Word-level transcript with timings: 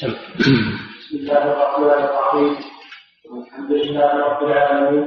بسم 0.00 1.12
الله 1.12 1.52
الرحمن 1.52 2.04
الرحيم. 2.08 2.56
الحمد 3.36 3.72
لله 3.72 4.10
رب 4.26 4.42
العالمين. 4.42 5.04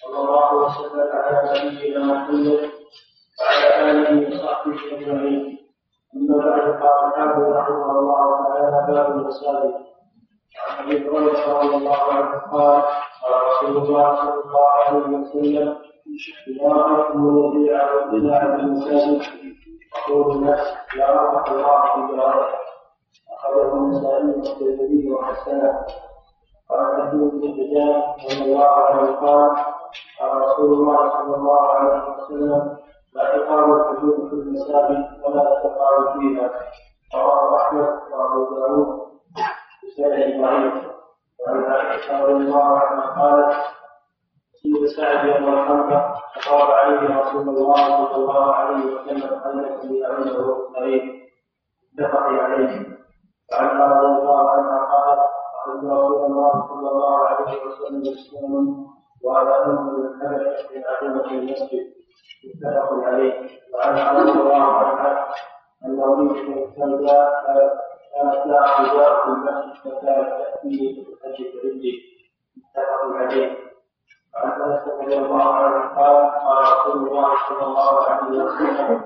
صلى 0.00 0.18
الله 0.20 0.48
وسلم 0.54 1.08
على 1.16 1.36
نبينا 1.64 2.00
محمد 2.04 2.46
وعلى 3.40 3.68
آله 3.90 4.10
وصحبه 4.28 4.78
أجمعين. 4.92 5.58
أما 6.16 6.36
بعد 6.44 6.66
قال 6.82 6.98
الحافظ 7.08 7.42
رحمه 7.56 7.90
الله 7.98 8.28
تعالى 8.48 8.78
باب 8.88 9.06
المساجد 9.16 9.74
عن 10.60 10.84
أبي 10.84 11.08
هريرة 11.08 11.40
رضي 11.48 11.76
الله 11.76 12.02
عنه 12.12 12.32
قال 12.52 12.82
قال 13.22 13.34
رسول 13.48 13.76
الله 13.76 14.06
صلى 14.16 14.40
الله 14.44 14.66
عليه 14.76 15.04
وسلم 15.16 15.68
اذا 16.48 16.68
رايتم 16.68 17.20
الذي 17.28 17.74
على 17.74 18.54
المساجد 18.60 19.22
فقولوا 19.92 20.34
الناس 20.34 20.64
يا 20.96 21.06
رحمه 21.06 21.46
الله 21.54 21.80
في 21.94 22.16
جاره 22.16 22.63
أخرجه 23.44 23.74
النسائي 23.74 24.24
والترمذي 24.26 25.10
وحسنه 25.10 25.86
قال 26.70 27.02
حديث 27.02 27.20
بن 27.32 27.52
حجاج 27.52 28.02
رضي 28.40 28.52
الله 28.52 28.66
عنه 28.68 29.12
قال 29.12 29.50
قال 30.20 30.40
رسول 30.42 30.72
الله 30.72 31.10
صلى 31.10 31.36
الله 31.36 31.68
عليه 31.68 32.16
وسلم 32.16 32.76
لا 33.14 33.38
تقام 33.38 33.72
الحدود 33.72 34.28
في 34.28 34.34
المساجد 34.34 35.04
ولا 35.24 35.44
تقام 35.62 36.18
فيها 36.20 36.50
رواه 37.14 37.56
أحمد 37.62 37.88
وأبو 38.12 38.54
داود 38.54 39.00
بسند 39.84 40.40
ضعيف 40.42 40.74
وعن 41.46 41.64
عائشة 41.64 42.24
رضي 42.24 42.32
الله 42.44 42.78
عنها 42.78 43.22
قالت 43.22 43.56
سيد 44.62 44.86
سعد 44.96 45.26
يوم 45.26 45.54
الخندق 45.54 46.14
فقال 46.46 46.72
عليه 46.72 47.20
رسول 47.20 47.48
الله 47.48 47.74
صلى 48.12 48.16
الله 48.16 48.54
عليه 48.54 48.84
وسلم 48.84 49.32
انك 49.44 50.04
عنده 50.10 50.56
قريب 50.76 51.02
اتفق 51.98 52.20
عليه 52.22 52.86
وعنها 53.52 54.00
رضي 54.00 54.22
الله 54.22 54.50
عنها 54.50 54.78
قالت 54.84 55.20
ان 55.68 55.90
رسول 55.90 56.24
الله 56.24 56.52
صلى 56.68 56.88
الله 56.90 57.18
عليه 57.28 57.64
وسلم 57.66 58.02
يسلم 58.02 58.86
وعلى 59.24 59.64
أمر 59.64 59.92
الحبشه 59.98 60.68
في 60.68 60.84
عظيمه 60.84 61.24
المسجد. 61.24 61.94
متفق 62.44 62.92
عليه. 63.08 63.48
وعنها 63.74 64.12
رضي 64.20 64.30
الله 64.32 64.62
عنها 64.62 65.28
أن 65.84 65.98
وليده 66.00 66.64
السوداء 66.64 67.44
كانت 68.14 68.46
لها 68.46 68.66
حجاب 68.66 69.12
في 69.22 69.28
المسجد 69.28 69.74
فكانت 69.84 70.28
تاتيه 70.28 71.04
في 71.04 71.12
الحج 71.12 71.42
برجله 71.54 71.98
متفق 72.56 73.16
عليه. 73.16 73.56
وعن 74.34 74.62
انس 74.62 74.88
رضي 74.88 75.16
الله 75.18 75.54
عنه 75.54 75.94
قال 75.96 76.30
قال 76.40 76.62
رسول 76.62 77.08
الله 77.08 77.30
صلى 77.48 77.64
الله 77.66 78.02
عليه 78.08 78.42
وسلم 78.44 79.04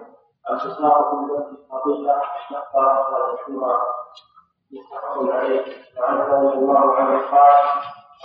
الفساق 0.51 1.11
في 1.11 1.15
المسجد 1.15 1.59
فضيله 1.71 2.23
شقا 2.51 3.09
ومشهورا 3.09 3.79
متفق 4.73 5.35
عليه 5.35 5.65
وعن 6.01 6.17
رضي 6.19 6.59
الله 6.59 6.95
عنه 6.95 7.19
قال 7.31 7.53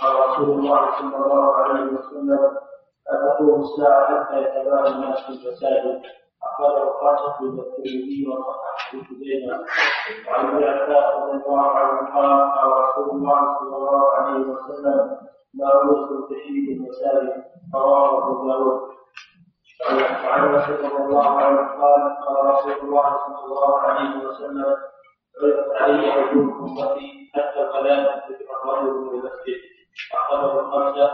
قال 0.02 0.28
رسول 0.28 0.50
الله 0.58 0.90
صلى 0.98 1.16
الله 1.16 1.54
عليه 1.56 1.82
وسلم 1.92 2.28
لا 3.12 3.60
الساعة 3.60 4.24
حتى 4.24 4.42
يتباهى 4.42 4.92
في 5.26 5.28
المساجد 5.28 6.02
أخرجه 6.44 6.92
خاصة 7.00 7.36
الترمذي 7.44 8.26
وصححه 8.28 8.98
خزيمة 9.08 9.64
وعن 10.28 10.46
ابن 10.48 10.64
عباس 10.64 11.14
رضي 11.14 11.46
الله 11.46 11.70
عنه 11.70 12.14
قال 12.14 12.50
قال 12.52 12.70
رسول 12.88 13.10
الله 13.10 13.58
صلى 13.58 13.76
الله 13.76 14.12
عليه 14.12 14.46
وسلم 14.46 15.16
لا 15.54 15.68
يوصل 15.84 16.28
تشييد 16.28 16.80
المساجد 16.80 17.44
رواه 17.74 18.18
أبو 18.18 18.48
داود 18.48 18.80
وعن 20.24 20.54
انس 20.54 20.68
رضي 20.68 20.96
الله 21.04 21.28
عنه 21.30 21.58
قال 21.82 22.16
قال 22.26 22.46
رسول 22.46 22.72
الله 22.88 23.16
صلى 23.26 23.44
الله 23.44 23.78
عليه 23.80 24.26
وسلم. 24.28 24.76
عرضت 25.42 25.72
علي 25.76 26.10
عجوز 26.10 26.48
امتي 26.60 27.30
حتى 27.34 27.60
الكلام 27.62 27.98
من 28.92 29.08
المسجد 29.08 29.60
اخرجه 30.14 30.60
الخمسه 30.60 31.10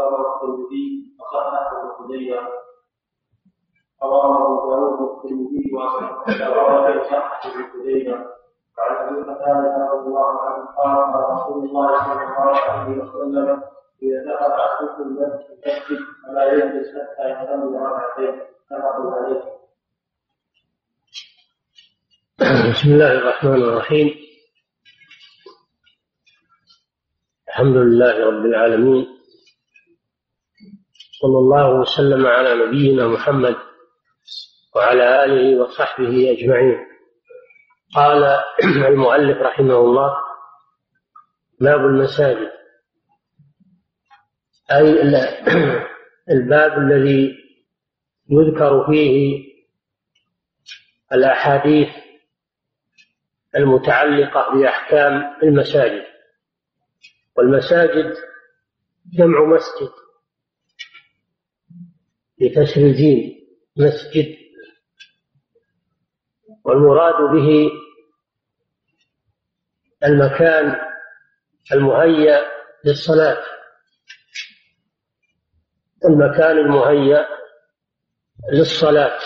رواه 0.00 0.36
الترمذي 0.36 0.84
وصححه 1.20 1.98
خزيمه 1.98 2.40
رواه 4.02 4.48
قتاده 9.24 9.88
رضي 9.92 10.06
الله 10.08 10.40
عنه 10.40 10.66
قال 10.78 10.99
بسم 22.90 22.98
الله 22.98 23.12
الرحمن 23.12 23.62
الرحيم. 23.62 24.14
الحمد 27.48 27.76
لله 27.76 28.26
رب 28.26 28.44
العالمين. 28.46 29.06
صلى 31.22 31.38
الله 31.38 31.80
وسلم 31.80 32.26
على 32.26 32.66
نبينا 32.66 33.06
محمد 33.06 33.56
وعلى 34.76 35.24
آله 35.24 35.62
وصحبه 35.62 36.30
أجمعين. 36.32 36.78
قال 37.94 38.22
المؤلف 38.90 39.38
رحمه 39.38 39.78
الله 39.78 40.16
باب 41.60 41.80
المساجد. 41.80 42.50
أي 44.70 45.02
الباب 46.34 46.78
الذي 46.78 47.34
يذكر 48.30 48.86
فيه 48.90 49.44
الأحاديث 51.12 51.99
المتعلقة 53.56 54.54
بأحكام 54.54 55.36
المساجد. 55.42 56.04
والمساجد 57.36 58.14
جمع 59.12 59.44
مسجد 59.44 59.92
بكسر 62.40 62.80
الجيم 62.80 63.40
مسجد. 63.76 64.36
والمراد 66.64 67.14
به 67.34 67.70
المكان 70.04 70.76
المهيأ 71.72 72.40
للصلاة. 72.84 73.42
المكان 76.04 76.58
المهيأ 76.58 77.26
للصلاة. 78.52 79.18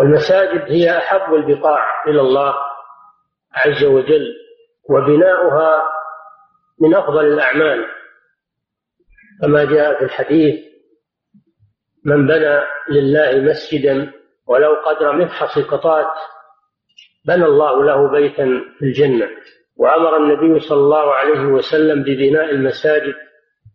والمساجد 0.00 0.60
هي 0.72 0.98
أحب 0.98 1.34
البقاع 1.34 1.84
إلى 2.08 2.20
الله 2.20 2.54
عز 3.52 3.84
وجل 3.84 4.26
وبناؤها 4.90 5.82
من 6.80 6.94
أفضل 6.94 7.26
الأعمال. 7.26 7.86
كما 9.42 9.64
جاء 9.64 9.98
في 9.98 10.04
الحديث 10.04 10.54
من 12.04 12.26
بنى 12.26 12.62
لله 12.88 13.40
مسجدا 13.50 14.12
ولو 14.46 14.74
قدر 14.86 15.12
مفحص 15.12 15.58
قطات 15.58 16.12
بنى 17.26 17.44
الله 17.44 17.84
له 17.84 18.10
بيتا 18.10 18.44
في 18.78 18.84
الجنة 18.84 19.28
وأمر 19.76 20.16
النبي 20.16 20.60
صلى 20.60 20.78
الله 20.78 21.14
عليه 21.14 21.40
وسلم 21.40 22.02
ببناء 22.02 22.50
المساجد 22.50 23.14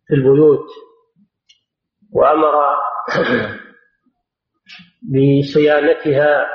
في 0.08 0.14
البيوت 0.14 0.66
وأمر 2.12 2.54
بصيانتها 5.06 6.46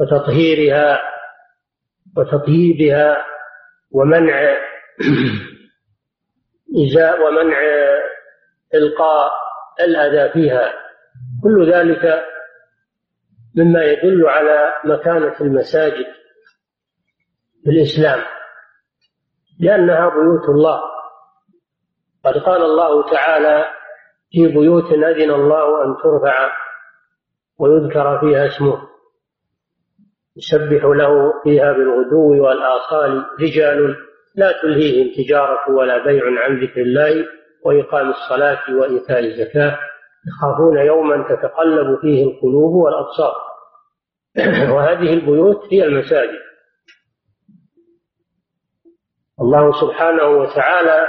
وتطهيرها 0.00 1.00
وتطييبها 2.16 3.26
ومنع 3.90 4.56
إزاء 6.84 7.22
ومنع 7.22 7.58
إلقاء 8.74 9.32
الأذى 9.80 10.32
فيها. 10.32 10.72
كل 11.42 11.72
ذلك 11.72 12.24
مما 13.56 13.84
يدل 13.84 14.28
على 14.28 14.72
مكانة 14.84 15.40
المساجد 15.40 16.06
في 17.64 17.70
الإسلام 17.70 18.24
لأنها 19.60 20.08
بيوت 20.08 20.48
الله. 20.48 20.80
قد 22.24 22.38
قال 22.38 22.62
الله 22.62 23.10
تعالى 23.10 23.64
في 24.30 24.48
بيوت 24.48 24.92
أذن 24.92 25.30
الله 25.30 25.84
أن 25.84 25.96
ترفع 26.02 26.65
ويذكر 27.58 28.18
فيها 28.20 28.46
اسمه. 28.46 28.88
يسبح 30.36 30.84
له 30.84 31.42
فيها 31.42 31.72
بالغدو 31.72 32.44
والآصال 32.44 33.24
رجال 33.40 33.96
لا 34.34 34.52
تلهيهم 34.62 35.14
تجارة 35.16 35.70
ولا 35.70 36.04
بيع 36.04 36.22
عن 36.44 36.60
ذكر 36.60 36.80
الله 36.80 37.26
وإقام 37.64 38.10
الصلاة 38.10 38.62
وإيتاء 38.70 39.20
الزكاة. 39.20 39.78
يخافون 40.28 40.78
يوما 40.78 41.28
تتقلب 41.28 42.00
فيه 42.00 42.24
القلوب 42.24 42.74
والأبصار. 42.74 43.34
وهذه 44.74 45.14
البيوت 45.14 45.72
هي 45.72 45.84
المساجد. 45.84 46.46
الله 49.40 49.80
سبحانه 49.80 50.24
وتعالى 50.24 51.08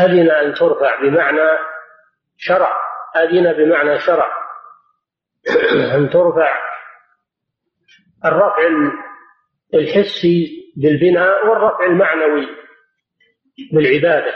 أذن 0.00 0.30
أن 0.30 0.54
ترفع 0.54 1.02
بمعنى 1.02 1.58
شرع. 2.36 2.72
أذن 3.16 3.52
بمعنى 3.52 3.98
شرع. 3.98 4.43
أن 5.94 6.10
ترفع 6.10 6.50
الرفع 8.24 8.58
الحسي 9.74 10.64
بالبناء 10.76 11.46
والرفع 11.46 11.84
المعنوي 11.86 12.46
بالعبادة. 13.72 14.34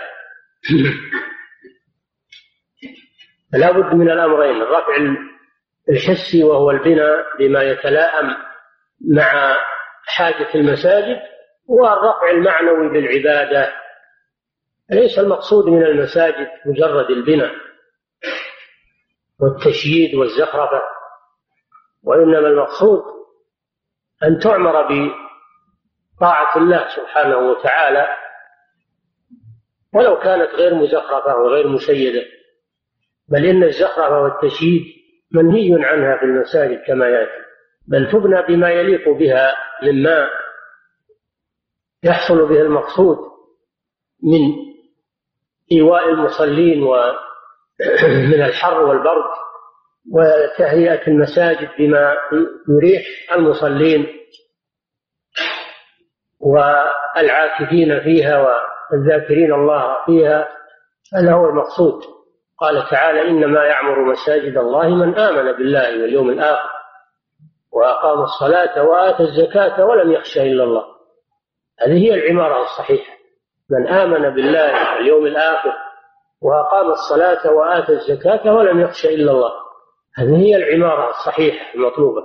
فلا 3.52 3.72
بد 3.72 3.94
من 3.94 4.10
الأمرين 4.10 4.62
الرفع 4.62 4.96
الحسي 5.90 6.44
وهو 6.44 6.70
البناء 6.70 7.36
بما 7.38 7.62
يتلائم 7.62 8.36
مع 9.14 9.56
حاجة 10.06 10.54
المساجد 10.54 11.18
والرفع 11.66 12.30
المعنوي 12.30 12.88
بالعبادة. 12.88 13.72
ليس 14.90 15.18
المقصود 15.18 15.66
من 15.66 15.82
المساجد 15.82 16.48
مجرد 16.66 17.10
البناء 17.10 17.54
والتشييد 19.40 20.14
والزخرفة. 20.14 20.97
وإنما 22.02 22.48
المقصود 22.48 23.02
أن 24.22 24.38
تعمر 24.38 24.82
بطاعة 24.82 26.56
الله 26.56 26.88
سبحانه 26.96 27.38
وتعالى 27.38 28.08
ولو 29.94 30.18
كانت 30.18 30.50
غير 30.54 30.74
مزخرفة 30.74 31.36
وغير 31.36 31.68
مشيدة 31.68 32.22
بل 33.28 33.46
إن 33.46 33.62
الزخرفة 33.62 34.22
والتشييد 34.22 34.82
منهي 35.32 35.84
عنها 35.84 36.16
في 36.18 36.24
المساجد 36.24 36.82
كما 36.86 37.08
يأتي 37.08 37.48
بل 37.88 38.10
تبنى 38.12 38.42
بما 38.42 38.70
يليق 38.70 39.08
بها 39.08 39.54
مما 39.82 40.28
يحصل 42.02 42.48
به 42.48 42.60
المقصود 42.60 43.18
من 44.22 44.40
إيواء 45.72 46.08
المصلين 46.08 46.82
ومن 46.82 48.42
الحر 48.48 48.82
والبرد. 48.82 49.47
وتهيئة 50.12 51.06
المساجد 51.08 51.68
بما 51.78 52.16
يريح 52.68 53.02
المصلين 53.32 54.06
والعاكفين 56.40 58.00
فيها 58.00 58.46
والذاكرين 58.92 59.52
الله 59.52 59.96
فيها 60.06 60.48
هذا 61.14 61.32
هو 61.32 61.48
المقصود. 61.48 62.02
قال 62.60 62.90
تعالى 62.90 63.28
إنما 63.28 63.64
يعمر 63.64 64.04
مساجد 64.04 64.56
الله 64.56 64.88
من 64.88 65.18
آمن 65.18 65.52
بالله 65.52 66.02
واليوم 66.02 66.30
الآخر 66.30 66.68
وأقام 67.72 68.20
الصلاة 68.22 68.84
وآتى 68.84 69.22
الزكاة 69.22 69.84
ولم 69.84 70.12
يخشى 70.12 70.42
إلا 70.42 70.64
الله. 70.64 70.84
هذه 71.80 72.04
هي 72.04 72.14
العمارة 72.14 72.62
الصحيحة. 72.62 73.18
من 73.70 73.88
آمن 73.88 74.30
بالله 74.30 74.94
واليوم 74.94 75.26
الآخر 75.26 75.72
وأقام 76.42 76.90
الصلاة 76.90 77.52
وآتى 77.52 77.92
الزكاة 77.92 78.54
ولم 78.54 78.80
يخش 78.80 79.06
إلا 79.06 79.32
الله. 79.32 79.67
هذه 80.16 80.36
هي 80.36 80.56
العمارة 80.56 81.10
الصحيحة 81.10 81.74
المطلوبة. 81.74 82.22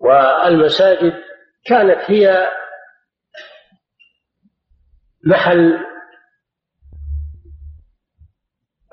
والمساجد 0.00 1.12
كانت 1.66 2.10
هي 2.10 2.48
محل 5.26 5.84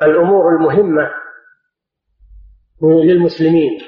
الأمور 0.02 0.56
المهمة 0.56 1.12
للمسلمين 2.84 3.82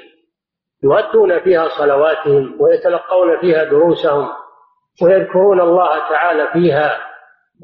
يؤدون 0.82 1.44
فيها 1.44 1.68
صلواتهم 1.68 2.60
ويتلقون 2.60 3.40
فيها 3.40 3.64
دروسهم 3.64 4.28
ويذكرون 5.02 5.60
الله 5.60 6.08
تعالى 6.10 6.48
فيها 6.52 6.98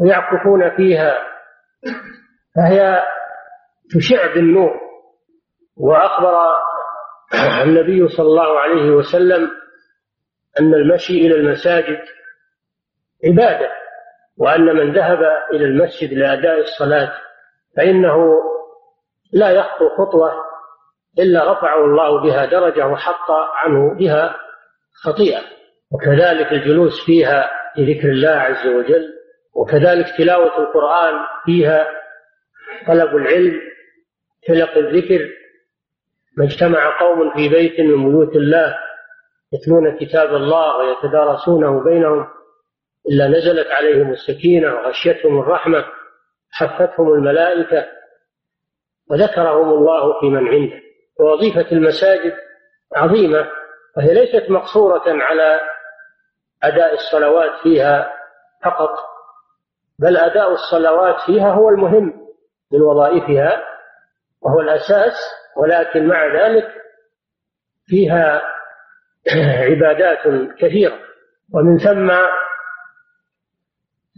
ويعكفون 0.00 0.76
فيها 0.76 1.18
فهي 2.56 3.02
تشع 3.94 4.34
بالنور. 4.34 4.83
وأخبر 5.76 6.34
النبي 7.62 8.08
صلى 8.08 8.26
الله 8.26 8.58
عليه 8.58 8.90
وسلم 8.90 9.50
أن 10.60 10.74
المشي 10.74 11.12
إلى 11.12 11.34
المساجد 11.34 12.00
عبادة 13.24 13.70
وأن 14.38 14.64
من 14.64 14.92
ذهب 14.92 15.18
إلى 15.52 15.64
المسجد 15.64 16.12
لأداء 16.12 16.60
الصلاة 16.60 17.12
فإنه 17.76 18.40
لا 19.32 19.50
يخطو 19.50 19.88
خطوة 19.98 20.32
إلا 21.18 21.52
رفعه 21.52 21.84
الله 21.84 22.22
بها 22.22 22.44
درجة 22.44 22.86
وحط 22.86 23.30
عنه 23.30 23.94
بها 23.94 24.36
خطيئة. 25.04 25.40
وكذلك 25.92 26.52
الجلوس 26.52 27.06
فيها 27.06 27.50
لذكر 27.76 28.08
الله 28.08 28.30
عز 28.30 28.66
وجل 28.66 29.12
وكذلك 29.54 30.06
تلاوة 30.18 30.58
القرآن 30.58 31.14
فيها 31.44 31.86
طلب 32.86 33.16
العلم 33.16 33.60
تلقي 34.46 34.80
الذكر 34.80 35.30
ما 36.36 36.44
اجتمع 36.44 37.00
قوم 37.00 37.34
في 37.34 37.48
بيت 37.48 37.80
من 37.80 38.10
بيوت 38.10 38.36
الله 38.36 38.74
يتلون 39.52 39.98
كتاب 39.98 40.34
الله 40.34 40.76
ويتدارسونه 40.76 41.84
بينهم 41.84 42.26
إلا 43.08 43.28
نزلت 43.28 43.66
عليهم 43.66 44.12
السكينة 44.12 44.74
وغشيتهم 44.74 45.40
الرحمة 45.40 45.84
حفتهم 46.50 47.12
الملائكة 47.12 47.86
وذكرهم 49.10 49.68
الله 49.68 50.20
في 50.20 50.26
من 50.26 50.48
عنده. 50.48 50.80
ووظيفة 51.20 51.72
المساجد 51.72 52.34
عظيمة 52.96 53.50
وهي 53.96 54.14
ليست 54.14 54.50
مقصورة 54.50 55.02
على 55.06 55.60
أداء 56.62 56.94
الصلوات 56.94 57.50
فيها 57.62 58.12
فقط 58.64 58.90
بل 59.98 60.16
أداء 60.16 60.52
الصلوات 60.52 61.16
فيها 61.26 61.50
هو 61.50 61.68
المهم 61.68 62.12
من 62.72 62.82
وظائفها 62.82 63.64
وهو 64.42 64.60
الأساس 64.60 65.14
ولكن 65.56 66.06
مع 66.06 66.26
ذلك 66.26 66.68
فيها 67.86 68.42
عبادات 69.70 70.18
كثيرة. 70.58 70.98
ومن 71.54 71.78
ثم 71.78 72.10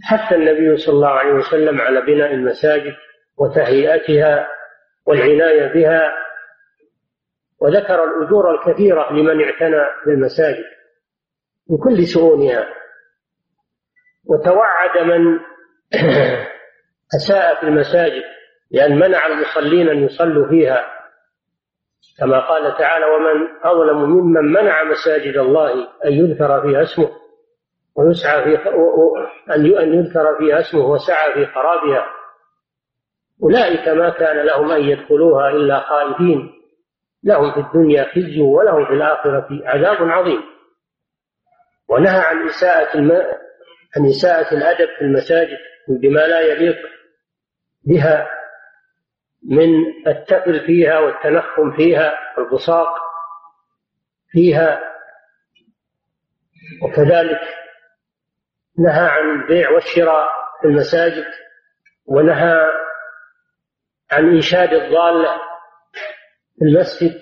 حث 0.02 0.32
النبي 0.32 0.76
صلى 0.76 0.94
الله 0.94 1.08
عليه 1.08 1.32
وسلم 1.32 1.80
على 1.80 2.00
بناء 2.00 2.34
المساجد 2.34 2.94
وتهيئتها 3.38 4.48
والعناية 5.06 5.72
بها 5.72 6.12
وذكر 7.60 8.04
الأجور 8.04 8.54
الكثيرة 8.54 9.12
لمن 9.12 9.44
اعتنى 9.44 9.86
بالمساجد 10.06 10.64
بكل 11.66 12.06
شؤونها. 12.06 12.66
وتوعد 14.24 14.98
من 14.98 15.38
أساء 17.16 17.60
في 17.60 17.62
المساجد 17.62 18.22
لأن 18.70 18.98
منع 18.98 19.26
المصلين 19.26 19.88
أن 19.88 20.04
يصلوا 20.04 20.48
فيها. 20.48 20.95
كما 22.18 22.40
قال 22.48 22.76
تعالى 22.78 23.04
ومن 23.06 23.48
أظلم 23.62 23.96
ممن 24.10 24.52
منع 24.52 24.84
مساجد 24.84 25.36
الله 25.36 25.72
أن 26.04 26.12
يذكر 26.12 26.62
فيها 26.62 26.82
اسمه 26.82 27.10
ويسعى 27.96 28.44
في 28.44 28.68
أن 29.82 29.94
يذكر 29.94 30.38
فيها 30.38 30.60
اسمه 30.60 30.90
وسعى 30.90 31.32
في 31.34 31.46
خرابها 31.46 32.06
أولئك 33.42 33.88
ما 33.88 34.10
كان 34.10 34.46
لهم 34.46 34.70
أن 34.70 34.80
يدخلوها 34.82 35.50
إلا 35.50 35.80
خائفين 35.80 36.52
لهم 37.24 37.52
في 37.52 37.60
الدنيا 37.60 38.04
خزي 38.04 38.40
ولهم 38.40 38.86
في 38.86 38.92
الآخرة 38.92 39.48
عذاب 39.64 40.08
عظيم. 40.08 40.42
ونهى 41.88 42.20
عن 42.20 42.46
إساءة 42.48 42.98
الم... 42.98 43.12
عن 43.96 44.06
إساءة 44.06 44.54
الأدب 44.54 44.88
في 44.98 45.04
المساجد 45.04 45.58
بما 45.88 46.20
لا 46.20 46.40
يليق 46.40 46.76
بها 47.84 48.28
من 49.50 49.68
التفل 50.06 50.66
فيها 50.66 50.98
والتنخم 50.98 51.76
فيها 51.76 52.12
والبصاق 52.38 52.88
فيها 54.30 54.80
وكذلك 56.82 57.40
نهى 58.78 59.08
عن 59.08 59.30
البيع 59.40 59.70
والشراء 59.70 60.28
في 60.60 60.68
المساجد 60.68 61.24
ونهى 62.06 62.70
عن 64.12 64.28
إنشاد 64.34 64.72
الضالة 64.74 65.36
في 66.58 66.64
المسجد 66.64 67.20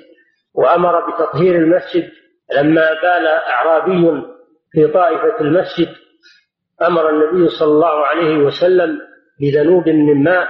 وأمر 0.55 1.11
بتطهير 1.11 1.55
المسجد. 1.55 2.11
لما 2.57 2.89
بال 3.03 3.27
أعرابي 3.27 4.23
في 4.73 4.87
طائفة 4.87 5.41
المسجد 5.41 5.89
أمر 6.83 7.11
النبي 7.11 7.49
صلى 7.49 7.69
الله 7.69 8.07
عليه 8.07 8.37
وسلم 8.37 8.99
بذنوب 9.41 9.89
من 9.89 10.25
ماء 10.25 10.49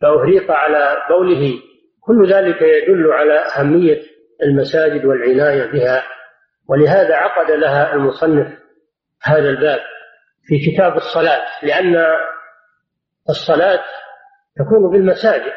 فأهريق 0.00 0.50
على 0.50 0.96
بوله 1.10 1.62
كل 2.00 2.32
ذلك 2.32 2.62
يدل 2.62 3.12
على 3.12 3.38
أهمية 3.38 4.00
المساجد 4.42 5.04
والعناية 5.04 5.72
بها 5.72 6.02
ولهذا 6.68 7.14
عقد 7.14 7.50
لها 7.50 7.94
المصنف 7.94 8.58
هذا 9.22 9.48
الباب 9.48 9.80
في 10.44 10.70
كتاب 10.70 10.96
الصلاة 10.96 11.46
لأن 11.62 12.06
الصلاة 13.28 13.84
تكون 14.56 14.90
بالمساجد 14.90 15.52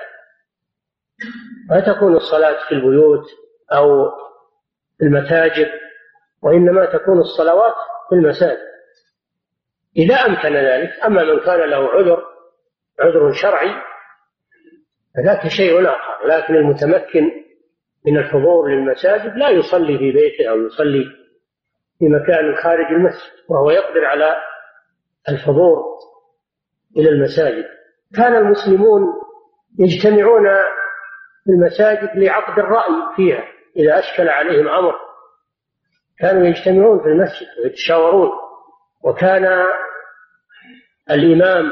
لا 1.70 1.94
تكون 1.94 2.16
الصلاة 2.16 2.68
في 2.68 2.72
البيوت 2.72 3.26
أو 3.72 4.10
في 4.98 5.06
المتاجر 5.06 5.72
وإنما 6.42 6.86
تكون 6.86 7.20
الصلوات 7.20 7.76
في 8.10 8.16
المساجد. 8.16 8.74
إذا 9.98 10.16
أمكن 10.16 10.56
ذلك 10.56 10.90
أما 11.06 11.24
من 11.24 11.40
كان 11.40 11.70
له 11.70 11.90
عذر 11.90 12.24
عذر 13.00 13.32
شرعي 13.34 13.72
فذاك 15.16 15.48
شيء 15.48 15.90
آخر 15.90 16.28
لكن 16.28 16.56
المتمكن 16.56 17.32
من 18.06 18.18
الحضور 18.18 18.70
للمساجد 18.70 19.38
لا 19.38 19.50
يصلي 19.50 19.98
في 19.98 20.12
بيته 20.12 20.50
أو 20.50 20.62
يصلي 20.62 21.04
في 22.00 22.06
مكان 22.06 22.56
خارج 22.56 22.86
المسجد 22.86 23.34
وهو 23.50 23.72
يقدر 23.72 24.06
على 24.06 24.36
الحضور 25.30 25.84
إلى 26.98 27.10
المساجد. 27.10 27.66
كان 28.16 28.36
المسلمون 28.36 29.02
يجتمعون 29.80 30.44
في 31.44 31.50
المساجد 31.50 32.10
لعقد 32.16 32.60
الرأي 32.60 33.16
فيها 33.16 33.44
إذا 33.78 34.00
أشكل 34.00 34.30
عليهم 34.30 34.68
أمر. 34.68 34.94
كانوا 36.20 36.48
يجتمعون 36.48 37.00
في 37.04 37.06
المسجد 37.06 37.48
ويتشاورون 37.64 38.30
وكان 39.04 39.66
الإمام 41.12 41.72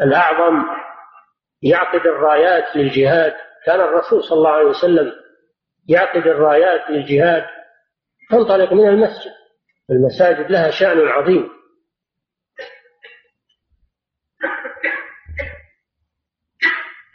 الأعظم 0.00 0.64
يعقد 1.62 2.06
الرايات 2.06 2.76
للجهاد 2.76 3.34
كان 3.66 3.80
الرسول 3.80 4.24
صلى 4.24 4.38
الله 4.38 4.50
عليه 4.50 4.66
وسلم 4.68 5.12
يعقد 5.88 6.26
الرايات 6.26 6.90
للجهاد 6.90 7.44
تنطلق 8.30 8.72
من 8.72 8.88
المسجد. 8.88 9.32
المساجد 9.90 10.50
لها 10.50 10.70
شأن 10.70 11.08
عظيم. 11.08 11.50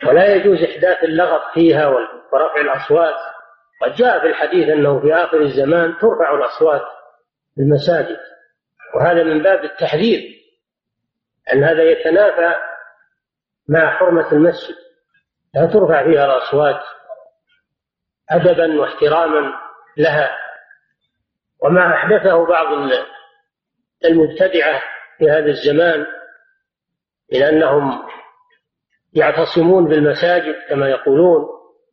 ولا 0.07 0.35
يجوز 0.35 0.63
إحداث 0.63 1.03
اللغط 1.03 1.41
فيها 1.53 1.87
ورفع 1.87 2.61
الأصوات. 2.61 3.15
قد 3.81 3.95
جاء 3.95 4.19
في 4.19 4.27
الحديث 4.27 4.69
أنه 4.69 5.01
في 5.01 5.13
آخر 5.13 5.41
الزمان 5.41 5.97
ترفع 6.01 6.35
الأصوات 6.35 6.83
في 7.55 7.61
المساجد. 7.61 8.17
وهذا 8.95 9.23
من 9.23 9.43
باب 9.43 9.63
التحذير. 9.63 10.37
أن 11.53 11.63
هذا 11.63 11.83
يتنافى 11.83 12.55
مع 13.69 13.97
حرمة 13.97 14.31
المسجد 14.31 14.75
لا 15.55 15.65
ترفع 15.65 16.03
فيها 16.03 16.25
الأصوات 16.25 16.81
أدبا 18.29 18.79
واحتراما 18.79 19.53
لها. 19.97 20.37
وما 21.63 21.93
أحدثه 21.93 22.45
بعض 22.45 22.91
المبتدعة 24.05 24.81
في 25.17 25.29
هذا 25.29 25.45
الزمان 25.45 26.05
من 27.33 27.43
أنهم 27.43 28.07
يعتصمون 29.13 29.87
بالمساجد 29.87 30.55
كما 30.69 30.89
يقولون 30.89 31.45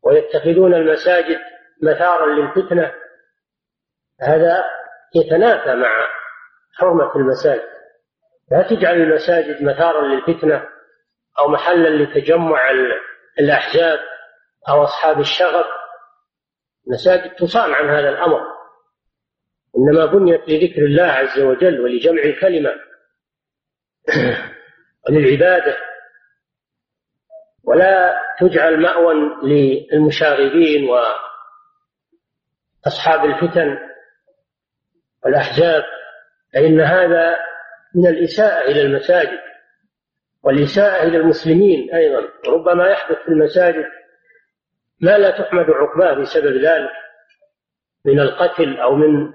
ويتخذون 0.03 0.75
المساجد 0.75 1.39
مثارا 1.83 2.27
للفتنة. 2.27 2.93
هذا 4.21 4.65
يتنافى 5.15 5.75
مع 5.75 6.07
حرمة 6.79 7.17
المساجد. 7.17 7.75
لا 8.51 8.63
تجعل 8.63 8.97
المساجد 8.97 9.63
مثارا 9.63 10.07
للفتنة. 10.07 10.74
أو 11.39 11.49
محلا 11.49 11.89
لتجمع 11.89 12.71
الأحزاب 13.41 13.99
أو 14.69 14.85
أصحاب 14.85 15.21
الشغب 15.21 15.65
المساجد 16.87 17.35
تصان 17.35 17.73
عن 17.73 17.89
هذا 17.89 18.09
الأمر. 18.09 18.41
إنما 19.79 20.07
بنيت 20.07 20.49
لذكر 20.49 20.85
الله 20.85 21.05
عز 21.05 21.41
وجل 21.41 21.81
ولجمع 21.81 22.23
الكلمة 22.23 22.71
وللعبادة. 25.09 25.77
ولا 27.65 28.21
تجعل 28.41 28.81
مأوى 28.81 29.15
للمشاغبين 29.43 30.89
وأصحاب 32.85 33.25
الفتن 33.25 33.79
والأحزاب. 35.25 35.85
فإن 36.55 36.81
هذا 36.81 37.37
من 37.95 38.07
الإساءة 38.07 38.71
إلى 38.71 38.81
المساجد. 38.81 39.54
والإساءة 40.45 41.03
إلى 41.09 41.17
المسلمين 41.17 41.95
أيضا 41.95 42.29
ربما 42.49 42.89
يحدث 42.89 43.17
في 43.17 43.29
المساجد 43.29 43.85
ما 45.01 45.19
لا 45.19 45.31
تحمد 45.31 45.71
عقباه 45.71 46.15
بسبب 46.15 46.57
ذلك 46.57 46.91
من 48.05 48.21
القتل 48.21 48.77
أو 48.77 48.95
من 48.95 49.33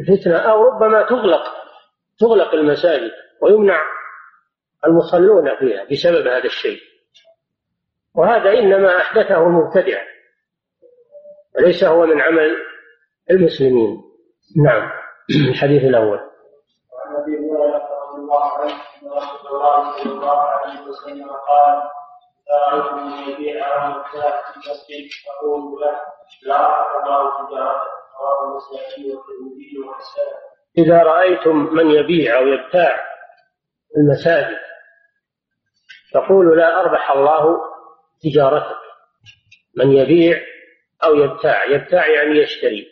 الفتنة 0.00 0.36
أو 0.36 0.64
ربما 0.64 1.02
تغلق 1.02 1.42
تغلق 2.18 2.54
المساجد 2.54 3.10
ويمنع 3.42 3.82
المصلون 4.86 5.56
فيها 5.58 5.84
بسبب 5.84 6.26
هذا 6.26 6.44
الشيء. 6.44 6.80
وهذا 8.14 8.58
إنما 8.58 8.96
أحدثه 8.96 9.46
المبتدع 9.46 10.02
وليس 11.56 11.84
هو 11.84 12.06
من 12.06 12.20
عمل 12.20 12.56
المسلمين. 13.30 14.02
نعم 14.64 14.90
الحديث 15.50 15.84
الأول. 15.84 16.20
الله 18.26 18.58
عنه 18.58 18.72
أن 18.72 19.08
رسول 19.08 19.50
الله 19.50 19.92
صلى 20.02 20.12
الله 20.12 20.40
عليه 20.40 20.80
وسلم 20.80 21.30
قال 21.30 21.82
رأيتم 22.50 22.96
من 22.96 23.28
يبيع 23.28 23.66
أو 23.66 23.90
يبتاع 23.90 24.42
في 24.42 24.56
المسجد 24.56 25.08
فقولوا 25.26 25.80
له 25.80 26.00
لا 26.42 26.66
الله 27.02 27.48
تجارته 27.48 27.90
رواه 28.20 28.52
النسائي 28.52 29.14
والترمذي 29.14 29.78
وحسنه 29.78 30.38
إذا 30.78 31.02
رأيتم 31.02 31.56
من 31.74 31.90
يبيع 31.90 32.38
أو 32.38 32.46
يبتاع 32.46 33.06
المساجد 33.96 34.58
فقولوا 36.14 36.56
لا 36.56 36.80
أربح 36.80 37.10
الله 37.10 37.60
تجارتك. 38.22 38.76
من 39.76 39.92
يبيع 39.92 40.40
أو 41.04 41.14
يبتاع 41.14 41.64
يبتاع 41.64 42.06
يعني 42.06 42.38
يشتري 42.38 42.86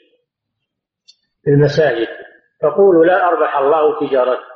في 1.44 1.50
المساجد. 1.50 2.08
فقولوا 2.62 3.04
لا 3.04 3.28
أربح 3.28 3.56
الله 3.56 4.00
تجارتك. 4.00 4.53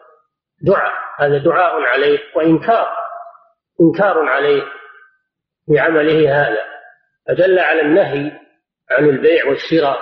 دعاء 0.62 0.92
هذا 1.18 1.38
دعاء 1.38 1.82
عليه 1.82 2.18
وإنكار 2.36 2.88
إنكار 3.80 4.28
عليه 4.28 4.62
بعمله 5.68 6.42
هذا. 6.42 6.62
فدل 7.28 7.58
على 7.58 7.80
النهي 7.82 8.40
عن 8.90 9.08
البيع 9.08 9.46
والشراء 9.46 10.00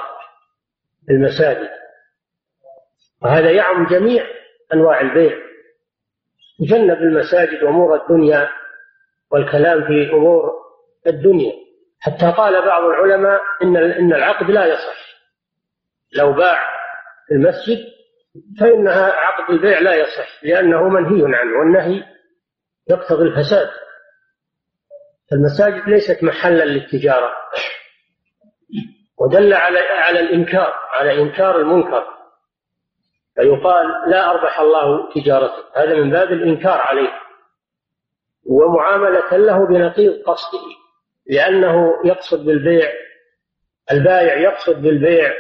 في 1.07 1.13
المساجد. 1.13 1.71
وهذا 3.23 3.51
يعم 3.51 3.87
جميع 3.87 4.27
أنواع 4.75 5.01
البيع. 5.01 5.37
يجنب 6.61 6.99
المساجد 6.99 7.65
أمور 7.65 8.03
الدنيا 8.03 8.49
والكلام 9.31 9.87
في 9.87 10.11
أمور 10.13 10.53
الدنيا. 11.07 11.53
حتى 12.01 12.33
قال 12.37 12.67
بعض 12.67 12.85
العلماء 12.85 13.41
إن 13.63 13.77
إن 13.77 14.13
العقد 14.13 14.51
لا 14.51 14.67
يصح. 14.67 15.07
لو 16.13 16.33
باع 16.33 16.63
المسجد 17.33 17.96
فإنها 18.61 19.13
عقد 19.13 19.51
البيع 19.51 19.79
لا 19.79 19.95
يصح 19.95 20.45
لأنه 20.45 20.89
منهي 20.89 21.37
عنه 21.37 21.59
والنهي 21.59 22.03
يقتضي 22.91 23.23
الفساد. 23.23 23.69
المساجد 25.33 25.89
ليست 25.89 26.25
محلا 26.25 26.65
للتجارة. 26.65 27.33
ودل 29.19 29.55
على 29.55 29.79
على 29.79 30.21
الإنكار 30.21 30.75
على 30.91 31.23
إنكار 31.23 31.61
المنكر. 31.61 32.07
فيقال 33.35 34.11
لا 34.11 34.31
أربح 34.31 34.61
الله 34.61 35.13
تجارتك. 35.15 35.65
هذا 35.77 35.95
من 35.95 36.11
باب 36.11 36.33
الإنكار 36.33 36.79
عليه. 36.79 37.13
ومعاملة 38.47 39.37
له 39.37 39.67
بنقيض 39.67 40.23
قصده 40.23 40.67
لأنه 41.27 41.93
يقصد 42.05 42.45
بالبيع 42.45 42.93
البائع 43.93 44.39
يقصد 44.39 44.83
بالبيع 44.83 45.33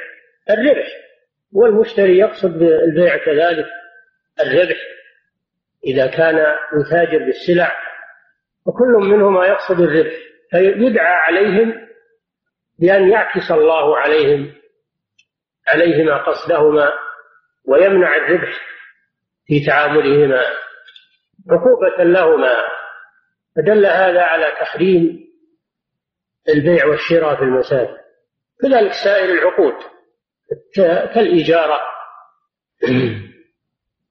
الربح. 0.50 1.05
والمشتري 1.52 2.18
يقصد 2.18 2.58
بالبيع 2.58 3.16
كذلك 3.16 3.66
الربح 4.40 4.76
إذا 5.84 6.06
كان 6.06 6.54
يتاجر 6.80 7.18
بالسلع 7.18 7.72
وكل 8.66 9.08
منهما 9.08 9.46
يقصد 9.46 9.80
الربح 9.80 10.16
فيدعى 10.50 11.14
عليهم 11.14 11.86
بأن 12.78 13.10
يعكس 13.10 13.50
الله 13.50 13.98
عليهم 13.98 14.52
عليهما 15.68 16.16
قصدهما 16.16 16.92
ويمنع 17.64 18.16
الربح 18.16 18.60
في 19.46 19.66
تعاملهما 19.66 20.42
عقوبة 21.50 22.04
لهما. 22.04 22.56
فدل 23.56 23.86
هذا 23.86 24.22
على 24.22 24.44
تحريم 24.60 25.26
البيع 26.48 26.86
والشراء 26.86 27.36
في 27.36 27.42
المساجد. 27.42 27.96
كذلك 28.62 28.92
سائر 29.04 29.30
العقود. 29.30 29.74
كالإجارة 31.14 31.80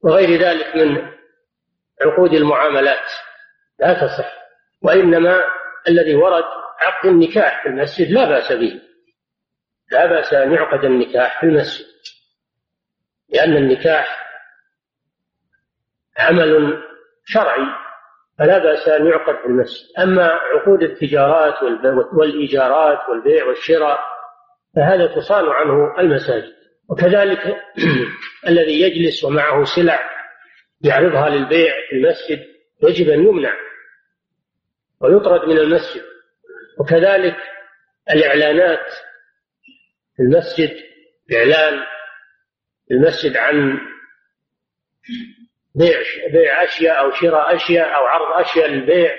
وغير 0.02 0.42
ذلك 0.42 0.76
من 0.76 1.12
عقود 2.02 2.34
المعاملات. 2.34 3.12
لا 3.80 3.94
تصح. 3.94 4.34
وإنما 4.82 5.44
الذي 5.88 6.16
ورد 6.16 6.44
عقد 6.80 7.10
النكاح 7.10 7.64
في 7.64 7.70
المسجد 7.70 8.12
لا 8.12 8.30
بأس 8.30 8.52
به. 8.52 8.82
لا 9.92 10.06
بأس 10.06 10.34
أن 10.34 10.54
يعقد 10.54 10.86
النكاح 10.86 11.40
في 11.40 11.46
المسجد. 11.46 11.86
لأن 13.30 13.58
النكاح 13.58 14.26
عمل 16.18 16.84
شرعي 17.26 17.66
فلا 18.40 18.58
بأس 18.58 18.88
أن 18.88 19.08
يعقد 19.08 19.36
في 19.36 19.46
المسجد. 19.46 20.00
أما 20.00 20.26
عقود 20.26 20.84
التجارات 20.84 21.64
والإيجارات 22.14 23.10
والبيع 23.10 23.46
والشراء 23.46 24.15
فهذا 24.76 25.16
تصان 25.16 25.46
عنه 25.46 26.00
المساجد. 26.00 26.56
وكذلك 26.90 27.40
الذي 28.50 28.82
يجلس 28.82 29.24
ومعه 29.24 29.64
سلع 29.64 30.10
يعرضها 30.82 31.30
للبيع 31.30 31.74
في 31.90 31.96
المسجد 31.96 32.46
يجب 32.84 33.10
أن 33.10 33.20
يمنع 33.20 33.54
ويطرد 35.02 35.50
من 35.50 35.58
المسجد. 35.58 36.04
وكذلك 36.80 37.36
الإعلانات 38.12 38.86
في 40.16 40.24
المسجد 40.24 40.78
إعلان 41.34 41.80
المسجد 42.92 43.38
عن 43.38 43.80
بيع 45.76 46.00
بيع 46.32 46.64
أشياء 46.64 47.00
أو 47.00 47.12
شراء 47.12 47.56
أشياء 47.56 47.96
أو 47.96 48.04
عرض 48.04 48.46
أشياء 48.46 48.68
للبيع 48.68 49.16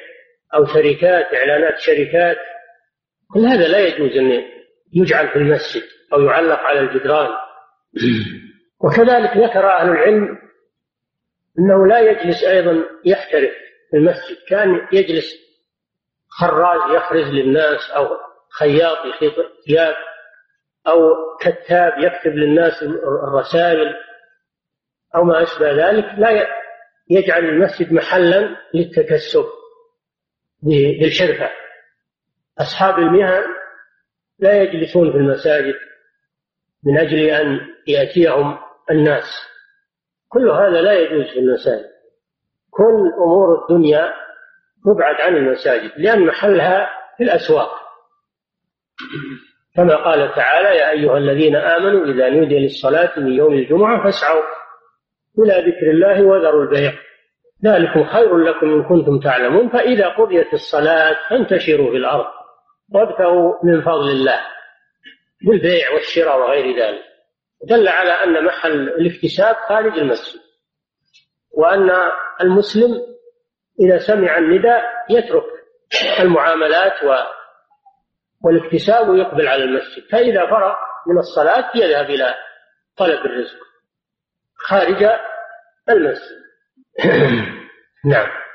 أو 0.55 0.67
شركات 0.67 1.35
إعلانات 1.35 1.79
شركات. 1.79 2.37
كل 3.29 3.41
هذا 3.41 3.69
لا 3.69 3.79
يجوز 3.79 4.17
أن 4.17 4.56
يجعل 4.97 5.29
في 5.29 5.37
المسجد 5.37 5.83
أو 6.13 6.21
يعلق 6.21 6.61
على 6.61 6.81
الجدران. 6.81 7.29
وكذلك 8.85 9.37
ذكر 9.37 9.71
أهل 9.71 9.89
العلم 9.89 10.39
أنه 11.59 11.87
لا 11.87 11.99
يجلس 11.99 12.45
أيضا 12.45 12.85
يحترف 13.05 13.51
في 13.91 13.97
المسجد. 13.97 14.37
كان 14.49 14.89
يجلس 14.93 15.35
خراج 16.29 16.97
يخرج 16.97 17.25
للناس 17.25 17.91
أو 17.91 18.09
خياط 18.59 18.99
يخيط 19.07 19.35
ثياب 19.67 19.95
أو 20.87 20.99
كتاب 21.41 21.93
يكتب 21.99 22.31
للناس 22.31 22.83
الرسائل 23.29 23.95
أو 25.15 25.25
ما 25.25 25.43
أشبه 25.43 25.73
ذلك. 25.73 26.05
لا 26.19 26.47
يجعل 27.11 27.45
المسجد 27.45 27.93
محلا 27.93 28.57
للتكسب 28.75 29.45
بالحرفة 30.63 31.51
أصحاب 32.61 32.99
المهن 32.99 33.43
لا 34.39 34.63
يجلسون 34.63 35.13
في 35.13 35.19
المساجد 35.19 35.75
من 36.85 36.99
أجل 36.99 37.19
أن 37.19 37.61
يأتيهم 37.87 38.59
الناس. 38.91 39.25
كل 40.29 40.51
هذا 40.51 40.83
لا 40.83 40.93
يجوز 40.93 41.27
في 41.33 41.39
المساجد. 41.39 41.91
كل 42.71 43.13
أمور 43.25 43.63
الدنيا 43.63 44.13
تبعد 44.85 45.21
عن 45.21 45.37
المساجد 45.37 45.91
لأن 45.97 46.27
محلها 46.27 46.89
في 47.17 47.25
الأسواق. 47.25 47.71
كما 49.77 49.97
قال 49.97 50.35
تعالى 50.35 50.79
يا 50.79 50.91
أيها 50.91 51.19
الذين 51.19 51.57
آمنوا 51.57 52.05
إذا 52.05 52.29
نودي 52.29 52.59
للصلاة 52.59 53.19
من 53.21 53.33
يوم 53.33 53.53
الجمعة 53.55 54.05
فاسعوا 54.05 54.43
إلى 55.39 55.71
ذكر 55.71 55.91
الله 55.91 56.23
وذروا 56.23 56.63
البيع. 56.63 56.93
ذلكم 57.65 58.05
خير 58.05 58.37
لكم 58.37 58.67
إن 58.67 58.83
كنتم 58.83 59.21
تعلمون. 59.21 59.69
فإذا 59.69 60.09
قضيت 60.09 60.53
الصلاة 60.53 61.17
فانتشروا 61.31 61.91
في 61.91 61.97
الأرض. 61.97 62.36
وابتغوا 62.93 63.55
من 63.65 63.83
فضل 63.83 64.11
الله 64.11 64.41
بالبيع 65.47 65.93
والشراء 65.93 66.41
وغير 66.41 66.79
ذلك. 66.79 67.05
دل 67.63 67.89
على 67.89 68.11
أن 68.11 68.45
محل 68.45 68.89
الاكتساب 68.89 69.57
خارج 69.69 69.99
المسجد 69.99 70.41
وأن 71.51 71.91
المسلم 72.41 73.03
إذا 73.81 73.99
سمع 73.99 74.39
النداء 74.39 74.85
يترك 75.11 75.45
المعاملات 76.21 76.93
والاكتساب 78.45 79.09
ويقبل 79.09 79.49
على 79.49 79.65
المسجد. 79.65 80.03
فإذا 80.13 80.47
فرغ 80.47 80.75
من 81.07 81.19
الصلاة 81.19 81.71
يذهب 81.75 82.11
إلى 82.11 82.35
طلب 82.97 83.27
الرزق 83.27 83.59
خارج 84.55 85.09
المسجد. 85.89 86.47
نعم. 88.13 88.46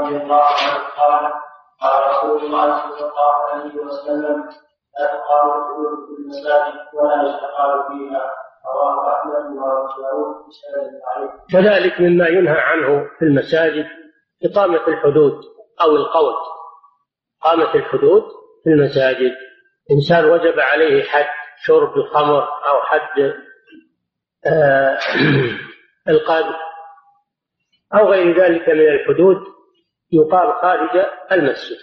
رضي 0.00 0.16
الله 0.16 0.42
عنه 0.42 0.78
قال 0.96 1.32
قال 1.80 2.10
رسول 2.10 2.44
الله 2.44 2.76
صلى 2.76 3.10
الله 3.10 3.32
عليه 3.50 3.74
وسلم 3.74 4.48
لا 4.98 5.06
في 6.06 6.22
المساجد 6.22 6.74
ولا 6.94 7.22
فيها. 7.88 8.46
كذلك 11.52 12.00
مما 12.00 12.28
ينهى 12.28 12.58
عنه 12.58 13.04
في 13.18 13.24
المساجد 13.24 13.86
إقامة 14.44 14.88
الحدود 14.88 15.40
أو 15.82 15.96
القول 15.96 16.34
إقامة 17.42 17.74
الحدود 17.74 18.22
في 18.64 18.70
المساجد. 18.70 19.32
إنسان 19.90 20.24
وجب 20.24 20.60
عليه 20.60 21.04
حد 21.04 21.26
شرب 21.64 21.96
الخمر 21.96 22.42
أو 22.42 22.80
حد 22.82 23.34
آه 24.46 24.98
القذف 26.08 26.56
أو 27.94 28.10
غير 28.10 28.42
ذلك 28.42 28.68
من 28.68 28.88
الحدود 28.88 29.36
يقام 30.12 30.52
خارج 30.52 31.06
المسجد. 31.32 31.76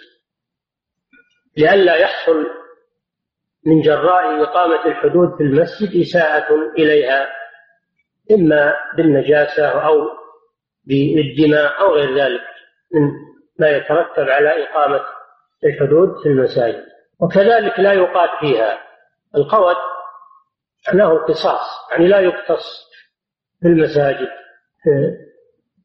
لئلا 1.56 1.96
يحصل 1.96 2.46
من 3.66 3.80
جراء 3.80 4.42
إقامة 4.42 4.86
الحدود 4.86 5.36
في 5.36 5.42
المسجد 5.42 6.00
إساءة 6.00 6.54
إليها 6.78 7.28
إما 8.30 8.74
بالنجاسة 8.96 9.66
أو 9.66 9.94
بالدماء 10.86 11.80
أو 11.80 11.94
غير 11.94 12.18
ذلك 12.18 12.42
من 12.94 13.10
ما 13.58 13.70
يترتب 13.70 14.28
على 14.28 14.64
إقامة 14.64 15.00
الحدود 15.64 16.22
في 16.22 16.28
المساجد. 16.28 16.84
وكذلك 17.20 17.80
لا 17.80 17.92
يقاد 17.92 18.28
فيها. 18.40 18.78
القود 19.36 19.76
له 20.92 21.12
القصاص 21.12 21.90
يعني 21.90 22.08
لا 22.08 22.20
يقتص 22.20 22.90
في 23.60 23.68
المساجد 23.68 24.28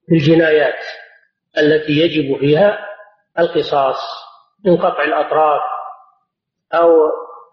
في 0.09 0.15
الجنايات 0.15 0.85
التي 1.57 1.91
يجب 1.91 2.39
فيها 2.39 2.85
القصاص 3.39 3.97
من 4.65 4.77
قطع 4.77 5.03
الأطراف 5.03 5.61
أو 6.73 6.89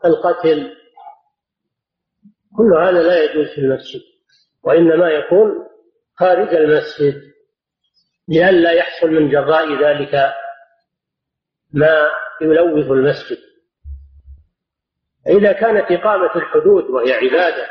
القتل. 0.04 0.76
كل 2.56 2.74
هذا 2.82 3.02
لا 3.02 3.24
يجوز 3.24 3.46
في 3.54 3.58
المسجد 3.58 4.00
وإنما 4.62 5.08
يكون 5.08 5.66
خارج 6.18 6.54
المسجد 6.54 7.22
لئلا 8.28 8.72
يحصل 8.72 9.10
من 9.10 9.30
جراء 9.30 9.82
ذلك 9.82 10.34
ما 11.72 12.08
يلوث 12.40 12.90
المسجد. 12.90 13.38
إذا 15.26 15.52
كانت 15.52 15.92
إقامة 15.92 16.36
الحدود 16.36 16.84
وهي 16.84 17.12
عبادة 17.12 17.66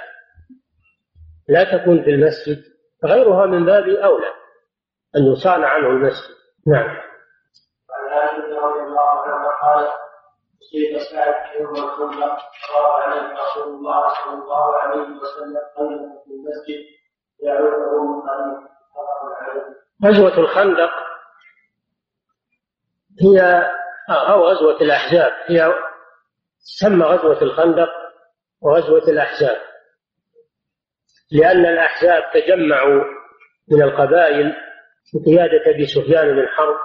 لا 1.47 1.77
تكون 1.77 2.03
في 2.03 2.09
المسجد 2.09 2.63
غيرها 3.05 3.45
من 3.45 3.65
باب 3.65 3.87
أولى. 3.87 4.44
أن 5.17 5.31
يصان 5.31 5.63
عنه 5.63 5.87
المسجد. 5.87 6.35
نعم. 6.67 6.89
عن 7.91 8.09
عائشة 8.11 8.59
رضي 8.59 8.79
الله 8.79 9.09
عنها 9.09 9.49
قالت 9.61 9.91
أصيب 10.61 10.97
سعد 11.11 11.61
يوم 11.61 11.75
الخندق 11.75 12.37
فقال 12.37 13.01
عليه 13.01 13.33
رسول 13.33 13.73
الله 13.73 14.13
صلى 14.23 14.33
الله 14.33 14.75
عليه 14.75 15.01
وسلم 15.01 15.61
خيمة 15.77 16.23
في 16.23 16.31
المسجد 16.31 16.85
يعوده 17.43 18.03
من 18.03 18.65
غزوة 20.05 20.37
الخندق 20.37 20.91
هي 23.21 23.69
أو 24.09 24.47
غزوة 24.47 24.81
الأحزاب. 24.81 25.31
هي 25.47 25.73
تسمى 26.59 27.05
غزوة 27.05 27.41
الخندق 27.41 27.89
وغزوة 28.61 29.03
الأحزاب. 29.03 29.57
لأن 31.31 31.65
الأحزاب 31.65 32.23
تجمعوا 32.33 33.03
من 33.71 33.81
القبائل 33.81 34.64
بقيادة 35.13 35.71
أبي 35.75 35.85
سفيان 35.85 36.35
بن 36.35 36.47
حرب 36.47 36.75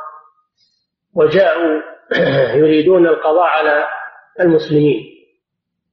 وجاءوا 1.14 1.83
يريدون 2.61 3.06
القضاء 3.06 3.46
على 3.46 3.87
المسلمين 4.40 5.20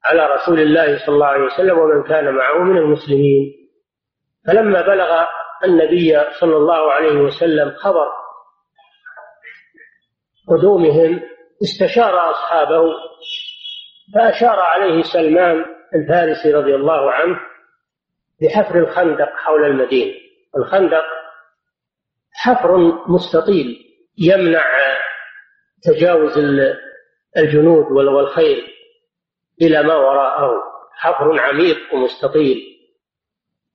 على 0.05 0.25
رسول 0.25 0.59
الله 0.59 1.05
صلى 1.05 1.15
الله 1.15 1.25
عليه 1.25 1.45
وسلم 1.45 1.79
ومن 1.79 2.03
كان 2.03 2.33
معه 2.33 2.63
من 2.63 2.77
المسلمين. 2.77 3.53
فلما 4.47 4.81
بلغ 4.81 5.25
النبي 5.65 6.23
صلى 6.39 6.57
الله 6.57 6.91
عليه 6.91 7.21
وسلم 7.21 7.71
خبر 7.71 8.07
قدومهم 10.49 11.21
استشار 11.63 12.31
أصحابه 12.31 12.83
فأشار 14.15 14.59
عليه 14.59 15.01
سلمان 15.01 15.65
الفارسي 15.95 16.53
رضي 16.53 16.75
الله 16.75 17.11
عنه 17.11 17.39
بحفر 18.41 18.79
الخندق 18.79 19.29
حول 19.35 19.65
المدينة. 19.65 20.13
الخندق 20.57 21.03
حفر 22.37 22.77
مستطيل 23.07 23.77
يمنع 24.17 24.63
تجاوز 25.83 26.37
الجنود 27.37 27.91
والخيل 27.91 28.67
إلى 29.61 29.83
ما 29.83 29.95
وراءه. 29.95 30.51
حفر 30.93 31.39
عميق 31.39 31.93
ومستطيل 31.93 32.57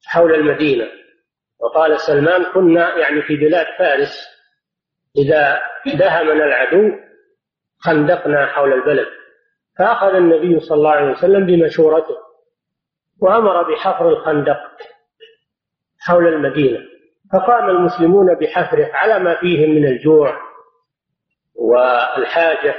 حول 0.07 0.35
المدينة. 0.35 0.89
وقال 1.61 2.01
سلمان 2.01 2.45
كنا 2.55 2.99
يعني 2.99 3.23
في 3.23 3.37
بلاد 3.37 3.67
فارس. 3.79 4.13
إذا 5.17 5.63
دهمنا 5.87 6.45
العدو 6.45 6.91
خندقنا 7.79 8.47
حول 8.47 8.73
البلد. 8.73 9.09
فأخذ 9.79 10.15
النبي 10.15 10.61
صلى 10.61 10.77
الله 10.77 10.91
عليه 10.91 11.11
وسلم 11.11 11.47
بمشورته 11.47 12.17
وأمر 13.21 13.73
بحفر 13.73 14.09
الخندق 14.09 14.61
حول 16.01 16.29
المدينة. 16.29 16.93
فقام 17.33 17.71
المسلمون 17.71 18.35
بحفره 18.35 18.91
على 18.93 19.19
ما 19.19 19.41
فيهم 19.41 19.71
من 19.71 19.87
الجوع 19.87 20.37
والحاجة 21.55 22.75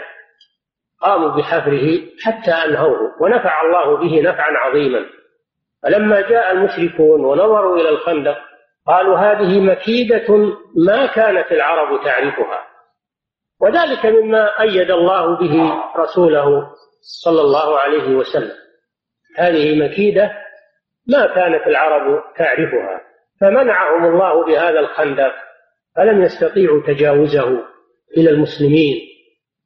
قاموا 1.01 1.29
بحفره 1.29 1.99
حتى 2.23 2.51
أنهوه 2.51 3.21
ونفع 3.21 3.61
الله 3.61 3.97
به 3.97 4.21
نفعا 4.21 4.51
عظيما. 4.57 5.05
فلما 5.83 6.21
جاء 6.21 6.51
المشركون 6.51 7.25
ونظروا 7.25 7.77
إلى 7.77 7.89
الخندق 7.89 8.37
قالوا 8.87 9.17
هذه 9.17 9.61
مكيدة 9.61 10.55
ما 10.87 11.05
كانت 11.05 11.51
العرب 11.51 12.03
تعرفها. 12.03 12.59
وذلك 13.61 14.05
مما 14.05 14.61
أيد 14.61 14.91
الله 14.91 15.37
به 15.37 15.83
رسوله 15.97 16.69
صلى 17.23 17.41
الله 17.41 17.79
عليه 17.79 18.15
وسلم. 18.15 18.57
هذه 19.37 19.85
مكيدة 19.85 20.31
ما 21.07 21.35
كانت 21.35 21.67
العرب 21.67 22.23
تعرفها. 22.37 23.01
فمنعهم 23.41 24.05
الله 24.05 24.45
بهذا 24.45 24.79
الخندق 24.79 25.33
فلم 25.95 26.23
يستطيعوا 26.23 26.81
تجاوزه 26.87 27.63
إلى 28.17 28.29
المسلمين 28.29 28.95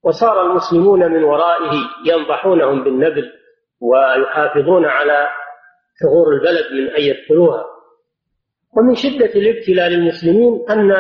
وصار 0.04 0.42
المسلمون 0.42 1.12
من 1.12 1.24
ورائه 1.24 1.72
ينضحونهم 2.06 2.84
بالنبل 2.84 3.32
ويحافظون 3.82 4.86
على 4.86 5.28
ثغور 6.02 6.34
البلد 6.34 6.72
من 6.74 6.90
أن 6.90 7.02
يدخلوها 7.02 7.66
ومن 8.78 8.96
شدة 8.96 9.40
الابتلاء 9.40 9.90
للمسلمين 9.90 10.66
أن. 10.70 10.92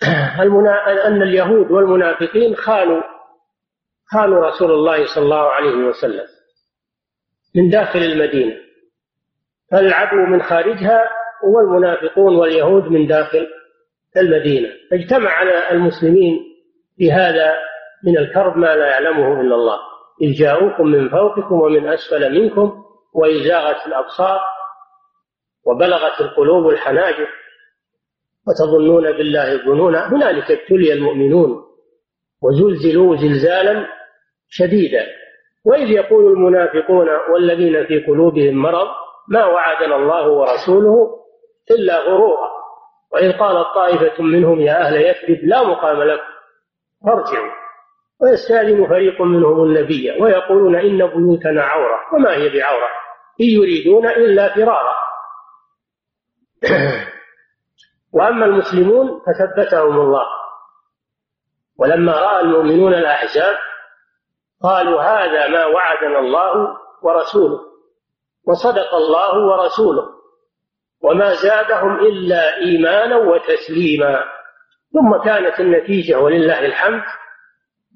أن 1.06 1.22
اليهود 1.22 1.70
والمنافقين 1.70 2.56
خانوا 2.56 3.02
خانوا 4.12 4.46
رسول 4.46 4.70
الله 4.70 5.06
صلى 5.06 5.24
الله 5.24 5.50
عليه 5.50 5.76
وسلم 5.76 6.26
من 7.54 7.70
داخل 7.70 7.98
المدينة 7.98 8.56
فالعدو 9.70 10.16
من 10.16 10.42
خارجها 10.42 11.19
والمنافقون 11.44 12.36
واليهود 12.36 12.84
من 12.84 13.06
داخل 13.06 13.46
المدينة. 14.16 14.68
فاجتمع 14.90 15.30
على 15.30 15.70
المسلمين 15.70 16.40
في 16.96 17.12
هذا 17.12 17.54
من 18.04 18.18
الكرب 18.18 18.56
ما 18.56 18.76
لا 18.76 18.86
يعلمه 18.86 19.40
إلا 19.40 19.54
الله. 19.54 19.78
إذ 20.22 20.32
جاءوكم 20.32 20.86
من 20.86 21.08
فوقكم 21.08 21.60
ومن 21.60 21.88
أسفل 21.88 22.42
منكم 22.42 22.84
وإذ 23.14 23.48
زاغت 23.48 23.86
الأبصار 23.86 24.40
وبلغت 25.66 26.20
القلوب 26.20 26.68
الحناجر 26.68 27.28
وتظنون 28.48 29.12
بالله 29.12 29.52
الظنون 29.52 29.94
هنالك 29.94 30.50
ابتلي 30.50 30.92
المؤمنون 30.92 31.64
وزلزلوا 32.42 33.16
زلزالا 33.16 33.86
شديدا. 34.48 35.06
وإذ 35.64 35.90
يقول 35.90 36.32
المنافقون 36.32 37.08
والذين 37.32 37.86
في 37.86 37.98
قلوبهم 37.98 38.54
مرض 38.54 38.88
ما 39.28 39.46
وعدنا 39.46 39.96
الله 39.96 40.28
ورسوله 40.28 41.19
إلا 41.70 41.98
غرورا. 41.98 42.50
وإذ 43.12 43.32
قالت 43.32 43.66
طائفة 43.74 44.22
منهم 44.22 44.60
يا 44.60 44.80
أهل 44.80 44.96
يثرب 44.96 45.38
لا 45.42 45.62
مقام 45.62 46.02
لكم 46.02 46.30
فارجعوا. 47.06 47.52
ويستأذن 48.20 48.86
فريق 48.88 49.22
منهم 49.22 49.64
النبي 49.64 50.10
ويقولون 50.20 50.76
إن 50.76 51.06
بيوتنا 51.06 51.62
عورة 51.62 52.14
وما 52.14 52.34
هي 52.34 52.48
بعورة؟ 52.48 52.88
إن 53.40 53.46
يريدون 53.46 54.06
إلا 54.06 54.54
فرارا. 54.54 54.94
وأما 58.12 58.46
المسلمون 58.46 59.20
فثبتهم 59.20 60.00
الله. 60.00 60.26
ولما 61.78 62.12
رأى 62.12 62.40
المؤمنون 62.40 62.94
الأحزاب 62.94 63.56
قالوا 64.62 65.02
هذا 65.02 65.48
ما 65.48 65.66
وعدنا 65.66 66.18
الله 66.18 66.76
ورسوله 67.02 67.60
وصدق 68.46 68.94
الله 68.94 69.46
ورسوله. 69.46 70.19
وما 71.02 71.34
زادهم 71.34 72.00
إلا 72.00 72.56
إيمانا 72.56 73.16
وتسليما. 73.16 74.24
ثم 74.92 75.24
كانت 75.24 75.60
النتيجة 75.60 76.18
ولله 76.20 76.66
الحمد 76.66 77.02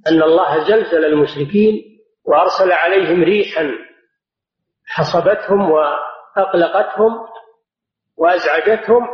أن 0.08 0.22
الله 0.22 0.64
زلزل 0.68 1.04
المشركين 1.04 1.82
وأرسل 2.24 2.72
عليهم 2.72 3.22
ريحا 3.22 3.72
حصبتهم 4.86 5.70
وأقلقتهم 5.70 7.12
وأزعجتهم 8.16 9.08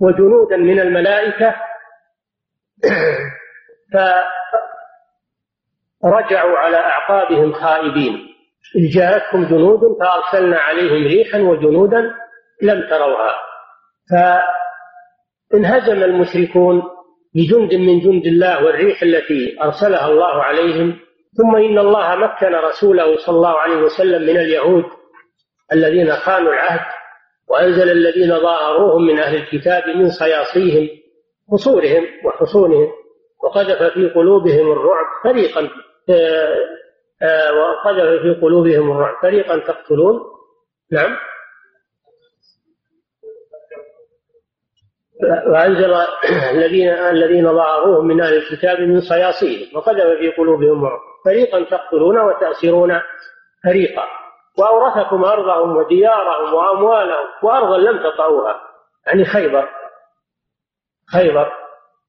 وجنودا 0.00 0.56
من 0.56 0.80
الملائكة. 0.80 1.54
فرجعوا 6.02 6.58
على 6.58 6.76
أعقابهم 6.76 7.52
خائبين. 7.52 8.28
إذ 8.76 8.90
جاءتهم 8.94 9.44
جنود 9.44 9.80
فأرسلنا 10.00 10.58
عليهم 10.58 11.06
ريحا 11.06 11.38
وجنودا 11.38 12.14
لم 12.62 12.88
تروها. 12.90 13.34
فانهزم 15.50 16.02
المشركون 16.02 16.82
بجند 17.34 17.74
من 17.74 18.00
جند 18.00 18.26
الله 18.26 18.64
والريح 18.64 19.02
التي 19.02 19.62
أرسلها 19.62 20.08
الله 20.08 20.42
عليهم 20.42 20.98
ثم 21.36 21.56
إن 21.56 21.78
الله 21.78 22.16
مكن 22.16 22.54
رسوله 22.54 23.16
صلى 23.16 23.36
الله 23.36 23.58
عليه 23.58 23.76
وسلم 23.76 24.22
من 24.22 24.36
اليهود 24.36 24.84
الذين 25.72 26.10
خانوا 26.10 26.52
العهد 26.52 26.80
وأنزل 27.50 27.90
الذين 27.90 28.40
ظاهروهم 28.40 29.06
من 29.06 29.18
أهل 29.18 29.36
الكتاب 29.36 29.88
من 29.96 30.08
صياصيهم 30.08 30.88
قصورهم 31.52 32.06
وحصونهم 32.24 32.88
وقذف 33.44 33.82
في 33.82 34.08
قلوبهم 34.08 34.72
الرعب 34.72 35.06
فريقا 35.24 35.68
آه، 36.10 36.56
آه، 37.22 37.52
وقذف 37.52 38.22
في 38.22 38.40
قلوبهم 38.42 38.90
الرعب 38.90 39.14
فريقا 39.22 39.58
تقتلون. 39.58 40.20
نعم. 40.92 41.16
وأنزل 45.22 45.94
الذين 46.50 46.88
الذين 46.88 47.52
ظاهروهم 47.52 48.06
من 48.06 48.20
أهل 48.20 48.34
الكتاب 48.34 48.80
من 48.80 49.00
صياصيهم 49.00 49.76
وقذف 49.76 50.18
في 50.18 50.30
قلوبهم 50.30 50.84
الرعب 50.84 51.00
فريقا 51.24 51.64
تقتلون 51.64 52.18
وتأسرون 52.18 53.00
فريقا. 53.64 54.04
وأورثكم 54.58 55.24
أرضهم 55.24 55.76
وديارهم 55.76 56.54
وأموالهم 56.54 57.26
وأرضا 57.42 57.78
لم 57.78 57.98
تطعوها. 57.98 58.60
يعني 59.06 59.24
خيبر. 59.24 59.68
خيبر. 61.12 61.52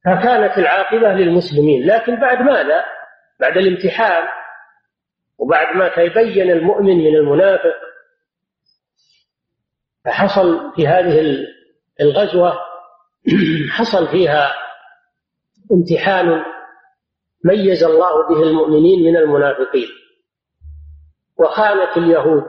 فكانت 0.06 0.58
العاقبة 0.58 1.14
للمسلمين. 1.14 1.88
لكن 1.88 2.20
بعد 2.20 2.42
ماذا؟ 2.42 2.86
بعد 3.40 3.58
الامتحان. 3.58 4.24
وبعد 5.38 5.76
ما 5.76 5.88
تبين 5.88 6.52
المؤمن 6.52 6.98
من 6.98 7.16
المنافق. 7.16 7.76
فحصل 10.06 10.74
في 10.76 10.88
هذه 10.88 11.46
الغزوة 12.02 12.69
حصل 13.72 14.08
فيها 14.08 14.56
امتحان 15.72 16.44
ميز 17.46 17.84
الله 17.84 18.28
به 18.30 18.44
المؤمنين 18.44 19.04
من 19.04 19.18
المنافقين. 19.18 19.88
وخانت 21.40 21.98
اليهود 21.98 22.46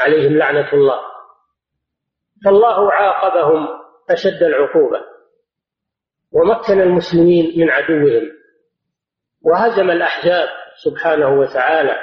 عليهم 0.00 0.36
لعنة 0.36 0.72
الله. 0.72 1.00
فالله 2.44 2.92
عاقبهم 2.92 3.68
أشد 4.10 4.42
العقوبة 4.42 5.00
ومكن 6.32 6.80
المسلمين 6.80 7.60
من 7.60 7.70
عدوهم. 7.70 8.30
وهزم 9.42 9.90
الأحزاب 9.90 10.48
سبحانه 10.84 11.40
وتعالى 11.40 11.96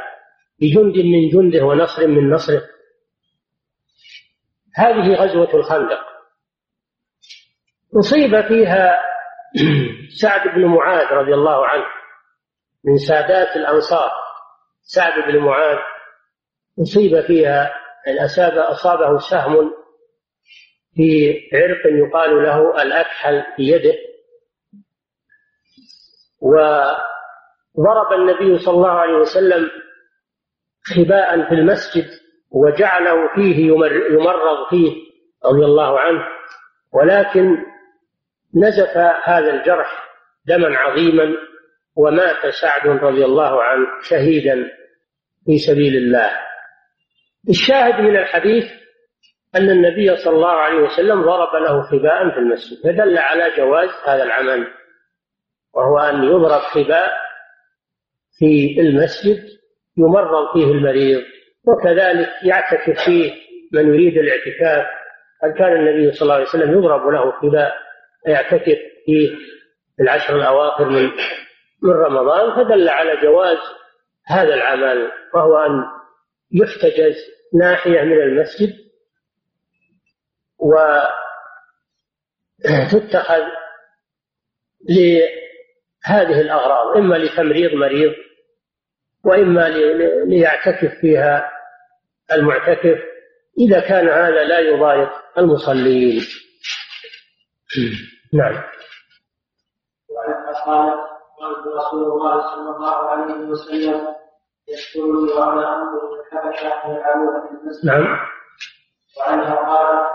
بجند 0.62 0.98
من 0.98 1.30
جنده 1.30 1.66
ونصر 1.66 2.08
من 2.08 2.30
نصره. 2.30 2.62
هذه 4.76 5.16
غزوة 5.16 5.56
الخندق. 5.56 6.15
أصيب 8.00 8.48
فيها 8.48 9.00
سعد 10.22 10.48
بن 10.56 10.66
معاذ 10.66 11.06
رضي 11.14 11.34
الله 11.34 11.68
عنه 11.68 11.86
من 12.86 12.98
سادات 12.98 13.56
الأنصار. 13.56 14.12
سعد 14.82 15.24
بن 15.32 15.40
معاذ 15.40 15.78
أصيب 16.82 17.22
فيها 17.22 17.74
أصاب 18.26 18.58
أصابه 18.58 19.18
سهم 19.18 19.74
في 20.96 21.40
عرق 21.54 21.86
يقال 21.86 22.44
له 22.44 22.82
الأكحل 22.82 23.44
في 23.56 23.64
يده. 23.64 23.96
وضرب 26.42 28.14
النبي 28.14 28.58
صلى 28.60 28.76
الله 28.76 28.92
عليه 28.92 29.14
وسلم 29.14 29.70
خباء 30.96 31.50
في 31.50 31.56
المسجد 31.56 32.06
وجعله 32.52 33.36
فيه 33.36 33.68
يمرض 34.14 34.70
فيه 34.70 34.92
رضي 35.46 35.66
الله 35.66 36.00
عنه. 36.00 36.24
ولكن 36.94 37.58
نزف 38.56 38.98
هذا 39.24 39.54
الجرح 39.54 40.06
دما 40.48 40.78
عظيما 40.78 41.36
ومات 41.96 42.54
سعد 42.62 42.88
رضي 42.88 43.26
الله 43.26 43.64
عنه 43.64 43.88
شهيدا 44.10 44.56
في 45.46 45.58
سبيل 45.58 45.96
الله. 45.96 46.32
الشاهد 47.50 48.02
من 48.02 48.18
الحديث 48.18 48.66
أن 49.56 49.70
النبي 49.70 50.16
صلى 50.16 50.36
الله 50.36 50.52
عليه 50.52 50.78
وسلم 50.78 51.22
ضرب 51.22 51.64
له 51.64 51.82
خباء 51.82 52.30
في 52.30 52.38
المسجد 52.38 52.78
فدل 52.84 53.18
على 53.18 53.52
جواز 53.58 53.90
هذا 54.08 54.24
العمل 54.24 54.68
وهو 55.74 55.98
أن 56.00 56.24
يضرب 56.24 56.62
خباء 56.62 57.12
في 58.40 58.76
المسجد 58.80 59.44
يمرض 59.98 60.54
فيه 60.54 60.72
المريض 60.72 61.22
وكذلك 61.68 62.30
يعتكف 62.44 63.06
فيه 63.06 63.32
من 63.74 63.88
يريد 63.94 64.18
الاعتكاف. 64.18 64.86
قد 65.44 65.52
كان 65.58 65.74
النبي 65.74 66.12
صلى 66.12 66.22
الله 66.22 66.34
عليه 66.34 66.46
وسلم 66.46 66.72
يضرب 66.78 67.08
له 67.08 67.32
خباء 67.32 67.74
يعتكف 68.28 68.78
في 69.06 69.38
العشر 70.02 70.36
الأواخر 70.36 70.90
من 70.90 71.12
من 71.82 71.92
رمضان 71.92 72.56
فدل 72.56 72.90
على 72.90 73.22
جواز 73.22 73.58
هذا 74.28 74.54
العمل 74.54 75.12
وهو 75.34 75.58
أن 75.58 75.84
يحتجز 76.52 77.16
ناحية 77.54 78.02
من 78.02 78.22
المسجد 78.22 78.76
وتتخذ 82.60 83.44
لهذه 84.90 86.42
الأغراض 86.42 86.98
إما 86.98 87.16
لتمريض 87.16 87.74
مريض 87.74 88.14
وإما 89.24 89.70
ليعتكف 90.26 91.00
فيها 91.02 91.52
المعتكف 92.32 93.00
إذا 93.60 93.80
كان 93.80 94.10
هذا 94.10 94.44
لا 94.44 94.60
يضايق 94.60 95.10
المصلين. 95.38 96.22
نعم. 98.36 98.64
وعن 100.10 100.34
قال 100.66 100.90
قال 101.40 101.76
رسول 101.78 102.04
الله 102.04 102.42
صلى 102.56 102.76
الله 102.76 102.96
عليه 102.96 103.50
وسلم 103.50 104.08
يذكرني 104.68 105.34
وأنا 105.34 105.76
انظر 105.76 106.20
الحبشه 106.20 106.88
يلعبون 106.88 107.42
في 107.42 107.54
المسجد 107.54 107.86
نعم. 107.86 108.18
وعنها 109.18 109.56
قالت 109.56 110.08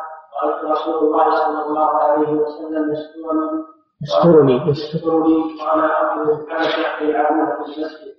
قالت 0.43 0.65
رسول 0.65 0.95
الله 0.95 1.31
صلى 1.31 1.67
الله 1.67 2.03
عليه 2.03 2.29
وسلم 2.29 2.93
يسترني 2.93 3.65
يسترني 4.03 4.71
يسترني 4.71 5.63
وأنا 5.63 6.13
انظر 6.13 6.33
الحبشه 6.33 7.03
يلعبون 7.03 7.47
في 7.47 7.79
المسجد 7.79 8.15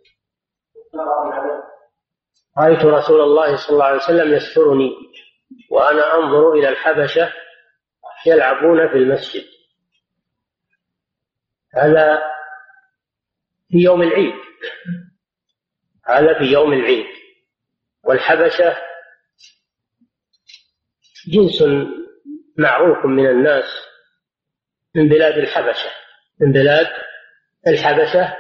متفق 0.94 1.36
عليه 1.36 1.64
رأيت 2.58 2.86
رسول 2.86 3.22
الله 3.22 3.56
صلى 3.56 3.74
الله 3.74 3.86
عليه 3.86 3.98
وسلم 3.98 4.34
يسترني 4.34 4.92
وأنا 5.72 6.16
أنظر 6.16 6.54
إلى 6.54 6.70
الحبشة 6.70 7.34
يلعبون 8.26 8.88
في 8.88 8.96
المسجد. 8.96 9.44
هذا 11.74 12.22
في 13.72 13.78
يوم 13.78 14.02
العيد. 14.02 14.34
هذا 16.08 16.40
في 16.40 16.46
يوم 16.46 16.74
العيد. 16.74 17.06
والحبشة 18.04 18.78
جنس 21.28 21.64
معروف 22.58 23.06
من 23.06 23.28
الناس 23.28 23.66
من 24.96 25.10
بلاد 25.10 25.38
الحبشة. 25.38 25.90
من 26.42 26.52
بلاد 26.52 26.88
الحبشة 27.68 28.38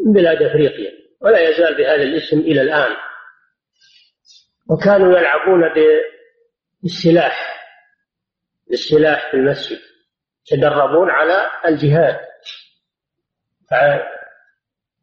من 0.00 0.12
بلاد 0.12 0.42
أفريقيا. 0.42 0.92
ولا 1.20 1.40
يزال 1.40 1.76
بهذا 1.76 2.02
الاسم 2.02 2.38
إلى 2.38 2.60
الآن. 2.60 2.96
وكانوا 4.70 5.18
يلعبون 5.18 5.62
بالسلاح. 6.82 7.54
بالسلاح 8.70 9.30
في 9.30 9.36
المسجد. 9.36 9.78
يتدربون 10.52 11.10
على 11.10 11.50
الجهاد. 11.64 12.33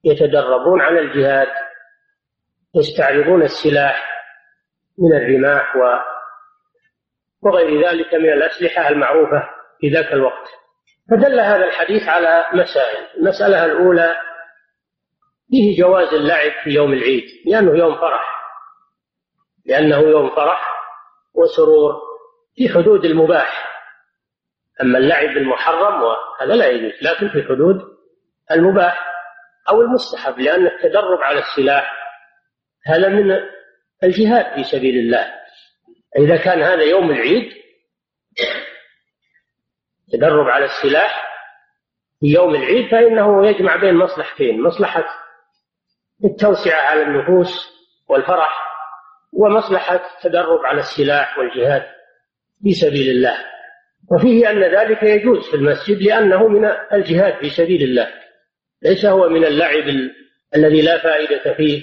يتدربون 0.04 0.82
على 0.82 1.00
الجهاد 1.00 1.48
يستعرضون 2.76 3.42
السلاح 3.44 4.24
من 4.98 5.14
الرماح 5.14 5.76
و 5.76 5.80
وغير 7.44 7.88
ذلك 7.90 8.14
من 8.14 8.30
الأسلحة 8.30 8.90
المعروفة 8.90 9.50
في 9.80 9.90
ذاك 9.90 10.14
الوقت. 10.14 10.48
فدل 11.12 11.40
هذا 11.40 11.66
الحديث 11.66 12.10
على 12.10 12.46
مسائل. 12.54 13.08
المسألة 13.18 13.66
الأولى 13.66 14.16
فيه 15.50 15.82
جواز 15.82 16.14
اللعب 16.14 16.52
في 16.64 16.70
يوم 16.70 16.94
العيد 16.94 17.24
لأنه 17.46 17.78
يوم 17.78 17.96
فرح. 17.96 18.42
لأنه 19.66 20.00
يوم 20.00 20.36
فرح 20.36 20.72
وسرور 21.34 22.02
في 22.56 22.70
حدود 22.70 23.06
المباح. 23.06 23.72
أما 24.82 24.98
اللعب 24.98 25.38
المحرم 25.38 26.04
وهذا 26.04 26.56
لا 26.56 26.68
يجوز 26.68 26.94
لكن 27.02 27.30
في 27.30 27.44
حدود 27.44 27.91
المباح 28.54 29.08
أو 29.70 29.82
المستحب 29.82 30.40
لأن 30.40 30.68
التدرب 30.68 31.22
على 31.22 31.40
السلاح 31.40 31.94
هذا 32.86 33.08
من 33.08 33.40
الجهاد 34.04 34.56
في 34.56 34.64
سبيل 34.64 34.96
الله. 34.98 35.34
إذا 36.18 36.38
كان 36.38 36.62
هذا 36.62 36.84
يوم 36.84 37.12
العيد 37.12 37.52
تدرب 40.14 40.50
على 40.50 40.66
السلاح 40.66 41.28
في 42.20 42.28
يوم 42.28 42.56
العيد 42.56 42.92
فإنه 42.92 43.48
يجمع 43.48 43.76
بين 43.76 43.96
مصلحتين 43.96 44.62
مصلحة 44.62 45.06
التوسعة 46.26 46.82
على 46.82 47.02
النفوس 47.02 47.72
والفرح 48.10 48.62
ومصلحة 49.34 49.96
التدرب 49.96 50.66
على 50.66 50.80
السلاح 50.80 51.38
والجهاد 51.40 51.84
في 52.64 52.74
سبيل 52.74 53.10
الله. 53.10 53.38
وفيه 54.12 54.50
أن 54.50 54.64
ذلك 54.64 55.04
يجوز 55.04 55.50
في 55.50 55.56
المسجد 55.56 56.02
لأنه 56.02 56.48
من 56.48 56.66
الجهاد 56.94 57.40
في 57.40 57.50
سبيل 57.50 57.84
الله. 57.84 58.21
ليس 58.84 59.06
هو 59.06 59.30
من 59.30 59.46
اللعب 59.46 59.84
الذي 60.56 60.82
لا 60.82 60.98
فائدة 60.98 61.54
فيه 61.54 61.82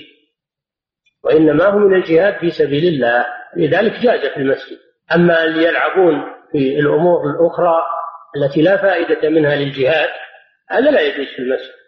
وإنما 1.25 1.65
هو 1.65 1.79
من 1.79 1.95
الجهاد 1.95 2.39
في 2.39 2.51
سبيل 2.51 2.95
الله 2.95 3.27
لذلك 3.57 3.93
جاز 3.93 4.21
في 4.27 4.37
المسجد. 4.37 4.79
أما 5.15 5.45
اللي 5.45 5.65
يلعبون 5.65 6.25
في 6.53 6.79
الأمور 6.79 7.31
الأخرى 7.31 7.83
التي 8.37 8.63
لا 8.63 8.77
فائدة 8.77 9.29
منها 9.29 9.57
للجهاد 9.57 10.09
هذا 10.69 10.91
لا 10.91 11.01
يجوز 11.01 11.27
في 11.27 11.39
المسجد. 11.39 11.79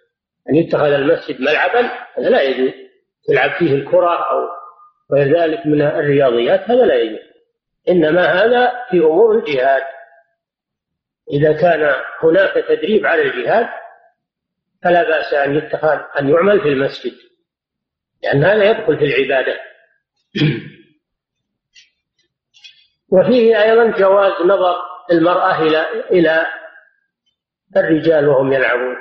أن 0.50 0.54
يتخذ 0.56 0.92
المسجد 0.92 1.40
ملعبا 1.40 1.90
هذا 2.18 2.28
لا 2.28 2.42
يجوز. 2.42 2.72
يلعب 3.30 3.50
فيه 3.50 3.74
الكرة 3.74 4.10
أو 4.10 4.48
غير 5.12 5.40
ذلك 5.40 5.66
من 5.66 5.82
الرياضيات 5.82 6.60
هذا 6.60 6.84
لا 6.86 6.94
يجوز. 6.94 7.30
إنما 7.88 8.22
هذا 8.22 8.72
في 8.90 8.98
أمور 8.98 9.38
الجهاد. 9.38 9.82
إذا 11.32 11.52
كان 11.52 11.94
هناك 12.22 12.64
تدريب 12.68 13.06
على 13.06 13.22
الجهاد 13.22 13.68
فلا 14.84 15.02
بأس 15.02 15.34
أن 15.34 15.56
يتخذ 15.56 15.98
أن 16.18 16.28
يعمل 16.28 16.60
في 16.60 16.68
المسجد 16.68 17.12
لأن 18.22 18.44
هذا 18.44 18.70
يدخل 18.70 18.98
في 18.98 19.04
العبادة. 19.04 19.60
وفيه 23.12 23.62
أيضا 23.62 23.98
جواز 23.98 24.32
نظر 24.46 24.76
المرأة 25.12 25.62
إلى 25.62 25.86
إلى 26.10 26.46
الرجال 27.76 28.28
وهم 28.28 28.52
يلعبون. 28.52 28.96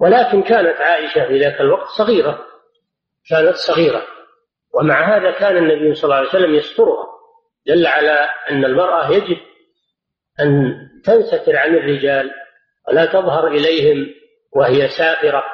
ولكن 0.00 0.42
كانت 0.42 0.80
عائشة 0.80 1.28
في 1.28 1.38
ذاك 1.38 1.60
الوقت 1.60 1.88
صغيرة. 1.88 2.46
كانت 3.30 3.54
صغيرة. 3.54 4.06
ومع 4.74 5.16
هذا 5.16 5.30
كان 5.30 5.56
النبي 5.56 5.94
صلى 5.94 6.04
الله 6.04 6.16
عليه 6.16 6.28
وسلم 6.28 6.54
يسترها. 6.54 7.06
دل 7.66 7.86
على 7.86 8.28
أن 8.50 8.64
المرأة 8.64 9.10
يجب 9.10 9.38
أن 10.40 10.74
تنستر 11.04 11.56
عن 11.56 11.74
الرجال 11.74 12.30
ولا 12.88 13.06
تظهر 13.06 13.46
إليهم 13.46 14.06
وهي 14.52 14.88
سافرة 14.88 15.44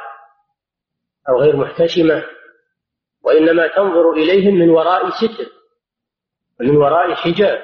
أو 1.28 1.40
غير 1.40 1.56
محتشمة 1.56 2.24
وإنما 3.22 3.66
تنظر 3.66 4.12
إليهم 4.12 4.54
من 4.54 4.70
وراء 4.70 5.10
ستر 5.10 5.50
ومن 6.60 6.76
وراء 6.76 7.14
حجاب. 7.14 7.62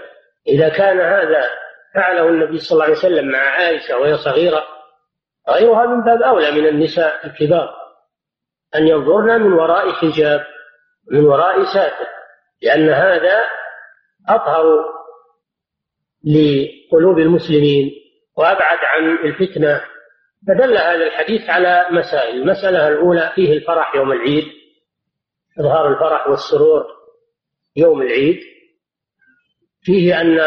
إذا 0.48 0.68
كان 0.68 1.00
هذا 1.00 1.50
فعله 1.94 2.28
النبي 2.28 2.58
صلى 2.58 2.74
الله 2.74 2.84
عليه 2.84 2.96
وسلم 2.96 3.28
مع 3.28 3.38
عائشة 3.38 3.98
وهي 3.98 4.16
صغيرة 4.16 4.64
غيرها 5.48 5.86
من 5.86 6.04
باب 6.04 6.22
أولى 6.22 6.50
من 6.50 6.66
النساء 6.66 7.26
الكبار. 7.26 7.74
أن 8.74 8.88
ينظرن 8.88 9.42
من 9.42 9.52
وراء 9.52 9.92
حجاب 9.92 10.46
من 11.10 11.24
وراء 11.24 11.64
ساتر 11.74 12.06
لأن 12.62 12.88
هذا 12.88 13.40
أطهر 14.28 14.64
لقلوب 16.24 17.18
المسلمين 17.18 17.90
وأبعد 18.36 18.78
عن 18.82 19.18
الفتنة 19.24 19.84
فدل 20.48 20.76
هذا 20.76 21.06
الحديث 21.06 21.50
على 21.50 21.86
مسائل. 21.90 22.36
المسألة 22.36 22.88
الأولى 22.88 23.32
فيه 23.34 23.52
الفرح 23.52 23.94
يوم 23.94 24.12
العيد 24.12 24.44
إظهار 25.60 25.92
الفرح 25.94 26.28
والسرور 26.28 26.86
يوم 27.76 28.02
العيد. 28.02 28.40
فيه 29.82 30.20
أن 30.20 30.40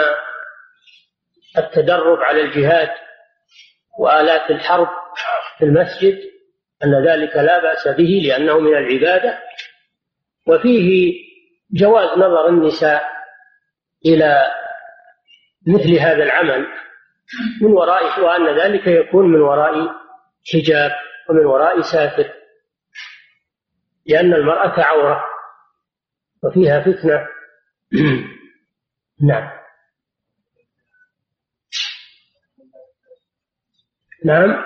التدرب 1.58 2.20
على 2.20 2.42
الجهاد 2.42 2.90
وآلات 4.00 4.52
الحرب 4.52 4.88
في 5.58 5.66
المسجد 5.66 6.20
أن 6.84 7.08
ذلك 7.08 7.36
لا 7.36 7.62
بأس 7.62 7.88
به 7.88 8.22
لأنه 8.28 8.60
من 8.60 8.78
العبادة. 8.78 9.40
وفيه 10.48 11.14
جواز 11.74 12.18
نظر 12.18 12.48
النساء 12.50 13.04
إلى 14.06 14.46
مثل 15.68 16.00
هذا 16.00 16.24
العمل. 16.24 16.68
من 17.62 17.72
وراء 17.72 18.20
وأن 18.22 18.60
ذلك 18.60 18.88
يكون 18.88 19.32
من 19.32 19.42
وراء 19.42 19.92
حجاب 20.54 20.92
ومن 21.30 21.46
وراء 21.46 21.82
ساتر 21.82 22.34
لأن 24.06 24.34
المرأة 24.34 24.82
عورة 24.82 25.24
وفيها 26.44 26.82
فتنة. 26.82 27.28
نعم. 29.30 29.52
نعم. 34.26 34.66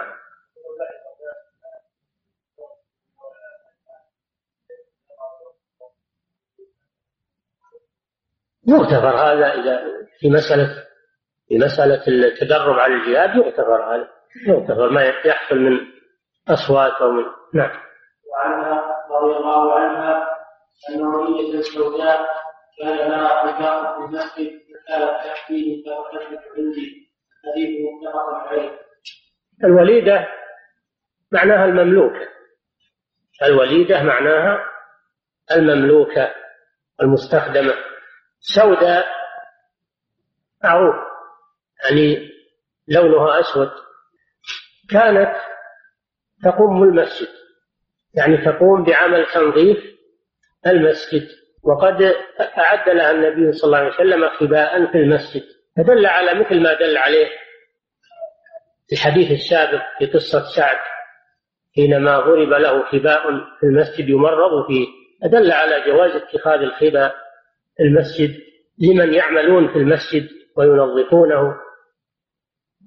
يغتفر 8.67 9.15
هذا 9.15 9.53
إذا 9.53 9.81
في 10.19 10.29
مسألة 10.29 10.88
في 11.49 11.57
مسألة 11.57 12.07
التدرب 12.07 12.79
على 12.79 12.93
الجهاد 12.93 13.35
يغتفر 13.35 13.95
هذا 13.95 14.09
يغتفر 14.47 14.89
ما 14.89 15.03
يحصل 15.03 15.55
من 15.55 15.79
أصوات 16.49 16.93
أو 17.01 17.11
من 17.11 17.23
نعم. 17.53 17.71
وعنها 18.33 18.83
رضي 19.11 19.37
الله 19.37 19.73
عنها 19.79 20.27
أن 20.89 21.01
وليدة 21.01 21.59
السوداء 21.59 22.27
كان 22.79 22.97
لها 22.97 23.27
حجاب 23.27 23.95
في 23.95 24.05
المسجد 24.05 24.59
فكانت 24.87 25.25
تحكيه 25.25 25.83
فوجدت 25.83 26.43
عندي. 26.57 27.09
حديث 27.45 27.69
متفق 27.79 28.47
عليه. 28.47 28.79
الوليدة 29.63 30.27
معناها 31.31 31.65
المملوكة 31.65 32.27
الوليدة 33.43 34.03
معناها 34.03 34.65
المملوكة 35.51 36.33
المستخدمة. 37.01 37.73
سوداء 38.39 39.05
معروف 40.63 40.95
يعني 41.83 42.29
لونها 42.87 43.39
أسود 43.39 43.69
كانت 44.91 45.35
تقوم 46.43 46.83
المسجد 46.83 47.27
يعني 48.13 48.37
تقوم 48.37 48.83
بعمل 48.83 49.25
تنظيف 49.33 49.77
المسجد 50.67 51.27
وقد 51.63 52.01
أعد 52.57 52.89
لها 52.89 53.11
النبي 53.11 53.51
صلى 53.51 53.67
الله 53.67 53.77
عليه 53.77 53.93
وسلم 53.95 54.29
خباء 54.29 54.91
في 54.91 54.97
المسجد 54.97 55.43
فدل 55.77 56.05
على 56.05 56.39
مثل 56.39 56.61
ما 56.61 56.73
دل 56.73 56.97
عليه 56.97 57.27
الحديث 58.93 59.31
السابق 59.31 59.81
في 59.99 60.05
قصة 60.05 60.45
سعد 60.55 60.77
حينما 61.75 62.19
ضرب 62.19 62.49
له 62.49 62.83
خباء 62.91 63.21
في 63.59 63.63
المسجد 63.63 64.09
يمرض 64.09 64.67
فيه 64.67 64.87
أدل 65.23 65.51
على 65.51 65.83
جواز 65.87 66.11
اتخاذ 66.11 66.59
الخباء 66.61 67.15
المسجد 67.79 68.35
لمن 68.79 69.13
يعملون 69.13 69.67
في 69.73 69.75
المسجد 69.75 70.29
وينظفونه. 70.57 71.55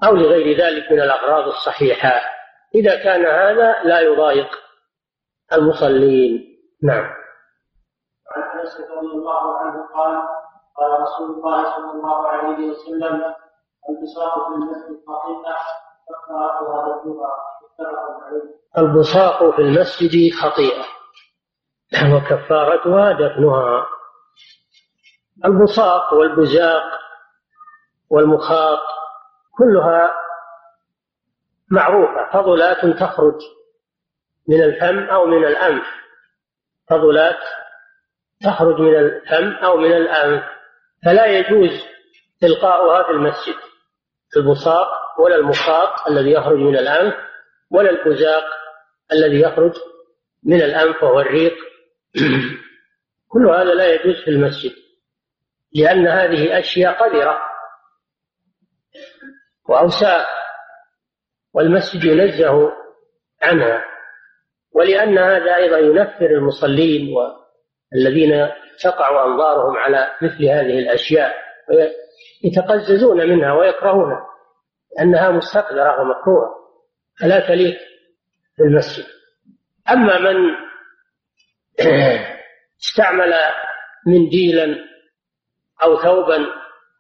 أو 0.05 0.15
لغير 0.17 0.59
ذلك 0.59 0.93
من 0.93 1.01
الأغراض 1.01 1.47
الصحيحة. 1.47 2.21
إذا 2.75 3.03
كان 3.05 3.27
هذا 3.27 3.83
لا 3.83 4.01
يضايق 4.01 4.49
المصلين. 5.53 6.59
نعم. 6.83 7.05
عن 8.37 8.59
أنس 8.61 8.81
رضي 8.81 9.07
الله 9.07 9.59
عنه 9.59 9.87
قال 9.95 10.23
قال 10.77 11.01
رسول 11.01 11.31
الله 11.31 11.77
صلى 11.77 11.91
الله 11.91 12.29
عليه 12.29 12.71
وسلم 12.71 13.35
البساط 13.91 14.33
في 14.33 14.55
المسجد 14.55 15.03
ذنوبها 16.99 17.37
متفق 17.63 17.93
عليه. 18.27 18.63
البصاق 18.79 19.51
في 19.57 19.63
المسجد 19.63 20.33
خطيئة 20.35 20.85
وكفارتها 22.15 23.13
دفنها. 23.13 23.87
البصاق 25.45 26.15
والبزاق 26.15 26.83
والمخاط 28.11 28.79
كلها 29.59 30.11
معروفة. 31.71 32.31
فضلات 32.33 32.87
تخرج 33.01 33.41
من 34.49 34.63
الفم 34.63 34.99
أو 34.99 35.27
من 35.27 35.45
الأنف. 35.45 35.85
فضلات 36.91 37.39
تخرج 38.45 38.81
من 38.81 38.95
الفم 38.95 39.65
أو 39.65 39.77
من 39.77 39.93
الأنف. 39.93 40.45
فلا 41.05 41.27
يجوز 41.27 41.87
إلقاؤها 42.43 43.03
في 43.03 43.11
المسجد. 43.11 43.55
البصاق 44.37 44.89
ولا 45.21 45.37
المخاط 45.37 46.09
الذي 46.09 46.31
يخرج 46.31 46.59
من 46.59 46.77
الأنف 46.77 47.15
ولا 47.71 47.91
البزاق 47.91 48.45
الذي 49.13 49.41
يخرج 49.41 49.73
من 50.45 50.63
الأنف 50.63 51.03
وهو 51.03 51.21
الريق. 51.21 51.55
كل 53.33 53.47
هذا 53.49 53.75
لا 53.75 53.95
يجوز 53.95 54.25
في 54.25 54.31
المسجد 54.31 54.73
لأن 55.75 56.07
هذه 56.07 56.59
أشياء 56.59 56.93
قذرة. 56.93 57.52
وأوساخ 59.69 60.27
والمسجد 61.55 62.05
ينزه 62.05 62.73
عنها. 63.43 63.85
ولأن 64.75 65.19
هذا 65.19 65.57
أيضا 65.57 65.79
ينفر 65.79 66.27
المصلين 66.27 67.15
والذين 67.93 68.49
تقع 68.83 69.25
أنظارهم 69.25 69.77
على 69.77 70.13
مثل 70.23 70.45
هذه 70.45 70.79
الأشياء 70.79 71.35
يتقززون 72.45 73.29
منها 73.29 73.53
ويكرهونها 73.53 74.27
أنها 75.01 75.31
مستقذرة 75.31 76.01
ومكروهة 76.01 76.55
فلا 77.21 77.49
تليق 77.49 77.79
في 78.57 78.63
المسجد 78.63 79.05
أما 79.91 80.19
من 80.19 80.37
استعمل 82.83 83.35
منديلا 84.07 84.77
أو 85.83 85.97
ثوبا 85.97 86.47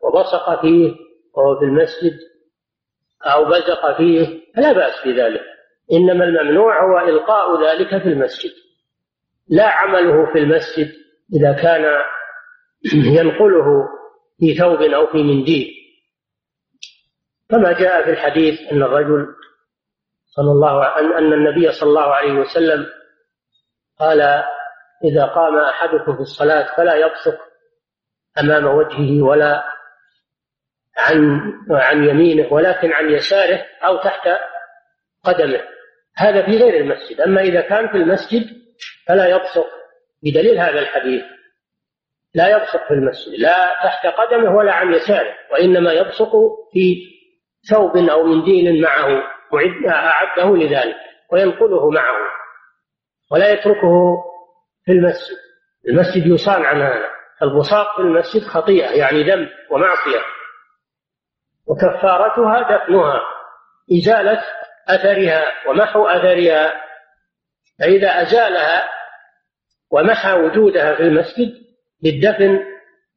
وبصق 0.02 0.60
فيه 0.60 0.94
وهو 1.34 1.58
في 1.58 1.64
المسجد 1.64 2.18
أو 3.24 3.44
بزق 3.44 3.96
فيه 3.96 4.40
فلا 4.56 4.72
بأس 4.72 4.92
بذلك 5.04 5.42
إنما 5.92 6.24
الممنوع 6.24 6.84
هو 6.84 7.08
إلقاء 7.08 7.64
ذلك 7.64 8.02
في 8.02 8.08
المسجد. 8.08 8.50
لا 9.48 9.68
عمله 9.68 10.32
في 10.32 10.38
المسجد 10.38 10.92
إذا 11.34 11.52
كان 11.52 11.84
ينقله 12.94 13.88
في 14.38 14.54
ثوب 14.54 14.82
أو 14.82 15.06
في 15.06 15.22
منديل. 15.22 15.68
كما 17.50 17.72
جاء 17.72 18.04
في 18.04 18.10
الحديث 18.10 18.72
أن 18.72 18.82
الرجل 18.82 19.26
صلى 20.26 20.50
الله 20.50 20.98
أن 20.98 21.12
أن 21.12 21.32
النبي 21.32 21.72
صلى 21.72 21.88
الله 21.88 22.14
عليه 22.14 22.32
وسلم 22.32 22.86
قال 23.98 24.20
إذا 25.04 25.24
قام 25.24 25.56
أحدكم 25.56 26.14
في 26.16 26.20
الصلاة 26.20 26.76
فلا 26.76 26.94
يبصق 26.94 27.38
أمام 28.40 28.66
وجهه 28.66 29.22
ولا 29.22 29.64
عن 30.98 31.40
عن 31.70 32.04
يمينه 32.04 32.52
ولكن 32.52 32.92
عن 32.92 33.10
يساره 33.10 33.64
أو 33.84 33.96
تحت 33.96 34.28
قدمه. 35.24 35.60
هذا 36.16 36.46
في 36.46 36.56
غير 36.56 36.80
المسجد. 36.80 37.20
أما 37.20 37.40
إذا 37.40 37.60
كان 37.60 37.88
في 37.88 37.94
المسجد 37.94 38.44
فلا 39.08 39.26
يبصق 39.26 39.66
بدليل 40.22 40.58
هذا 40.58 40.78
الحديث. 40.78 41.22
لا 42.34 42.48
يبصق 42.48 42.88
في 42.88 42.94
المسجد. 42.94 43.32
لا 43.38 43.80
تحت 43.84 44.06
قدمه 44.06 44.56
ولا 44.56 44.72
عن 44.72 44.94
يساره 44.94 45.34
وإنما 45.52 45.92
يبصق 45.92 46.32
في 46.72 46.96
ثوب 47.70 47.96
أو 47.96 48.22
منديل 48.22 48.82
معه. 48.82 49.22
أعده 49.88 50.56
لذلك 50.56 50.96
وينقله 51.32 51.90
معه. 51.90 52.16
ولا 53.32 53.52
يتركه 53.52 54.24
في 54.84 54.92
المسجد. 54.92 55.36
المسجد 55.88 56.26
يصان 56.26 56.64
عن 56.64 56.82
هذا. 56.82 57.08
البصاق 57.42 57.96
في 57.96 58.02
المسجد 58.02 58.42
خطيئة 58.42 58.90
يعني 58.90 59.22
ذنب 59.22 59.48
ومعصية. 59.70 60.20
وكفارتها 61.66 62.76
دفنها 62.76 63.20
إزالة 63.92 64.42
أثرها 64.88 65.44
ومحو 65.68 66.06
أثرها. 66.06 66.82
فإذا 67.78 68.22
أزالها 68.22 68.88
ومحى 69.90 70.32
وجودها 70.32 70.94
في 70.94 71.02
المسجد 71.02 71.54
بالدفن 72.02 72.64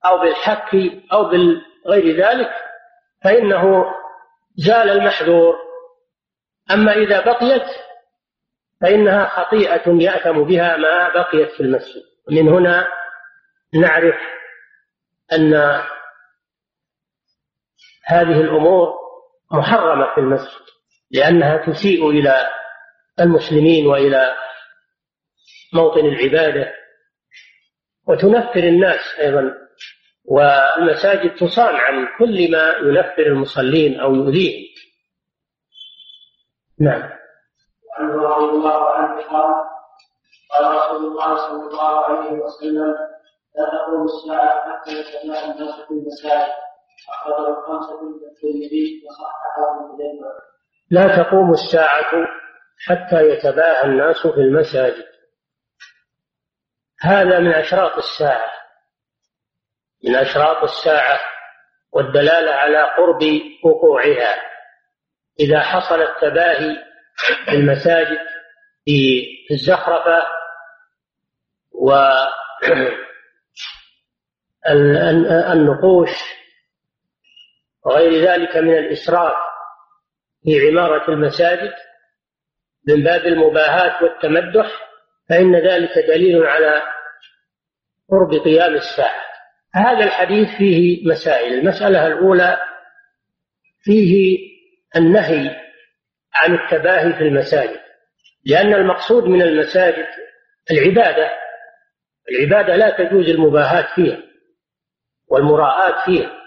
أو 0.05 0.17
بالحك 0.17 0.75
أو 1.13 1.23
بغير 1.23 2.25
ذلك 2.25 2.51
فإنه 3.23 3.86
زال 4.55 4.89
المحذور. 4.89 5.55
أما 6.71 6.93
إذا 6.93 7.21
بقيت 7.21 7.67
فإنها 8.81 9.25
خطيئة 9.25 10.03
يأثم 10.03 10.43
بها 10.43 10.77
ما 10.77 11.10
بقيت 11.10 11.51
في 11.51 11.60
المسجد. 11.60 12.03
من 12.31 12.49
هنا 12.49 12.88
نعرف 13.73 14.15
أن 15.34 15.81
هذه 18.06 18.41
الأمور 18.41 18.94
محرمة 19.52 20.15
في 20.15 20.22
المسجد 20.22 20.65
لأنها 21.12 21.58
تسيء 21.58 22.10
إلى 22.10 22.50
المسلمين 23.20 23.88
وإلى 23.88 24.36
موطن 25.74 26.06
العبادة 26.06 26.74
وتنفر 28.08 28.60
الناس 28.60 29.20
أيضا 29.20 29.54
والمساجد 30.26 31.36
تصان 31.36 31.76
عن 31.76 32.08
كل 32.20 32.52
ما 32.52 32.74
ينفر 32.78 33.22
المصلين 33.22 34.00
أو 34.00 34.15
يؤذيهم. 34.15 34.65
نعم. 36.80 37.10
وعنه 38.00 38.28
رضي 38.28 38.58
الله 38.58 38.89
عنه 38.89 39.22
قال 39.22 39.65
قال 40.52 40.78
رسول 40.78 41.06
الله 41.06 41.36
صلى 41.36 41.63
الله 41.68 42.06
عليه 42.06 42.32
وسلم 42.32 42.96
لا 43.56 43.65
تقوم 43.72 44.06
الساعة 44.06 44.80
حتى 44.80 44.91
يتباهى 44.91 45.52
الناس 45.52 45.76
في 45.88 45.91
المساجد. 45.91 46.54
لا 50.91 51.24
تقوم 51.24 51.51
الساعة 51.51 52.11
حتى 52.88 53.30
يتباهى 53.30 53.86
الناس 53.86 54.28
في 54.28 54.41
المساجد. 54.41 55.05
هذا 57.01 57.39
من 57.39 57.53
أشراط 57.53 57.97
الساعة. 57.97 58.51
من 60.03 60.15
أشراط 60.15 60.63
الساعة 60.63 61.20
والدلالة 61.91 62.51
على 62.51 62.84
قرب 62.97 63.22
وقوعها. 63.63 64.36
إذا 65.39 65.59
حصل 65.59 66.01
التباهي 66.01 66.76
في 67.45 67.51
المساجد 67.51 68.20
في 68.86 69.28
الزخرفة 69.51 70.24
والنقوش 75.41 76.09
وغير 77.86 78.29
ذلك 78.29 78.57
من 78.57 78.77
الإسراف 78.77 79.36
في 80.43 80.67
عمارة 80.67 81.11
المساجد 81.11 81.73
من 82.88 83.03
باب 83.03 83.25
المباهاة 83.25 84.03
والتمدح 84.03 84.67
فإن 85.29 85.55
ذلك 85.55 85.97
دليل 86.07 86.43
على 86.43 86.81
قرب 88.09 88.43
قيام 88.43 88.73
الساعة. 88.73 89.25
هذا 89.75 90.03
الحديث 90.03 90.47
فيه 90.57 91.07
مسائل. 91.07 91.53
المسألة 91.53 92.07
الأولى 92.07 92.57
فيه 93.83 94.38
النهي 94.95 95.55
عن 96.33 96.53
التباهي 96.53 97.13
في 97.13 97.21
المساجد 97.21 97.79
لأن 98.45 98.73
المقصود 98.73 99.23
من 99.23 99.41
المساجد 99.41 100.07
العبادة. 100.71 101.31
العبادة 102.31 102.75
لا 102.75 102.89
تجوز 102.89 103.29
المباهاة 103.29 103.95
فيها 103.95 104.17
والمراءة 105.27 106.05
فيها. 106.05 106.45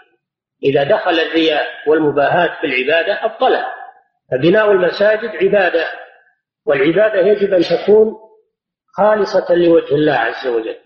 إذا 0.63 0.85
دخل 0.85 1.21
الرياء 1.21 1.67
والمباهاة 1.87 2.61
في 2.61 2.67
العبادة 2.67 3.25
أبطلها. 3.25 3.75
فبناء 4.31 4.73
المساجد 4.73 5.29
عبادة 5.43 5.87
والعبادة 6.67 7.21
يجب 7.21 7.55
أن 7.55 7.63
تكون 7.63 8.17
خالصة 8.97 9.55
لوجه 9.55 9.95
الله 9.95 10.13
عز 10.13 10.47
وجل. 10.47 10.77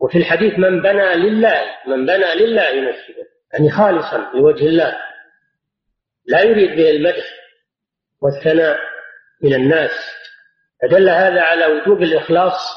وفي 0.00 0.18
الحديث 0.18 0.58
من 0.58 0.82
بنى 0.82 1.14
لله 1.14 1.62
من 1.86 2.06
بنى 2.06 2.34
لله 2.34 2.80
مسجدا 2.80 3.26
يعني 3.52 3.70
خالصا 3.70 4.30
لوجه 4.34 4.66
الله. 4.66 4.96
لا 6.26 6.42
يريد 6.42 6.76
به 6.76 6.90
المدح 6.90 7.24
والثناء 8.22 8.78
من 9.42 9.54
الناس. 9.54 9.90
فدل 10.82 11.08
هذا 11.08 11.40
على 11.40 11.66
وجوب 11.66 12.02
الإخلاص 12.02 12.76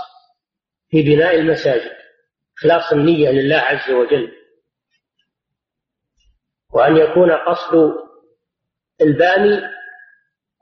في 0.89 1.02
بناء 1.02 1.36
المساجد 1.36 1.91
إخلاص 2.58 2.91
النية 2.91 3.30
لله 3.30 3.58
عز 3.58 3.91
وجل. 3.91 4.39
وأن 6.74 6.97
يكون 6.97 7.32
قصد 7.32 7.93
الباني 9.01 9.61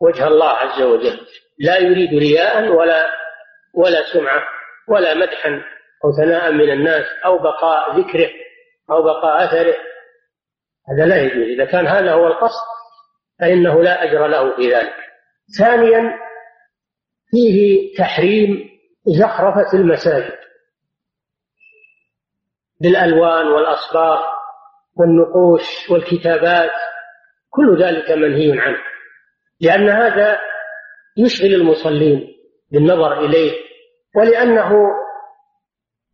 وجه 0.02 0.28
الله 0.28 0.50
عز 0.50 0.82
وجل. 0.82 1.20
لا 1.60 1.78
يريد 1.78 2.20
رياء 2.20 2.68
ولا 2.68 3.10
ولا 3.74 4.14
سمعة 4.14 4.44
ولا 4.88 5.14
مدحا 5.14 5.64
أو 6.06 6.12
ثناء 6.12 6.52
من 6.52 6.72
الناس 6.72 7.06
أو 7.26 7.38
بقاء 7.38 8.00
ذكره 8.00 8.30
أو 8.90 9.04
بقاء 9.04 9.46
أثره. 9.46 9.76
هذا 10.90 11.06
لا 11.06 11.22
يجوز. 11.22 11.48
إذا 11.48 11.66
كان 11.66 11.88
هذا 11.88 12.14
هو 12.14 12.28
القصد 12.28 12.68
فإنه 13.40 13.84
لا 13.84 14.04
أجر 14.04 14.28
له 14.28 14.56
في 14.56 14.74
ذلك. 14.74 14.96
ثانيا 15.60 16.20
فيه 17.32 17.98
تحريم 17.98 18.70
زخرفة 19.06 19.74
المساجد 19.74 20.38
بالألوان 22.82 23.48
والأصباغ 23.48 24.37
والنقوش 25.00 25.90
والكتابات 25.90 26.72
كل 27.50 27.84
ذلك 27.84 28.12
منهي 28.12 28.60
عنه. 28.60 28.78
لأن 29.62 29.90
هذا 29.90 30.40
يشغل 31.18 31.54
المصلين 31.54 32.28
بالنظر 32.72 33.20
إليه 33.20 33.52
ولأنه 34.16 34.72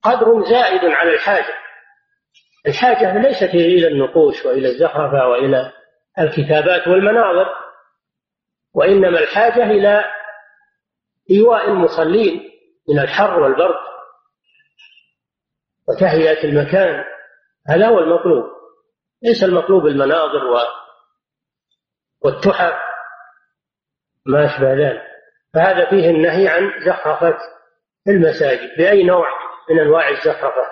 قدر 0.03 0.43
زائد 0.43 0.85
على 0.85 1.13
الحاجة. 1.13 1.53
الحاجة 2.67 3.17
ليست 3.17 3.55
إلى 3.55 3.87
النقوش 3.87 4.45
وإلى 4.45 4.67
الزخرفة 4.67 5.27
وإلى 5.27 5.71
الكتابات 6.19 6.87
والمناظر 6.87 7.53
وإنما 8.73 9.19
الحاجة 9.19 9.63
إلى 9.63 10.03
إيواء 11.31 11.69
المصلين 11.69 12.49
من 12.89 12.99
الحر 12.99 13.39
والبرد 13.39 13.75
وتهيئة 15.87 16.43
المكان. 16.43 17.03
هذا 17.67 17.87
هو 17.87 17.99
المطلوب. 17.99 18.62
ليس 19.23 19.43
المطلوب 19.43 19.87
المناظر. 19.87 20.41
والتحف 22.21 22.73
ما 24.25 24.45
أشبه 24.45 24.73
ذلك. 24.73 25.03
فهذا 25.53 25.89
فيه 25.89 26.09
النهي 26.09 26.47
عن 26.47 26.71
زخرفة 26.85 27.37
المساجد 28.07 28.77
بأي 28.77 29.03
نوع 29.03 29.27
من 29.69 29.79
أنواع 29.79 30.09
الزخرفة 30.09 30.63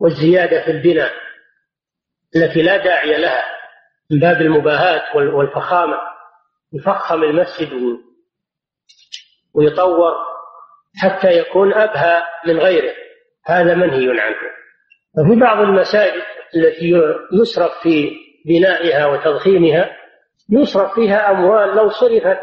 والزيادة 0.00 0.64
في 0.64 0.70
البناء 0.70 1.12
التي 2.36 2.62
لا 2.62 2.76
داعي 2.76 3.20
لها 3.20 3.44
من 4.10 4.18
باب 4.18 4.40
المباهاة 4.40 5.16
والفخامة. 5.16 5.96
يفخم 6.72 7.22
المسجد 7.22 7.98
ويطور 9.54 10.14
حتى 10.96 11.38
يكون 11.38 11.74
أبهى 11.74 12.22
من 12.46 12.58
غيره. 12.58 12.94
هذا 13.46 13.74
منهي 13.74 14.20
عنه. 14.20 14.36
وفي 15.18 15.40
بعض 15.40 15.58
المساجد 15.58 16.22
التي 16.56 16.92
يسرف 17.32 17.72
في 17.82 18.10
بنائها 18.46 19.06
وتضخيمها 19.06 19.96
يصرف 20.50 20.94
فيها 20.94 21.30
أموال 21.30 21.76
لو 21.76 21.90
صرفت 21.90 22.42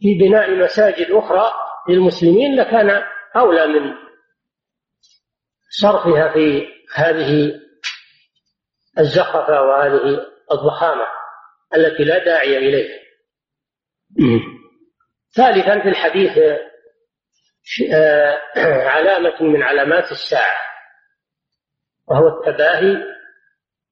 في 0.00 0.14
بناء 0.20 0.50
مساجد 0.50 1.10
أخرى 1.10 1.52
للمسلمين 1.88 2.56
لكان 2.56 3.02
أولى 3.36 3.66
من 3.66 3.94
صرفها 5.70 6.32
في 6.32 6.66
هذه 6.94 7.60
الزخرفة 8.98 9.62
وهذه 9.62 10.26
الضخامة 10.52 11.04
التي 11.76 12.04
لا 12.04 12.24
داعي 12.24 12.56
إليها. 12.56 13.00
ثالثا 15.36 15.82
في 15.82 15.88
الحديث 15.88 16.38
آه، 17.92 18.40
علامة 18.88 19.42
من 19.42 19.62
علامات 19.62 20.12
الساعة. 20.12 20.69
وهو 22.10 22.28
التباهي 22.28 22.96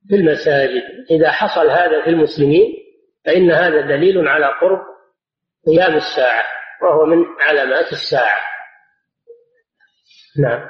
في 0.09 0.15
المساجد. 0.15 0.83
إذا 1.11 1.31
حصل 1.31 1.71
هذا 1.71 2.05
في 2.05 2.11
المسلمين 2.11 2.75
فإن 3.27 3.51
هذا 3.51 3.81
دليل 3.81 4.29
على 4.29 4.47
قرب 4.47 4.81
قيام 5.67 5.95
الساعة 5.95 6.45
وهو 6.83 7.07
من 7.07 7.25
علامات 7.41 7.93
الساعة. 7.93 8.39
نعم. 10.39 10.61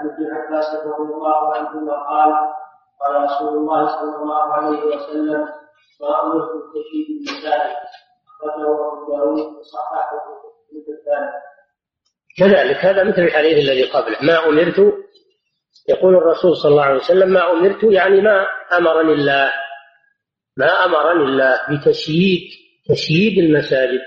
عن 0.00 0.06
ابن 0.10 0.34
عباس 0.34 0.74
رضي 0.74 1.14
الله 1.14 1.54
عنهما 1.54 1.92
قال 1.92 2.32
قال 3.00 3.24
رسول 3.24 3.58
الله 3.58 3.86
صلى 3.86 4.16
الله 4.16 4.52
عليه 4.52 4.84
وسلم 4.84 5.48
ما 6.00 6.22
أمرت 6.22 6.48
بتشييد 6.48 7.06
المساجد 7.18 7.76
اخرجه 8.28 8.70
أبو 8.70 9.16
داود 9.16 9.56
وصححه 9.56 10.10
كذلك 12.38 12.76
هذا 12.76 13.04
مثل 13.04 13.22
الحديث 13.22 13.58
الذي 13.58 13.84
قبله 13.90 14.16
ما 14.22 14.48
أمرت 14.48 14.94
يقول 15.88 16.14
الرسول 16.16 16.56
صلى 16.56 16.70
الله 16.70 16.82
عليه 16.84 16.96
وسلم 16.96 17.28
ما 17.28 17.52
أمرت 17.52 17.82
يعني 17.82 18.20
ما 18.20 18.46
أمرني 18.78 19.12
الله 19.12 19.52
ما 20.56 20.84
أمرني 20.84 21.24
الله 21.24 21.60
بتشييد 21.70 22.40
تشييد 22.88 23.38
المساجد 23.38 24.00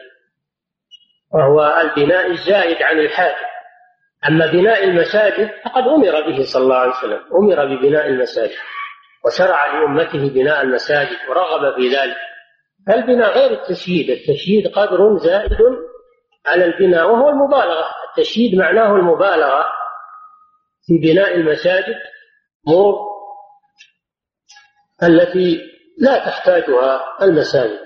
وهو 1.34 1.82
البناء 1.84 2.32
الزائد 2.32 2.84
عن 2.84 3.00
الحاجة 3.00 3.46
أما 4.30 4.52
بناء 4.52 4.84
المساجد 4.84 5.50
فقد 5.66 5.84
أمر 5.84 6.22
به 6.22 6.44
صلى 6.44 6.64
الله 6.64 6.76
عليه 6.76 6.92
وسلم 6.92 7.20
أمر 7.42 7.66
ببناء 7.76 8.08
المساجد 8.08 8.56
وشرع 9.26 9.66
لأمته 9.80 10.30
بناء 10.30 10.62
المساجد 10.62 11.18
ورغب 11.30 11.76
في 11.76 11.88
ذلك 11.90 12.18
فالبناء 12.88 13.32
غير 13.38 13.52
التشييد 13.52 14.10
التشييد 14.10 14.68
قدر 14.68 15.18
زائد 15.18 15.58
على 16.46 16.66
البناء 16.66 17.12
وهو 17.12 17.30
المبالغة. 17.30 17.86
التشييد 18.10 18.56
معناه 18.56 18.96
المبالغة. 18.96 19.66
في 20.86 20.98
بناء 20.98 21.36
المساجد 21.36 21.96
مور 22.68 22.96
التي 25.04 25.62
لا 25.98 26.26
تحتاجها 26.26 27.18
المساجد 27.22 27.80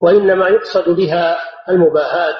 وإنما 0.00 0.48
يقصد 0.48 0.88
بها 0.88 1.38
المباهاة 1.68 2.38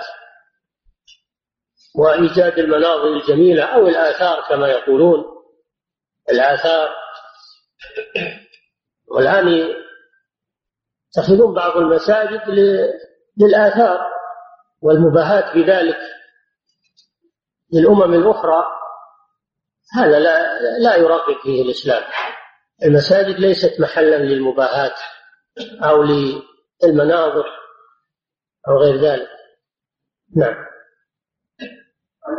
وإيجاد 1.99 2.59
المناظر 2.59 3.09
الجميلة 3.09 3.65
أو 3.65 3.87
الآثار 3.89 4.49
كما 4.49 4.69
يقولون. 4.69 5.25
الآثار 6.31 6.89
والآن 9.09 9.75
يتخذون 11.17 11.55
بعض 11.55 11.77
المساجد 11.77 12.41
للآثار 13.37 14.07
والمباهاة 14.83 15.55
بذلك 15.55 15.99
للأمم 17.73 18.15
الأخرى. 18.15 18.65
هذا 19.95 20.19
لا 20.19 20.59
لا 20.79 20.97
يرغب 20.97 21.37
فيه 21.43 21.63
الإسلام. 21.63 22.03
المساجد 22.85 23.41
ليست 23.41 23.81
محلا 23.81 24.17
للمباهاة 24.17 24.95
أو 25.85 26.03
للمناظر 26.03 27.47
أو 28.69 28.77
غير 28.79 28.97
ذلك. 28.97 29.29
نعم. 30.37 30.67
عن 32.25 32.37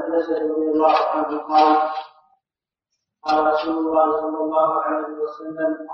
قال 3.27 3.53
رسول 3.53 3.77
الله 3.77 4.21
صلى 4.21 4.37
الله 4.37 4.81
عليه 4.81 5.07
وسلم 5.07 5.87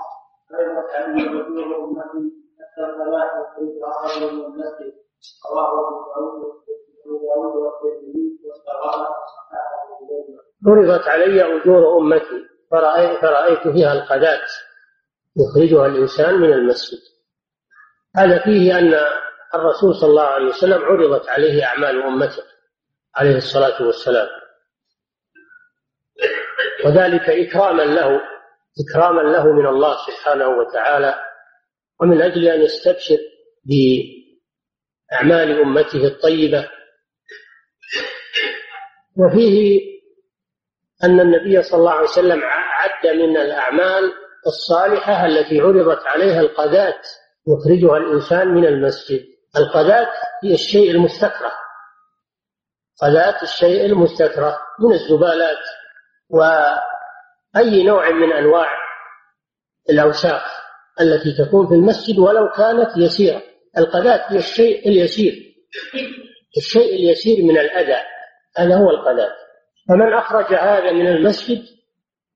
عني 0.94 1.22
كثير 1.22 1.84
امتي 1.84 2.32
حتى 2.60 2.82
من 4.30 4.54
فرضت 10.66 11.08
علي 11.08 11.42
أجور 11.42 11.98
أمتي 11.98 12.44
فرأيت, 12.70 13.20
فرأيت 13.20 13.68
فيها 13.68 13.92
القذاة 13.92 14.40
يخرجها 15.36 15.86
الإنسان 15.86 16.34
من 16.34 16.52
المسجد. 16.52 16.98
هذا 18.16 18.44
فيه 18.44 18.78
أن 18.78 18.94
الرسول 19.54 19.94
صلى 19.94 20.10
الله 20.10 20.22
عليه 20.22 20.46
وسلم 20.46 20.82
عرضت 20.84 21.28
عليه 21.28 21.64
أعمال 21.64 22.02
أمته 22.02 22.42
عليه 23.16 23.36
الصلاة 23.36 23.86
والسلام. 23.86 24.28
وذلك 26.84 27.30
إكراما 27.30 27.82
له 27.82 28.20
إكراما 28.80 29.20
له 29.20 29.52
من 29.52 29.66
الله 29.66 29.96
سبحانه 30.06 30.48
وتعالى 30.48 31.14
ومن 32.00 32.22
أجل 32.22 32.48
أن 32.48 32.60
يستبشر 32.62 33.18
بأعمال 33.64 35.60
أمته 35.60 36.06
الطيبة. 36.06 36.70
وفيه 39.16 39.80
أن 41.04 41.20
النبي 41.20 41.62
صلى 41.62 41.78
الله 41.78 41.90
عليه 41.90 42.08
وسلم 42.08 42.40
عد 42.44 43.06
من 43.06 43.36
الأعمال 43.36 44.12
الصالحة 44.46 45.26
التي 45.26 45.60
عرضت 45.60 46.06
عليها 46.06 46.40
القذات 46.40 47.08
يخرجها 47.48 47.96
الإنسان 47.96 48.48
من 48.48 48.64
المسجد. 48.64 49.24
القذات 49.56 50.08
هي 50.44 50.54
الشيء 50.54 50.90
المستكره. 50.90 51.52
قذات 53.02 53.42
الشيء 53.42 53.86
المستكره 53.86 54.58
من 54.80 54.92
الزبالات 54.92 55.64
وأي 56.30 57.82
نوع 57.82 58.10
من 58.10 58.32
أنواع 58.32 58.68
الأوساخ 59.90 60.42
التي 61.00 61.44
تكون 61.44 61.68
في 61.68 61.74
المسجد 61.74 62.18
ولو 62.18 62.48
كانت 62.48 62.96
يسيرة. 62.96 63.42
القذات 63.78 64.20
هي 64.20 64.38
الشيء 64.38 64.88
اليسير. 64.88 65.32
الشيء 66.56 66.94
اليسير 66.94 67.44
من 67.44 67.58
الأذى. 67.58 68.02
هذا 68.56 68.76
هو 68.76 68.90
القذات. 68.90 69.43
فمن 69.88 70.12
أخرج 70.12 70.54
هذا 70.54 70.92
من 70.92 71.06
المسجد 71.06 71.62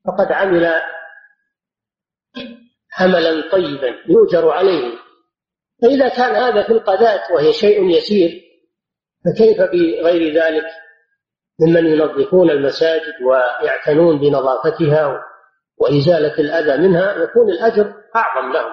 فقد 0.07 0.33
عمل 0.33 0.73
عملا 2.99 3.51
طيبا 3.53 3.95
يؤجر 4.09 4.51
عليه. 4.51 4.99
فإذا 5.83 6.09
كان 6.09 6.35
هذا 6.35 6.63
في 6.63 6.73
القذات 6.73 7.31
وهي 7.31 7.53
شيء 7.53 7.91
يسير 7.91 8.43
فكيف 9.25 9.61
بغير 9.61 10.35
ذلك 10.35 10.65
ممن 11.61 11.87
ينظفون 11.87 12.51
المساجد 12.51 13.15
ويعتنون 13.23 14.19
بنظافتها 14.19 15.25
وإزالة 15.79 16.35
الأذى 16.39 16.89
منها؟ 16.89 17.13
يكون 17.13 17.51
الأجر 17.51 17.95
أعظم 18.17 18.53
لهم. 18.53 18.73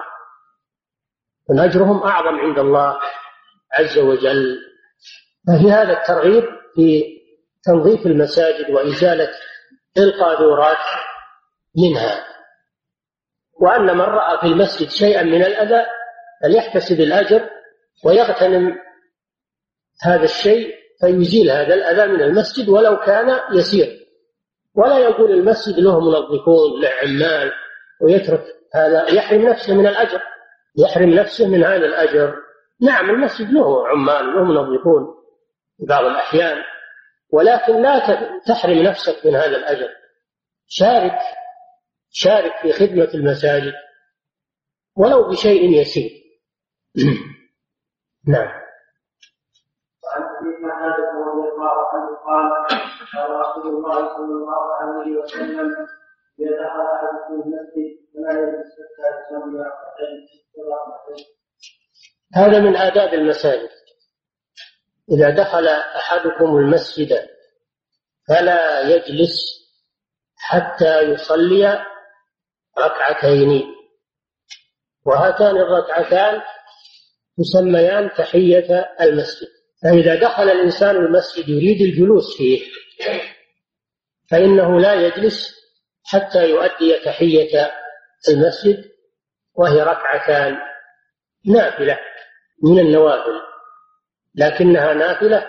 أجرهم 1.50 2.02
أعظم 2.02 2.38
عند 2.38 2.58
الله 2.58 2.98
عز 3.72 3.98
وجل. 3.98 4.58
ففي 5.46 5.72
هذا 5.72 5.92
الترغيب 5.92 6.44
في 6.74 7.15
تنظيف 7.66 8.06
المساجد 8.06 8.70
وإزالة 8.70 9.28
القاذورات 9.98 10.76
منها. 11.76 12.24
وأن 13.60 13.96
من 13.96 14.00
رأى 14.00 14.38
في 14.38 14.46
المسجد 14.46 14.88
شيئا 14.88 15.22
من 15.22 15.42
الأذى 15.44 15.86
فليحتسب 16.42 17.00
الأجر 17.00 17.50
ويغتنم 18.04 18.76
هذا 20.02 20.24
الشيء 20.24 20.74
فيزيل 21.00 21.50
هذا 21.50 21.74
الأذى 21.74 22.12
من 22.12 22.22
المسجد 22.22 22.68
ولو 22.68 22.96
كان 22.96 23.40
يسير 23.52 24.06
ولا 24.74 24.98
يقول 24.98 25.30
المسجد 25.30 25.78
له 25.78 26.00
منظفون 26.00 26.80
له 26.80 26.90
عمال 27.02 27.52
ويترك 28.00 28.44
هذا 28.74 29.14
يحرم 29.14 29.48
نفسه 29.48 29.74
من 29.74 29.86
الأجر 29.86 30.22
يحرم 30.78 31.10
نفسه 31.10 31.48
من 31.48 31.64
هذا 31.64 31.86
الأجر. 31.86 32.34
نعم 32.82 33.10
المسجد 33.10 33.50
له 33.50 33.88
عمال 33.88 34.26
له 34.26 34.44
منظفون 34.44 35.14
في 35.78 35.86
بعض 35.86 36.04
الأحيان. 36.04 36.56
ولكن 37.32 37.82
لا 37.82 37.98
تحرم 38.46 38.82
نفسك 38.82 39.26
من 39.26 39.34
هذا 39.36 39.56
الأجر. 39.56 39.88
شارك 40.66 41.18
شارك 42.10 42.52
في 42.62 42.72
خدمة 42.72 43.08
المساجد 43.14 43.72
ولو 44.96 45.28
بشيء 45.28 45.80
يسير. 45.80 46.10
نعم. 48.28 48.66
قال 52.26 52.50
قال 53.14 53.30
رسول 53.30 53.76
الله 53.76 54.16
صلى 54.16 54.32
الله 54.32 54.74
عليه 54.80 55.16
وسلم 55.16 55.86
دخل 56.38 56.86
احدكم 56.94 57.34
المسجد 57.34 57.96
فلا 58.14 58.32
يجلس 58.32 58.72
حتى 58.76 59.34
يصلي 59.34 59.58
ركعتين 59.60 60.26
هذا 62.34 62.60
من 62.60 62.76
آداب 62.76 63.14
المساجد. 63.14 63.70
إذا 65.12 65.30
دخل 65.30 65.68
أحدكم 65.68 66.56
المسجد 66.56 67.28
فلا 68.28 68.80
يجلس 68.80 69.36
حتى 70.36 71.00
يصلي 71.02 71.86
ركعتين. 72.78 73.74
وهاتان 75.06 75.56
الركعتان 75.56 76.42
تسميان 77.38 78.10
تحية 78.18 78.96
المسجد. 79.00 79.48
فإذا 79.82 80.14
دخل 80.14 80.42
الإنسان 80.42 80.96
المسجد 80.96 81.48
يريد 81.48 81.80
الجلوس 81.80 82.36
فيه 82.36 82.62
فإنه 84.30 84.80
لا 84.80 84.94
يجلس 84.94 85.56
حتى 86.04 86.50
يؤدي 86.50 86.98
تحية 87.04 87.72
المسجد 88.28 88.90
وهي 89.54 89.82
ركعتان 89.82 90.56
نافلة 91.46 91.98
من 92.62 92.78
النوافل. 92.78 93.40
لكنها 94.36 94.94
نافلة 94.94 95.46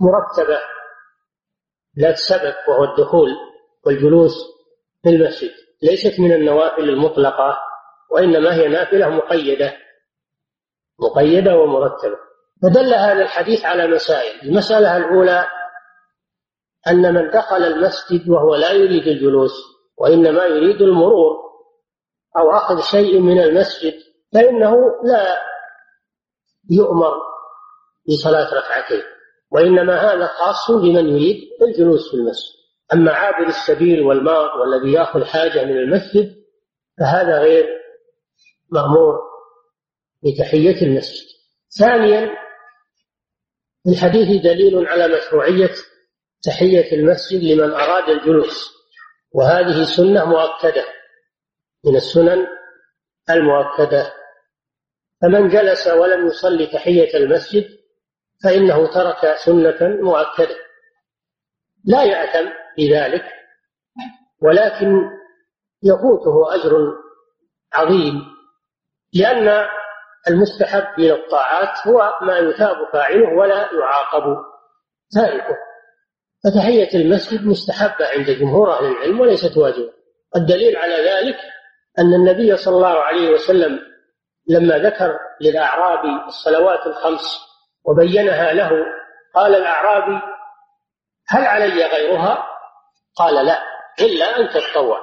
مرتبة 0.00 0.58
ذات 1.98 2.16
سبب 2.16 2.54
وهو 2.68 2.84
الدخول 2.84 3.28
والجلوس 3.86 4.34
في 5.02 5.08
المسجد. 5.08 5.50
ليست 5.82 6.20
من 6.20 6.32
النوافل 6.32 6.88
المطلقة 6.88 7.58
وإنما 8.10 8.54
هي 8.54 8.68
نافلة 8.68 9.08
مقيدة 9.08 9.76
مقيدة 10.98 11.56
ومرتبة. 11.56 12.16
فدل 12.62 12.94
هذا 12.94 13.22
الحديث 13.22 13.64
على 13.64 13.86
مسائل. 13.86 14.48
المسألة 14.48 14.96
الأولى 14.96 15.46
أن 16.88 17.14
من 17.14 17.30
دخل 17.30 17.62
المسجد 17.62 18.28
وهو 18.28 18.54
لا 18.54 18.72
يريد 18.72 19.06
الجلوس 19.06 19.52
وإنما 19.98 20.44
يريد 20.44 20.82
المرور 20.82 21.36
أو 22.36 22.50
أخذ 22.50 22.80
شيء 22.80 23.20
من 23.20 23.40
المسجد 23.40 23.94
فإنه 24.34 24.76
لا 25.04 25.38
يؤمر 26.70 27.31
بصلاة 28.08 28.54
ركعتين. 28.54 29.02
وإنما 29.50 29.96
هذا 29.96 30.26
خاص 30.26 30.70
بمن 30.70 31.08
يريد 31.08 31.36
الجلوس 31.62 32.10
في 32.10 32.16
المسجد. 32.16 32.52
أما 32.92 33.12
عابر 33.12 33.48
السبيل 33.48 34.02
والمار 34.02 34.58
والذي 34.58 34.92
يأخذ 34.92 35.24
حاجة 35.24 35.64
من 35.64 35.76
المسجد 35.76 36.34
فهذا 37.00 37.38
غير 37.38 37.66
مأمور 38.70 39.20
بتحية 40.22 40.82
المسجد. 40.82 41.26
ثانيا 41.78 42.30
الحديث 43.88 44.42
دليل 44.42 44.86
على 44.86 45.08
مشروعية 45.16 45.70
تحية 46.42 46.92
المسجد 46.92 47.42
لمن 47.42 47.70
أراد 47.74 48.08
الجلوس. 48.08 48.72
وهذه 49.32 49.84
سنة 49.84 50.24
مؤكدة 50.24 50.84
من 51.84 51.96
السنن 51.96 52.46
المؤكدة. 53.30 54.12
فمن 55.22 55.48
جلس 55.48 55.86
ولم 55.86 56.26
يصلي 56.26 56.66
تحية 56.66 57.16
المسجد 57.16 57.64
فإنه 58.44 58.86
ترك 58.86 59.36
سنة 59.36 59.76
مؤكدة. 59.80 60.56
لا 61.84 62.02
يأثم 62.02 62.48
بذلك 62.78 63.24
ولكن 64.42 65.10
يفوته 65.82 66.54
أجر 66.54 66.72
عظيم 67.72 68.22
لأن 69.14 69.66
المستحب 70.28 70.84
من 70.98 71.10
الطاعات 71.10 71.86
هو 71.86 72.12
ما 72.22 72.38
يثاب 72.38 72.76
فاعله 72.92 73.38
ولا 73.38 73.68
يعاقب 73.72 74.36
تاركه 75.14 75.56
فتحية 76.44 76.94
المسجد 76.94 77.46
مستحبة 77.46 78.06
عند 78.08 78.30
جمهور 78.30 78.72
أهل 78.72 78.84
العلم 78.84 79.20
وليست 79.20 79.56
واجبة. 79.56 79.92
الدليل 80.36 80.76
على 80.76 80.94
ذلك 80.94 81.36
أن 81.98 82.14
النبي 82.14 82.56
صلى 82.56 82.76
الله 82.76 82.98
عليه 82.98 83.30
وسلم 83.30 83.78
لما 84.48 84.78
ذكر 84.78 85.18
للأعرابي 85.40 86.26
الصلوات 86.26 86.86
الخمس 86.86 87.51
وبينها 87.84 88.52
له 88.52 88.70
قال 89.34 89.54
الأعرابي 89.54 90.20
هل 91.28 91.44
علي 91.44 91.86
غيرها؟ 91.86 92.46
قال 93.16 93.46
لا 93.46 93.62
إلا 94.00 94.24
أن 94.24 94.48
تتطوع. 94.48 94.98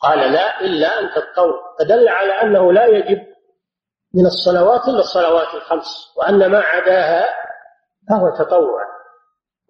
قال 0.00 0.32
لا 0.32 0.60
إلا 0.60 1.00
أن 1.00 1.10
تتطوع. 1.10 1.76
فدل 1.78 2.08
على 2.08 2.32
أنه 2.32 2.72
لا 2.72 2.86
يجب 2.86 3.26
من 4.14 4.26
الصلوات 4.26 4.88
إلا 4.88 5.00
الصلوات 5.00 5.54
الخمس 5.54 5.86
وأن 6.16 6.46
ما 6.46 6.60
عداها 6.60 7.26
فهو 8.08 8.36
تطوع. 8.44 8.82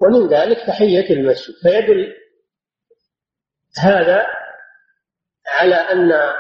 ومن 0.01 0.29
ذلك 0.29 0.67
تحية 0.67 1.15
المسجد. 1.15 1.55
فيدل 1.63 2.15
هذا 3.79 4.27
على 5.47 5.75
أن 5.75 6.33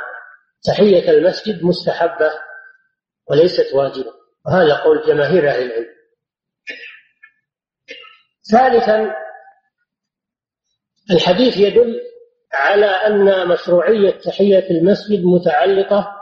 تحية 0.67 1.11
المسجد 1.11 1.65
مستحبة 1.65 2.31
وليست 3.31 3.75
واجبة. 3.75 4.18
وهذا 4.49 4.75
قول 4.77 5.07
جماهير 5.07 5.49
أهل 5.49 5.63
العلم. 5.63 5.87
ثالثا 8.53 9.15
الحديث 11.11 11.57
يدل 11.57 12.01
على 12.53 12.87
أن 12.87 13.49
مشروعية 13.49 14.11
تحية 14.11 14.71
المسجد 14.71 15.25
متعلقة 15.25 16.17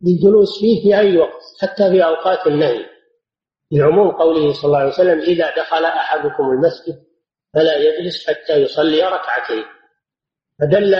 بالجلوس 0.00 0.60
فيه 0.60 0.82
في 0.82 0.98
أي 0.98 1.16
وقت 1.16 1.42
حتى 1.60 1.90
في 1.90 2.04
أوقات 2.04 2.46
النهي. 2.46 2.86
لعموم 3.72 4.10
قوله 4.10 4.52
صلى 4.52 4.64
الله 4.64 4.78
عليه 4.78 4.88
وسلم 4.88 5.20
إذا 5.20 5.56
دخل 5.56 5.84
أحدكم 5.84 6.50
المسجد 6.50 7.04
فلا 7.54 7.76
يجلس 7.76 8.30
حتى 8.30 8.52
يصلي 8.52 9.02
ركعتين. 9.02 9.64
فدل 10.60 10.94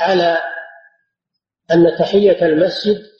على 0.00 0.38
أن 1.72 1.96
تحية 1.98 2.46
المسجد 2.46 3.11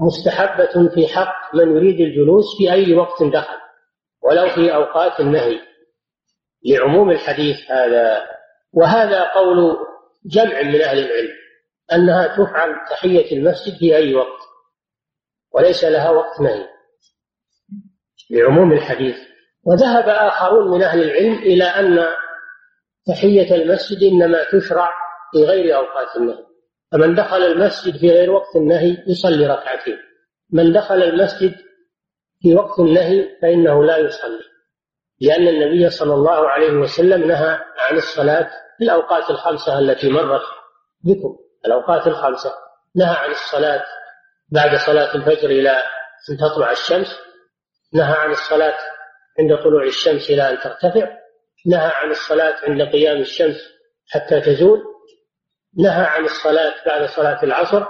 مستحبة 0.00 0.88
في 0.94 1.06
حق 1.14 1.54
من 1.54 1.76
يريد 1.76 2.00
الجلوس 2.00 2.44
في 2.58 2.72
أي 2.72 2.94
وقت 2.94 3.22
دخل 3.22 3.58
ولو 4.22 4.48
في 4.48 4.74
أوقات 4.74 5.20
النهي 5.20 5.60
لعموم 6.66 7.10
الحديث 7.10 7.56
هذا. 7.70 8.22
وهذا 8.72 9.24
قول 9.34 9.76
جمع 10.26 10.62
من 10.62 10.82
أهل 10.82 10.98
العلم 10.98 11.32
أنها 11.92 12.26
تفعل 12.26 12.74
تحية 12.90 13.36
المسجد 13.36 13.78
في 13.78 13.96
أي 13.96 14.14
وقت 14.14 14.40
وليس 15.54 15.84
لها 15.84 16.10
وقت 16.10 16.40
نهي 16.40 16.66
لعموم 18.30 18.72
الحديث. 18.72 19.16
وذهب 19.64 20.08
آخرون 20.08 20.70
من 20.70 20.82
أهل 20.82 21.02
العلم 21.02 21.34
إلى 21.38 21.64
أن 21.64 22.06
تحية 23.06 23.54
المسجد 23.54 24.02
إنما 24.12 24.44
تشرع 24.44 24.90
في 25.32 25.44
غير 25.44 25.76
أوقات 25.76 26.16
النهي. 26.16 26.49
فمن 26.92 27.14
دخل 27.14 27.42
المسجد 27.42 27.96
في 27.96 28.10
غير 28.10 28.30
وقت 28.30 28.56
النهي 28.56 29.04
يصلي 29.06 29.46
ركعتين. 29.46 29.98
من 30.52 30.72
دخل 30.72 31.02
المسجد 31.02 31.54
في 32.42 32.54
وقت 32.54 32.80
النهي 32.80 33.28
فإنه 33.42 33.84
لا 33.84 33.96
يصلي 33.96 34.50
لأن 35.20 35.48
النبي 35.48 35.90
صلى 35.90 36.14
الله 36.14 36.48
عليه 36.48 36.72
وسلم 36.72 37.28
نهى 37.28 37.58
عن 37.78 37.96
الصلاة 37.96 38.50
في 38.78 38.84
الأوقات 38.84 39.30
الخمسة 39.30 39.78
التي 39.78 40.08
مرت 40.10 40.42
بكم. 41.04 41.36
الأوقات 41.66 42.06
الخمسة. 42.06 42.52
نهى 42.96 43.16
عن 43.16 43.30
الصلاة 43.30 43.84
بعد 44.52 44.76
صلاة 44.76 45.14
الفجر 45.14 45.50
إلى 45.50 45.70
أن 46.30 46.36
تطلع 46.36 46.70
الشمس. 46.70 47.06
نهى 47.94 48.14
عن 48.14 48.30
الصلاة 48.30 48.78
عند 49.38 49.56
طلوع 49.56 49.84
الشمس 49.84 50.30
إلى 50.30 50.50
أن 50.50 50.58
ترتفع. 50.58 51.08
نهى 51.66 51.90
عن 51.94 52.10
الصلاة 52.10 52.54
عند 52.62 52.82
قيام 52.82 53.20
الشمس 53.20 53.56
حتى 54.10 54.40
تزول. 54.40 54.84
نهى 55.78 56.04
عن 56.04 56.24
الصلاة 56.24 56.74
بعد 56.86 57.08
صلاة 57.08 57.42
العصر 57.42 57.84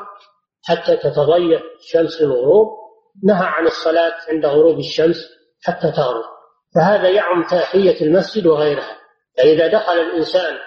حتى 0.65 0.97
تتضيق 0.97 1.63
شمس 1.81 2.21
الغروب 2.21 2.69
نهى 3.25 3.47
عن 3.47 3.67
الصلاة 3.67 4.13
عند 4.29 4.47
غروب 4.47 4.79
الشمس 4.79 5.17
حتى 5.65 5.93
تغرب. 5.93 6.25
فهذا 6.75 7.09
يعم 7.09 7.43
تحية 7.43 8.01
المسجد 8.01 8.47
وغيرها. 8.47 8.97
فإذا 9.37 9.67
دخل 9.67 9.93
الإنسان 9.93 10.59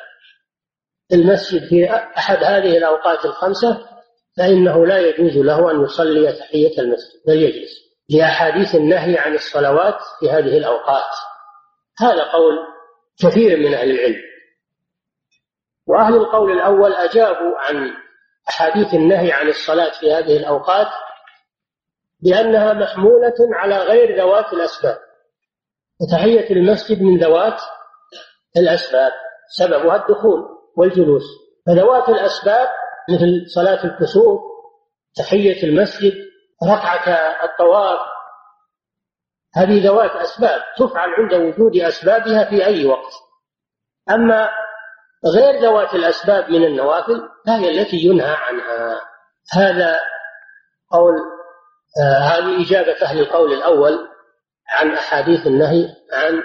المسجد 1.14 1.70
في 1.70 1.90
أحد 2.18 2.44
هذه 2.44 2.78
الأوقات 2.78 3.26
الخمسة 3.26 3.86
فإنه 4.38 4.86
لا 4.86 5.00
يجوز 5.00 5.38
له 5.38 5.72
أن 5.72 5.84
يصلي 5.84 6.34
تحية 6.34 6.80
المسجد 6.80 7.22
بل 7.28 7.42
يجلس 7.42 7.72
لأحاديث 8.10 8.76
النهي 8.76 9.18
عن 9.18 9.36
الصلوات 9.36 9.98
في 10.20 10.30
هذه 10.30 10.58
الأوقات. 10.58 11.12
هذا 12.00 12.24
قول 12.24 12.54
كثير 13.24 13.58
من 13.58 13.74
أهل 13.74 13.92
العلم. 13.92 14.33
وأهل 15.88 16.16
القول 16.16 16.52
الأول 16.52 16.94
أجابوا 16.94 17.58
عن 17.60 17.92
أحاديث 18.50 18.94
النهي 18.94 19.32
عن 19.32 19.48
الصلاة 19.48 19.92
في 20.00 20.14
هذه 20.14 20.38
الأوقات 20.38 20.88
بأنها 22.20 22.74
محمولة 22.74 23.34
على 23.40 23.78
غير 23.78 24.18
ذوات 24.18 24.54
الأسباب. 24.54 24.98
وتحية 26.02 26.50
المسجد 26.50 27.02
من 27.02 27.18
ذوات 27.18 27.62
الأسباب 28.58 29.12
سببها 29.58 29.96
الدخول 29.96 30.44
والجلوس. 30.78 31.24
فذوات 31.68 32.10
الأسباب 32.10 32.68
مثل 33.10 33.46
صلاة 33.56 33.86
الكسوف 33.86 34.42
تحية 35.16 35.64
المسجد 35.64 36.14
ركعة 36.64 37.10
الطواف 37.44 38.00
هذه 39.56 39.88
ذوات 39.88 40.12
أسباب 40.12 40.62
تفعل 40.78 41.10
عند 41.10 41.34
وجود 41.34 41.76
أسبابها 41.76 42.50
في 42.50 42.66
أي 42.66 42.86
وقت. 42.86 43.12
أما 44.12 44.50
غير 45.26 45.62
ذوات 45.62 45.94
الأسباب 45.94 46.50
من 46.50 46.64
النوافل 46.64 47.30
فهي 47.48 47.70
التي 47.70 47.98
ينهى 47.98 48.36
عنها. 48.36 49.02
هذا 49.54 50.00
قول 50.92 51.14
آه 52.02 52.18
هذه 52.18 52.68
إجابة 52.68 53.02
أهل 53.02 53.20
القول 53.20 53.54
الأول 53.54 54.10
عن 54.70 54.92
أحاديث 54.92 55.48
النهي 55.48 55.90
عن 56.12 56.44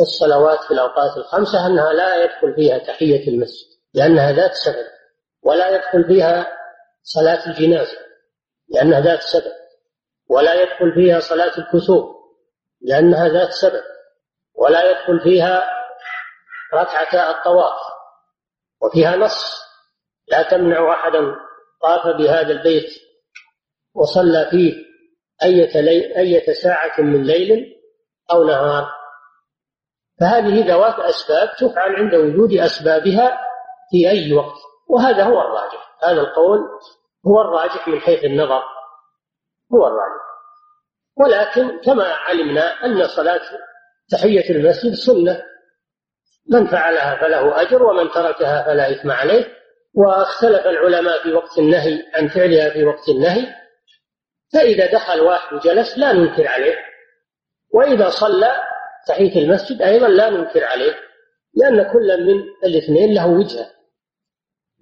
الصلوات 0.00 0.58
في 0.64 0.70
الأوقات 0.70 1.16
الخمسة 1.16 1.66
أنها 1.66 1.92
لا 1.92 2.24
يدخل 2.24 2.54
فيها 2.54 2.78
تحية 2.78 3.28
المسجد 3.28 3.66
لأنها 3.94 4.32
ذات 4.32 4.54
سبب 4.54 4.86
ولا 5.42 5.68
يدخل 5.68 6.04
فيها 6.04 6.46
صلاة 7.02 7.46
الجنازة 7.46 7.98
لأنها 8.68 9.00
ذات 9.00 9.20
سبب 9.22 9.52
ولا 10.28 10.54
يدخل 10.54 10.94
فيها 10.94 11.20
صلاة 11.20 11.52
الكسوف 11.58 12.16
لأنها 12.80 13.28
ذات 13.28 13.52
سبب 13.52 13.82
ولا 14.54 14.90
يدخل 14.90 15.20
فيها 15.20 15.64
ركعتا 16.74 17.30
الطواف. 17.30 17.80
وفيها 18.82 19.16
نص. 19.16 19.64
لا 20.28 20.42
تمنع 20.42 20.92
أحدا 20.94 21.34
طاف 21.82 22.16
بهذا 22.16 22.52
البيت 22.52 22.90
وصلى 23.94 24.48
فيه 24.50 24.74
أية, 25.42 25.80
لي... 25.80 26.16
أية 26.18 26.52
ساعة 26.52 27.00
من 27.00 27.22
ليل 27.22 27.74
أو 28.32 28.44
نهار. 28.44 28.92
فهذه 30.20 30.66
ذوات 30.68 30.98
أسباب 30.98 31.50
تفعل 31.58 31.96
عند 31.96 32.14
وجود 32.14 32.52
أسبابها 32.52 33.38
في 33.90 34.10
أي 34.10 34.32
وقت. 34.32 34.58
وهذا 34.88 35.24
هو 35.24 35.40
الراجح. 35.40 35.96
هذا 36.02 36.20
القول 36.20 36.60
هو 37.26 37.40
الراجح 37.40 37.88
من 37.88 38.00
حيث 38.00 38.24
النظر. 38.24 38.62
هو 39.74 39.86
الراجح. 39.86 40.24
ولكن 41.16 41.80
كما 41.80 42.04
علمنا 42.04 42.84
أن 42.84 43.06
صلاة 43.06 43.40
تحية 44.10 44.50
المسجد 44.50 44.92
سنة. 44.92 45.42
من 46.48 46.66
فعلها 46.66 47.20
فله 47.20 47.60
أجر 47.60 47.82
ومن 47.82 48.10
تركها 48.10 48.64
فلا 48.64 48.90
إثم 48.90 49.10
عليه. 49.10 49.44
واختلف 49.94 50.66
العلماء 50.66 51.22
في 51.22 51.32
وقت 51.32 51.58
النهي 51.58 52.02
عن 52.14 52.28
فعلها 52.28 52.70
في 52.70 52.84
وقت 52.84 53.08
النهي. 53.08 53.46
فإذا 54.52 54.92
دخل 54.92 55.20
واحد 55.20 55.54
وجلس 55.54 55.98
لا 55.98 56.12
ننكر 56.12 56.48
عليه. 56.48 56.76
وإذا 57.74 58.08
صلى 58.08 58.52
تحية 59.08 59.44
المسجد 59.44 59.82
أيضا 59.82 60.08
لا 60.08 60.30
ننكر 60.30 60.64
عليه. 60.64 60.94
لأن 61.54 61.92
كل 61.92 62.24
من 62.26 62.42
الاثنين 62.64 63.14
له 63.14 63.26
وجهة. 63.26 63.70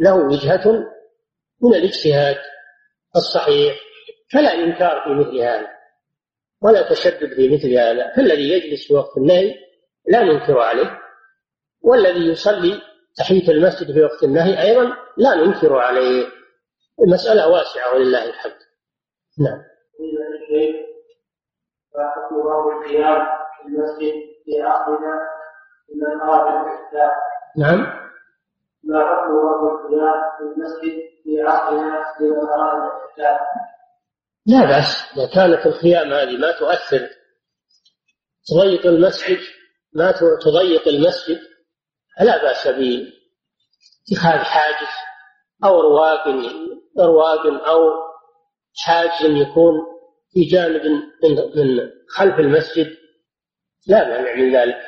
له 0.00 0.14
وجهة 0.14 0.68
من 1.62 1.74
الاجتهاد 1.74 2.36
الصحيح. 3.16 3.76
فلا 4.32 4.54
إنكار 4.54 5.02
في 5.04 5.10
مثل 5.10 5.38
هذا. 5.38 5.68
ولا 6.62 6.90
تشدد 6.90 7.34
في 7.34 7.48
مثل 7.48 7.74
هذا. 7.74 8.12
فالذي 8.16 8.48
يجلس 8.52 8.88
في 8.88 8.94
وقت 8.94 9.16
النهي 9.16 9.54
لا 10.08 10.22
ننكر 10.22 10.58
عليه. 10.58 11.02
والذي 11.82 12.28
يصلي 12.30 12.82
تحية 13.16 13.48
المسجد 13.48 13.92
في 13.92 14.02
وقت 14.02 14.22
النهي 14.22 14.62
أيضا 14.62 14.96
لا 15.16 15.34
ننكر 15.34 15.78
عليه. 15.78 16.26
المسألة 17.06 17.48
واسعة 17.48 17.94
ولله 17.94 18.24
الحمد. 18.24 18.58
نعم. 19.38 19.62
نعم. 27.56 28.02
ما 28.84 29.04
حكم 29.04 29.68
القيام 29.68 30.16
في 30.38 30.44
المسجد 30.44 30.94
في 31.24 31.42
عصرنا 31.42 31.98
لمن 32.20 32.50
أراد 32.50 32.88
لا 34.46 34.60
بأس. 34.60 35.12
إذا 35.16 35.26
كانت 35.34 35.66
الخيام 35.66 36.12
هذه 36.12 36.36
ما 36.36 36.52
تؤثر. 36.52 37.08
تضيق 38.46 38.86
المسجد 38.86 39.38
ما 39.94 40.12
تضيق 40.44 40.88
المسجد 40.88 41.51
فلا 42.18 42.42
بأس 42.42 42.68
باتخاذ 42.68 44.38
حاجز 44.38 44.92
أو 45.64 45.80
رواق 45.80 46.28
رواق 46.98 47.46
أو 47.68 47.90
حاجز 48.84 49.22
يكون 49.22 49.74
في 50.32 50.44
جانب 50.44 50.82
من 51.56 51.90
خلف 52.08 52.38
المسجد 52.38 52.86
لا 53.86 54.08
مانع 54.08 54.34
من 54.34 54.56
ذلك. 54.56 54.80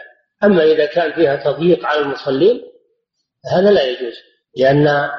أما 0.44 0.62
إذا 0.62 0.86
كان 0.86 1.12
فيها 1.12 1.36
تضييق 1.36 1.86
على 1.86 2.00
المصلين 2.00 2.62
هذا 3.52 3.70
لا 3.70 3.82
يجوز 3.82 4.14
لأن 4.56 4.86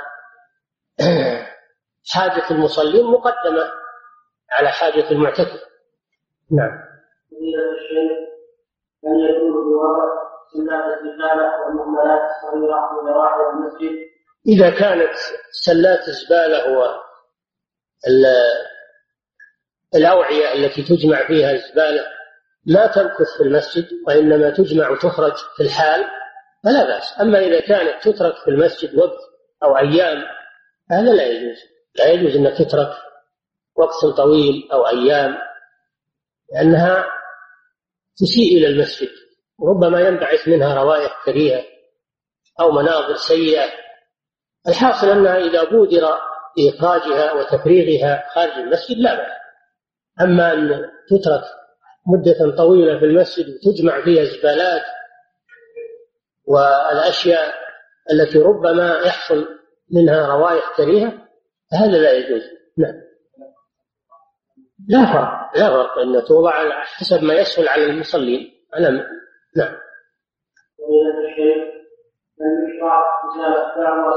حاجة 2.13 2.51
المصلين 2.51 3.05
مقدمة 3.05 3.71
على 4.51 4.69
حاجة 4.69 5.11
المعتكف. 5.11 5.61
نعم. 6.51 6.85
أن 9.05 9.19
يكون 9.19 9.55
إذا 14.47 14.69
كانت 14.69 15.13
سلات 15.51 16.07
الزبالة 16.07 16.69
هو 16.69 17.01
الأوعية 19.95 20.53
التي 20.53 20.83
تجمع 20.83 21.27
فيها 21.27 21.51
الزبالة 21.51 22.05
لا 22.65 22.87
تمكث 22.87 23.37
في 23.37 23.43
المسجد 23.43 23.87
وإنما 24.07 24.49
تجمع 24.49 24.89
وتخرج 24.89 25.35
في 25.57 25.63
الحال 25.63 26.05
فلا 26.63 26.83
بأس. 26.83 27.21
أما 27.21 27.39
إذا 27.39 27.59
كانت 27.59 28.03
تترك 28.03 28.35
في 28.35 28.47
المسجد 28.47 28.95
وقت 28.95 29.19
أو 29.63 29.77
أيام 29.77 30.23
هذا 30.91 31.13
لا 31.13 31.23
يجوز. 31.23 31.57
لا 31.95 32.05
يجوز 32.05 32.35
أنك 32.35 32.57
تترك 32.57 32.91
وقت 33.75 34.17
طويل 34.17 34.69
أو 34.73 34.87
أيام 34.87 35.37
لأنها 36.53 37.05
تسيء 38.17 38.57
إلى 38.57 38.67
المسجد. 38.67 39.09
وربما 39.59 40.01
ينبعث 40.01 40.47
منها 40.47 40.83
روائح 40.83 41.25
كريهة 41.25 41.63
أو 42.59 42.71
مناظر 42.71 43.15
سيئة. 43.15 43.69
الحاصل 44.67 45.09
أنها 45.09 45.37
إذا 45.37 45.63
بودر 45.63 46.07
بإخراجها 46.57 47.33
وتفريغها 47.33 48.25
خارج 48.35 48.51
المسجد 48.51 48.97
لا 48.97 49.15
بأس. 49.15 49.31
أما 50.21 50.53
أن 50.53 50.69
تترك 51.09 51.43
مدة 52.07 52.55
طويلة 52.57 52.99
في 52.99 53.05
المسجد 53.05 53.45
وتجمع 53.47 54.03
فيها 54.03 54.23
زبالات 54.23 54.83
والأشياء 56.47 57.53
التي 58.11 58.39
ربما 58.39 58.99
يحصل 59.05 59.47
منها 59.91 60.27
روائح 60.27 60.73
كريهة 60.77 61.13
هذا 61.73 61.97
لا 61.97 62.11
يجوز. 62.11 62.41
نعم. 62.77 63.01
لا 64.87 65.05
فرق 65.13 65.57
لا 65.57 65.69
فرق. 65.69 65.99
أن 65.99 66.25
توضع 66.27 66.83
حسب 66.83 67.23
ما 67.23 67.33
يسهل 67.33 67.67
على 67.67 67.85
المصلين. 67.85 68.51
على 68.73 69.05
نعم 69.57 69.75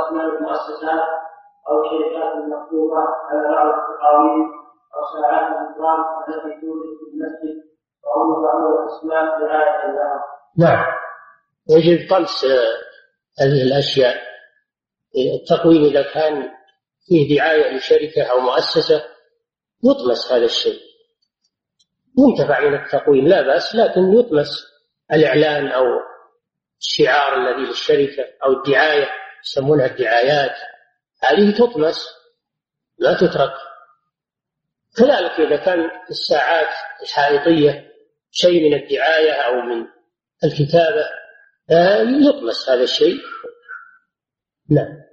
أسماء 0.09 0.25
المؤسسات 0.25 1.09
أو 1.69 1.75
الشركات 1.85 2.35
المكتوبة 2.35 2.99
على 3.31 3.49
بعض 3.55 3.67
التقاويم 3.67 4.47
أو 4.95 5.03
ساعات 5.13 5.47
التي 6.29 6.61
توجد 6.61 6.93
في 6.99 7.05
المسجد 7.13 7.57
بعض 8.43 8.63
الأسماء. 8.73 9.25
نعم 10.59 10.85
يجب 11.71 12.11
طمس 12.11 12.45
هذه 13.41 13.63
الأشياء. 13.63 14.15
التقويم 15.41 15.85
إذا 15.85 16.03
كان 16.15 16.51
فيه 17.07 17.39
دعاية 17.39 17.77
لشركة 17.77 18.23
أو 18.31 18.41
مؤسسة 18.41 19.05
يطمس 19.85 20.33
هذا 20.33 20.45
الشيء. 20.45 20.81
ينتفع 22.19 22.61
من 22.61 22.75
التقويم 22.75 23.29
لا 23.29 23.43
بأس 23.43 23.75
لكن 23.75 24.01
يطمس. 24.01 24.78
الإعلان 25.13 25.69
أو 25.69 25.85
الشعار 26.81 27.37
الذي 27.37 27.69
للشركة 27.69 28.25
أو 28.45 28.53
الدعاية 28.53 29.09
يسمونها 29.45 29.87
الدعايات. 29.87 30.57
هذه 31.23 31.59
تطمس 31.59 32.07
لا 32.99 33.15
تترك. 33.15 33.55
كذلك 34.97 35.41
إذا 35.41 35.57
كان 35.57 35.91
الساعات 36.11 36.75
الحائطية 37.03 37.93
شيء 38.31 38.69
من 38.69 38.75
الدعاية 38.75 39.33
أو 39.33 39.61
من 39.61 39.87
الكتابة 40.45 41.05
يطمس 42.29 42.71
هذا 42.71 42.83
الشيء. 42.83 43.17
نعم. 44.71 45.09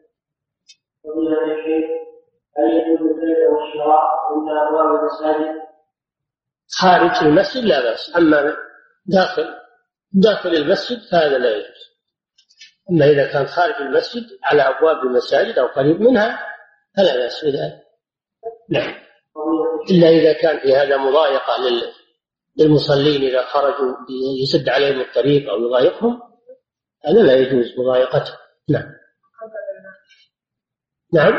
عند 4.31 4.49
أبواب 4.67 4.99
المساجد؟ 4.99 5.65
خارج 6.79 7.27
المسجد 7.27 7.63
لا 7.63 7.81
بأس 7.81 8.15
أما 8.17 8.57
داخل 9.05 9.64
داخل 10.15 10.49
المسجد 10.49 10.97
فهذا 11.11 11.37
لا 11.37 11.55
يجوز. 11.55 11.95
أما 12.91 13.05
إذا 13.05 13.31
كان 13.31 13.45
خارج 13.45 13.75
المسجد 13.75 14.23
على 14.43 14.61
أبواب 14.61 14.97
المساجد 14.97 15.59
أو 15.59 15.67
قريب 15.67 16.01
منها 16.01 16.39
فلا 16.97 17.15
بأس 17.15 17.45
بذلك. 17.45 17.83
نعم. 18.69 18.95
إلا 19.91 20.09
إذا 20.09 20.33
كان 20.33 20.59
في 20.59 20.75
هذا 20.75 20.97
مضايقة 20.97 21.53
للمصلين 22.59 23.21
إذا 23.21 23.45
خرجوا 23.45 23.93
يسد 24.43 24.69
عليهم 24.69 25.01
الطريق 25.01 25.49
أو 25.49 25.67
يضايقهم 25.67 26.21
هذا 27.05 27.23
لا 27.23 27.33
يجوز 27.33 27.79
مضايقته. 27.79 28.33
نعم. 28.69 28.95
نعم. 31.13 31.33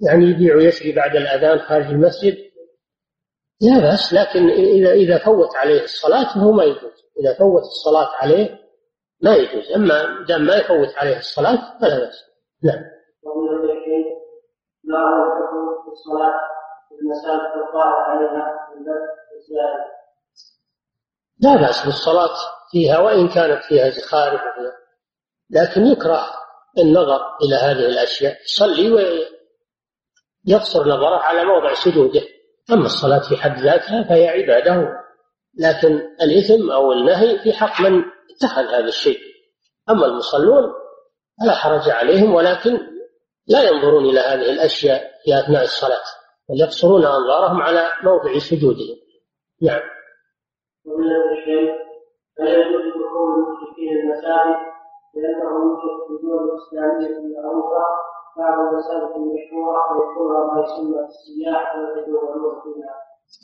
يعني 0.00 0.24
يبيع 0.24 0.56
ويشري 0.56 0.92
بعد 0.92 1.16
الأذان 1.16 1.58
خارج 1.58 1.86
المسجد 1.86 2.45
لا 3.60 3.80
بأس 3.80 4.14
لكن 4.14 4.48
إذا 4.50 4.92
إذا 4.92 5.18
فوت 5.18 5.56
عليه 5.56 5.82
الصلاة 5.82 6.34
فهو 6.34 6.52
ما 6.52 6.64
يجوز. 6.64 7.06
إذا 7.20 7.38
فوت 7.38 7.62
الصلاة 7.62 8.10
عليه 8.16 8.58
ما 9.22 9.34
يجوز. 9.34 9.72
أما 9.72 10.24
دام 10.28 10.42
ما 10.42 10.56
يفوت 10.56 10.96
عليه 10.96 11.16
الصلاة 11.18 11.78
فلا 11.80 11.98
بأس. 11.98 12.24
نعم. 12.62 12.84
لا 14.84 15.04
في 15.84 15.90
الصلاة 15.92 16.40
المساجد 17.02 17.66
عليها 17.74 18.56
لا 21.40 21.56
بأس 21.56 21.84
بالصلاة 21.84 22.36
فيها 22.70 22.98
وإن 22.98 23.28
كانت 23.28 23.64
فيها 23.64 23.90
زخارف 23.90 24.40
لكن 25.50 25.86
يكره 25.86 26.26
النظر 26.78 27.20
إلى 27.42 27.56
هذه 27.56 27.86
الأشياء. 27.86 28.42
يصلي 28.44 28.90
ويقصر 30.46 30.88
نظره 30.88 31.16
على 31.16 31.44
موضع 31.44 31.74
سجوده. 31.74 32.35
أما 32.72 32.84
الصلاة 32.84 33.28
في 33.28 33.36
حد 33.36 33.58
ذاتها 33.58 34.02
فهي 34.02 34.28
عبادة 34.28 34.92
لكن 35.58 36.00
الإثم 36.22 36.70
أو 36.70 36.92
النهي 36.92 37.38
في 37.38 37.52
حق 37.52 37.80
من 37.80 38.04
اتخذ 38.36 38.62
هذا 38.62 38.88
الشيء. 38.88 39.18
أما 39.90 40.06
المصلون 40.06 40.72
فلا 41.40 41.52
حرج 41.52 41.90
عليهم 41.90 42.34
ولكن 42.34 42.78
لا 43.48 43.62
ينظرون 43.62 44.04
إلى 44.04 44.20
هذه 44.20 44.50
الأشياء 44.52 45.00
في 45.24 45.38
أثناء 45.40 45.62
الصلاة 45.62 46.04
بل 46.48 46.60
يقصرون 46.60 47.06
أنظارهم 47.06 47.62
على 47.62 47.84
موضع 48.02 48.38
سجودهم. 48.38 48.96
نعم. 49.62 49.82
ومن 50.86 51.06
الشيء 51.06 51.86
يجوز 52.40 52.82
المشركين 53.36 53.92
المساجد 53.96 54.56
لأنهم 55.14 55.76
في 55.76 55.86
الإسلامية 56.24 57.18
المعروفة 57.18 57.84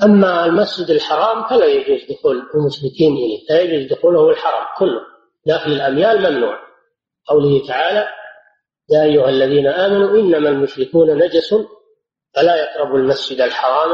أما 0.04 0.44
المسجد 0.44 0.90
الحرام 0.90 1.48
فلا 1.48 1.66
يجوز 1.66 2.00
دخول 2.10 2.36
المشركين 2.54 3.12
إليه 3.12 3.38
لا 3.50 3.60
يجوز 3.60 3.92
دخوله 3.98 4.30
الحرام 4.30 4.66
كله. 4.78 5.00
داخل 5.46 5.72
الأميال 5.72 6.32
ممنوع. 6.32 6.58
قوله 7.26 7.66
تعالى 7.68 8.08
يا 8.90 9.02
أيها 9.02 9.28
الذين 9.28 9.66
آمنوا 9.66 10.18
إنما 10.18 10.48
المشركون 10.48 11.10
نجس 11.10 11.54
فلا 12.34 12.56
يقربوا 12.56 12.98
المسجد 12.98 13.40
الحرام 13.40 13.90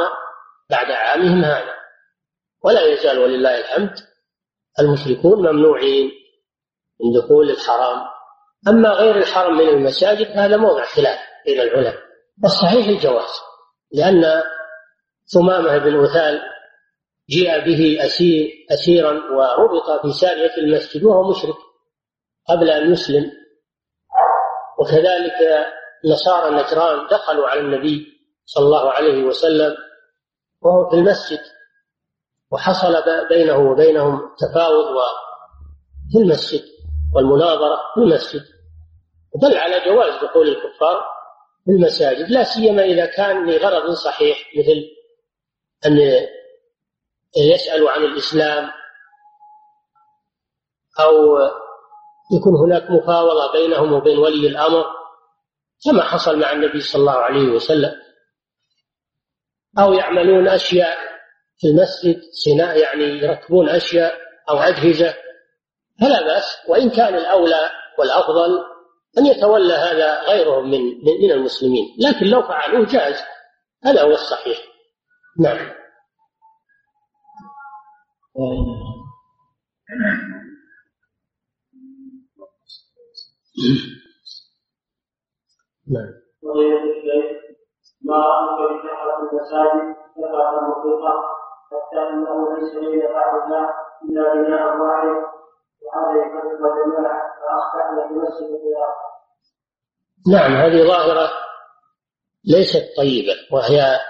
بعد 0.70 0.90
عامهم 0.90 1.44
هذا. 1.44 1.74
ولا 2.64 2.86
يزال 2.86 3.18
ولله 3.18 3.58
الحمد 3.58 3.94
المشركون 4.80 5.38
ممنوعين 5.38 6.10
من 7.00 7.12
دخول 7.20 7.50
الحرام. 7.50 8.17
أما 8.68 8.88
غير 8.88 9.16
الحرم 9.16 9.56
من 9.58 9.68
المساجد 9.68 10.26
هذا 10.26 10.56
موضع 10.56 10.84
خلاف 10.84 11.18
بين 11.46 11.60
العلماء 11.60 11.94
والصحيح 12.42 12.86
الجواز 12.86 13.40
لأن 13.92 14.42
ثمامة 15.34 15.78
بن 15.78 15.94
وثال 15.94 16.40
جيء 17.30 17.64
به 17.64 18.06
أسير 18.06 18.66
أسيرا 18.70 19.12
وربط 19.12 20.02
في 20.02 20.12
سارية 20.12 20.56
المسجد 20.56 21.04
وهو 21.04 21.30
مشرك 21.30 21.56
قبل 22.48 22.70
أن 22.70 22.92
يسلم. 22.92 23.32
وكذلك 24.78 25.66
نصارى 26.04 26.54
نجران 26.54 27.06
دخلوا 27.06 27.48
على 27.48 27.60
النبي 27.60 28.06
صلى 28.44 28.64
الله 28.64 28.90
عليه 28.90 29.24
وسلم 29.24 29.76
وهو 30.62 30.90
في 30.90 30.96
المسجد 30.96 31.40
وحصل 32.50 33.02
بينه 33.28 33.58
وبينهم 33.58 34.20
تفاوض 34.38 34.86
في 36.12 36.18
المسجد. 36.18 36.62
والمناظرة 37.14 37.80
في 37.94 38.00
المسجد. 38.00 38.42
دل 39.42 39.56
على 39.56 39.84
جواز 39.84 40.24
دخول 40.24 40.48
الكفار 40.48 41.04
في 41.64 41.70
المساجد 41.70 42.30
لا 42.30 42.44
سيما 42.44 42.84
إذا 42.84 43.06
كان 43.06 43.50
لغرض 43.50 43.90
صحيح 43.90 44.38
مثل 44.58 44.84
أن 45.86 46.26
يسألوا 47.36 47.90
عن 47.90 48.04
الإسلام 48.04 48.70
أو 51.00 51.38
يكون 52.36 52.56
هناك 52.56 52.90
مفاوضة 52.90 53.52
بينهم 53.52 53.92
وبين 53.92 54.18
ولي 54.18 54.46
الأمر 54.48 54.84
كما 55.84 56.02
حصل 56.02 56.38
مع 56.38 56.52
النبي 56.52 56.80
صلى 56.80 57.00
الله 57.00 57.12
عليه 57.12 57.48
وسلم. 57.48 57.92
أو 59.78 59.92
يعملون 59.92 60.48
أشياء 60.48 60.98
في 61.58 61.66
المسجد 61.66 62.22
يعني 62.56 63.04
يركبون 63.04 63.68
أشياء 63.68 64.14
أو 64.50 64.58
أجهزة 64.58 65.14
فلا 66.00 66.22
بأس 66.22 66.44
وإن 66.68 66.90
كان 66.90 67.14
الأولى 67.14 67.70
والأفضل 67.98 68.64
أن 69.18 69.26
يتولى 69.26 69.74
هذا 69.74 70.22
غيرهم 70.22 70.70
من 70.70 70.80
من 71.22 71.30
المسلمين 71.30 71.84
لكن 71.98 72.26
لو 72.26 72.42
فعلوه 72.42 72.86
جاز 72.86 73.14
هذا 73.84 74.02
هو 74.02 74.10
الصحيح. 74.10 74.58
نعم. 75.40 75.56
نعم. 85.90 86.18
ما 88.02 88.16
رأيك 88.16 88.58
بكثرة 88.72 89.18
المساجد 89.18 89.96
كثرة 90.16 90.68
مطلقة 90.68 91.14
حتى 91.70 92.00
أنه 92.10 92.58
ليس 92.58 92.74
بين 92.74 93.00
بعضها 93.12 93.74
إلا 94.04 94.34
بناء 94.34 94.76
واحد 94.76 95.37
نعم 100.28 100.56
هذه 100.56 100.86
ظاهرة 100.86 101.30
ليست 102.44 102.96
طيبة 102.96 103.34
وهي 103.52 104.00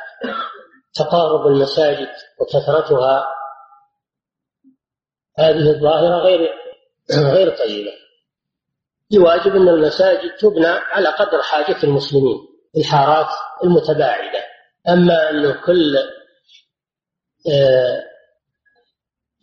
تقارب 0.94 1.46
المساجد 1.46 2.08
وكثرتها. 2.40 3.26
هذه 5.38 5.70
الظاهرة 5.70 6.16
غير 6.16 6.50
غير 7.10 7.56
طيبة. 7.56 7.92
الواجب 9.14 9.56
أن 9.56 9.68
المساجد 9.68 10.36
تبنى 10.40 10.66
على 10.66 11.08
قدر 11.08 11.42
حاجة 11.42 11.84
المسلمين 11.84 12.38
في 12.72 12.80
الحارات 12.80 13.28
المتباعدة. 13.64 14.44
أما 14.88 15.30
أن 15.30 15.52
كل 15.66 15.96
آه، 17.52 18.04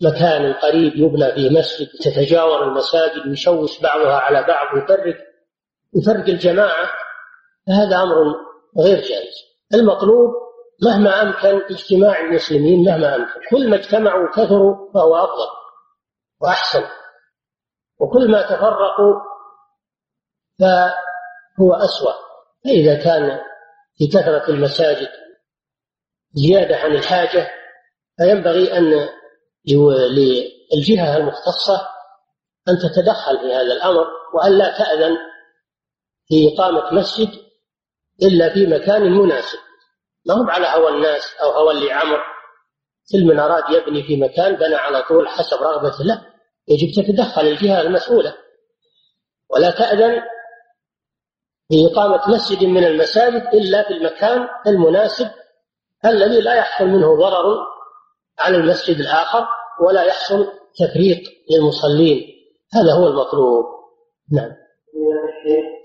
مكان 0.06 0.54
قريب 0.54 0.96
يبنى 0.96 1.32
فيه 1.32 1.50
مسجد 1.50 1.88
تتجاور 1.88 2.64
المساجد 2.64 3.28
ويشوش 3.28 3.82
بعضها 3.82 4.16
على 4.16 4.44
بعض 4.44 4.76
ويفرق 4.76 5.16
يفرق 5.96 6.30
الجماعة 6.30 6.90
فهذا 7.68 8.04
أمر 8.04 8.16
غير 8.78 9.02
جائز. 9.02 9.36
المطلوب 9.74 10.34
مهما 10.84 11.22
أمكن 11.22 11.62
اجتماع 11.76 12.20
المسلمين 12.20 12.86
مهما 12.86 13.16
أمكن. 13.16 13.40
كل 13.52 13.70
ما 13.70 13.76
اجتمعوا 13.76 14.30
وكثروا 14.30 14.94
فهو 14.94 15.16
أفضل 15.16 15.48
وأحسن. 16.42 16.84
وكل 18.00 18.32
ما 18.32 18.42
تفرقوا 18.42 19.14
فهو 20.60 21.74
أسوأ. 21.74 22.14
فإذا 22.66 23.04
كان 23.04 23.40
في 23.98 24.08
كثرة 24.08 24.50
المساجد 24.50 25.10
زيادة 26.34 26.78
عن 26.78 26.92
الحاجة 26.92 27.48
فينبغي 28.18 28.78
أن 28.78 29.10
للجهة 29.68 31.18
المختصة 31.18 31.88
أن 32.70 32.78
تتدخل 32.78 33.40
في 33.40 33.54
هذا 33.54 33.74
الأمر 33.74 34.06
وأن 34.34 34.58
لا 34.58 34.78
تأذن 34.78 35.18
في 36.28 36.54
إقامة 36.54 36.94
مسجد 36.94 37.30
إلا 38.22 38.54
في 38.54 38.66
مكان 38.68 39.12
مناسب. 39.12 39.60
ما 40.26 40.34
هو 40.34 40.50
على 40.50 40.68
هوى 40.68 40.90
الناس 40.90 41.36
أو 41.42 41.50
هوى 41.52 41.72
اللي 41.72 41.92
عمر. 41.92 42.20
كل 43.12 43.26
من 43.26 43.40
أراد 43.40 43.64
يبني 43.70 44.04
في 44.04 44.18
مكان 44.18 44.56
بنى 44.56 44.76
على 44.76 45.02
طول 45.02 45.28
حسب 45.28 45.58
رغبته 45.58 46.04
لا 46.04 46.22
يجب 46.68 47.04
تتدخل 47.04 47.42
الجهة 47.42 47.82
المسؤولة. 47.82 48.36
ولا 49.50 49.72
تأذن 49.72 50.22
بإقامة 51.70 52.30
مسجد 52.36 52.64
من 52.64 52.84
المساجد 52.84 53.48
إلا 53.54 53.84
في 53.84 53.94
المكان 53.94 54.48
المناسب 54.68 55.32
الذي 56.06 56.42
لا 56.42 56.54
يحصل 56.56 56.86
منه 56.86 57.16
ضرر 57.16 57.75
على 58.40 58.58
المسجد 58.58 59.00
الآخر 59.00 59.48
ولا 59.82 60.04
يحصل 60.04 60.48
تفريق 60.80 61.24
للمصلين. 61.52 62.24
هذا 62.74 62.94
هو 62.94 63.08
المطلوب. 63.08 63.66
نعم. 64.32 64.52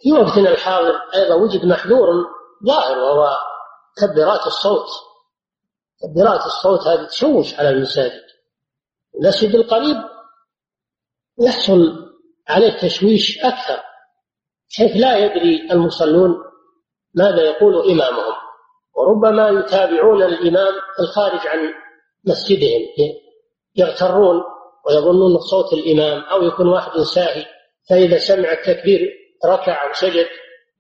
في 0.03 0.13
وقتنا 0.13 0.51
الحاضر 0.51 1.01
أيضا 1.15 1.35
وجد 1.35 1.65
محذور 1.65 2.09
ظاهر 2.67 2.99
وهو 2.99 3.37
كبرات 3.99 4.47
الصوت. 4.47 4.89
كبرات 6.03 6.47
الصوت 6.47 6.87
هذه 6.87 7.07
تشوش 7.07 7.55
على 7.55 7.69
المساجد. 7.69 8.23
المسجد 9.15 9.55
القريب 9.55 9.97
يحصل 11.41 12.11
عليه 12.49 12.79
تشويش 12.79 13.39
أكثر 13.39 13.83
حيث 14.77 14.97
لا 14.97 15.17
يدري 15.17 15.73
المصلون 15.73 16.37
ماذا 17.15 17.43
يقول 17.43 17.91
إمامهم. 17.91 18.35
وربما 18.97 19.49
يتابعون 19.49 20.23
الإمام 20.23 20.75
الخارج 21.01 21.47
عن 21.47 21.59
مسجدهم 22.25 22.81
يغترون 23.77 24.43
ويظنون 24.87 25.39
صوت 25.39 25.73
الإمام 25.73 26.23
أو 26.23 26.43
يكون 26.43 26.69
واحد 26.69 26.91
ساهي 27.01 27.45
فإذا 27.91 28.19
سمع 28.19 28.53
التكبير 28.53 29.11
ركع 29.47 29.87
أو 29.87 29.93
سجد 29.93 30.27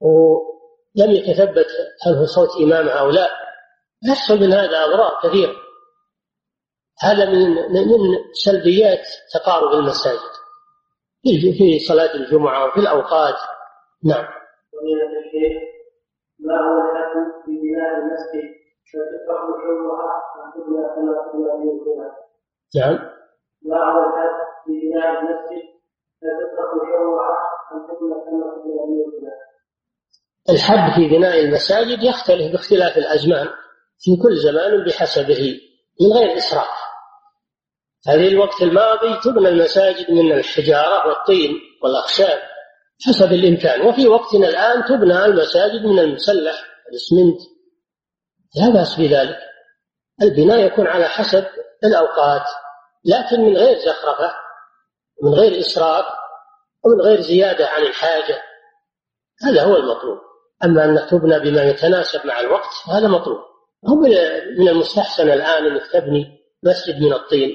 ولم 0.01 1.11
يتثبت 1.11 1.66
هل 2.07 2.14
هو 2.14 2.24
صوت 2.24 2.49
إمامه 2.62 2.91
أو 2.91 3.11
لا 3.11 3.28
يحصل 4.09 4.41
من 4.41 4.53
هذا 4.53 4.84
أضرار 4.84 5.18
كثيرة. 5.22 5.55
هذا 7.03 7.30
من 7.30 7.51
من 7.72 8.16
سلبيات 8.32 9.07
تقارب 9.34 9.72
المساجد. 9.72 10.30
في 11.59 11.78
صلاة 11.78 12.14
الجمعة 12.14 12.66
وفي 12.66 12.80
الأوقات. 12.80 13.36
نعم. 14.05 14.24
ما 16.41 16.55
هو 16.55 16.78
الحكم 16.80 17.43
في 17.45 17.53
بناء 17.62 17.99
المسجد 17.99 18.61
نعم 22.76 22.98
الحكم 26.53 26.78
في 26.86 27.09
بناء 27.11 27.40
في 30.46 30.53
الحد 30.53 31.01
بناء 31.01 31.40
المساجد 31.40 32.03
يختلف 32.03 32.53
باختلاف 32.53 32.98
الأزمان 32.98 33.46
في 33.98 34.16
كل 34.22 34.36
زمان 34.36 34.84
بحسبه 34.84 35.61
من 36.01 36.12
غير 36.12 36.36
إسراف. 36.36 36.80
هذه 38.09 38.28
الوقت 38.28 38.62
الماضي 38.62 39.20
تبنى 39.24 39.48
المساجد 39.48 40.11
من 40.11 40.32
الحجارة 40.32 41.09
والطين 41.09 41.51
والأخشاب 41.82 42.38
حسب 43.07 43.32
الإمكان 43.32 43.86
وفي 43.86 44.09
وقتنا 44.09 44.48
الآن 44.48 44.84
تبنى 44.84 45.24
المساجد 45.24 45.86
من 45.86 45.98
المسلح 45.98 46.55
الإسمنت 46.90 47.40
لا 48.57 48.70
بأس 48.74 48.96
بذلك. 49.01 49.38
البناء 50.22 50.58
يكون 50.58 50.86
على 50.86 51.08
حسب 51.08 51.46
الأوقات 51.84 52.44
لكن 53.04 53.40
من 53.40 53.56
غير 53.56 53.78
زخرفة 53.78 54.34
من 55.22 55.34
غير 55.34 55.60
إسراف 55.60 56.04
ومن 56.84 57.00
غير 57.00 57.20
زيادة 57.20 57.66
عن 57.68 57.82
الحاجة 57.82 58.42
هذا 59.42 59.62
هو 59.62 59.76
المطلوب. 59.76 60.18
أما 60.64 60.84
أن 60.84 61.06
تبنى 61.10 61.38
بما 61.38 61.62
يتناسب 61.62 62.26
مع 62.26 62.40
الوقت 62.40 62.70
هذا 62.88 63.08
مطلوب. 63.08 63.38
هو 63.88 63.96
من 64.58 64.68
المستحسن 64.68 65.30
الآن 65.30 65.66
أنك 65.66 65.82
تبني 65.92 66.38
مسجد 66.62 67.02
من 67.02 67.12
الطين. 67.12 67.50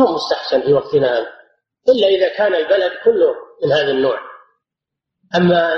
هو 0.00 0.14
مستحسن 0.14 0.62
في 0.62 0.72
وقتنا 0.72 1.18
هذا 1.18 1.32
إلا 1.88 2.08
إذا 2.08 2.28
كان 2.28 2.54
البلد 2.54 2.92
كله 3.04 3.34
من 3.64 3.72
هذا 3.72 3.90
النوع. 3.90 4.18
أما 5.36 5.76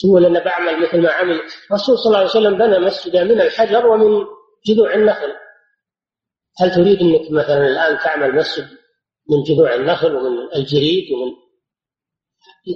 تقول 0.00 0.26
أنا 0.26 0.44
بعمل 0.44 0.82
مثل 0.82 1.02
ما 1.02 1.10
عمل 1.12 1.40
الرسول 1.70 1.98
صلى 1.98 2.06
الله 2.06 2.18
عليه 2.18 2.28
وسلم 2.28 2.58
بنى 2.58 2.78
مسجدا 2.78 3.24
من 3.24 3.40
الحجر 3.40 3.86
ومن 3.86 4.26
جذوع 4.66 4.94
النخل. 4.94 5.34
هل 6.60 6.70
تريد 6.74 7.00
أنك 7.00 7.30
مثلا 7.30 7.66
الآن 7.66 7.98
تعمل 7.98 8.34
مسجد 8.34 8.64
من 9.30 9.42
جذوع 9.42 9.74
النخل 9.74 10.16
ومن 10.16 10.54
الجريد 10.56 11.12
ومن 11.12 11.32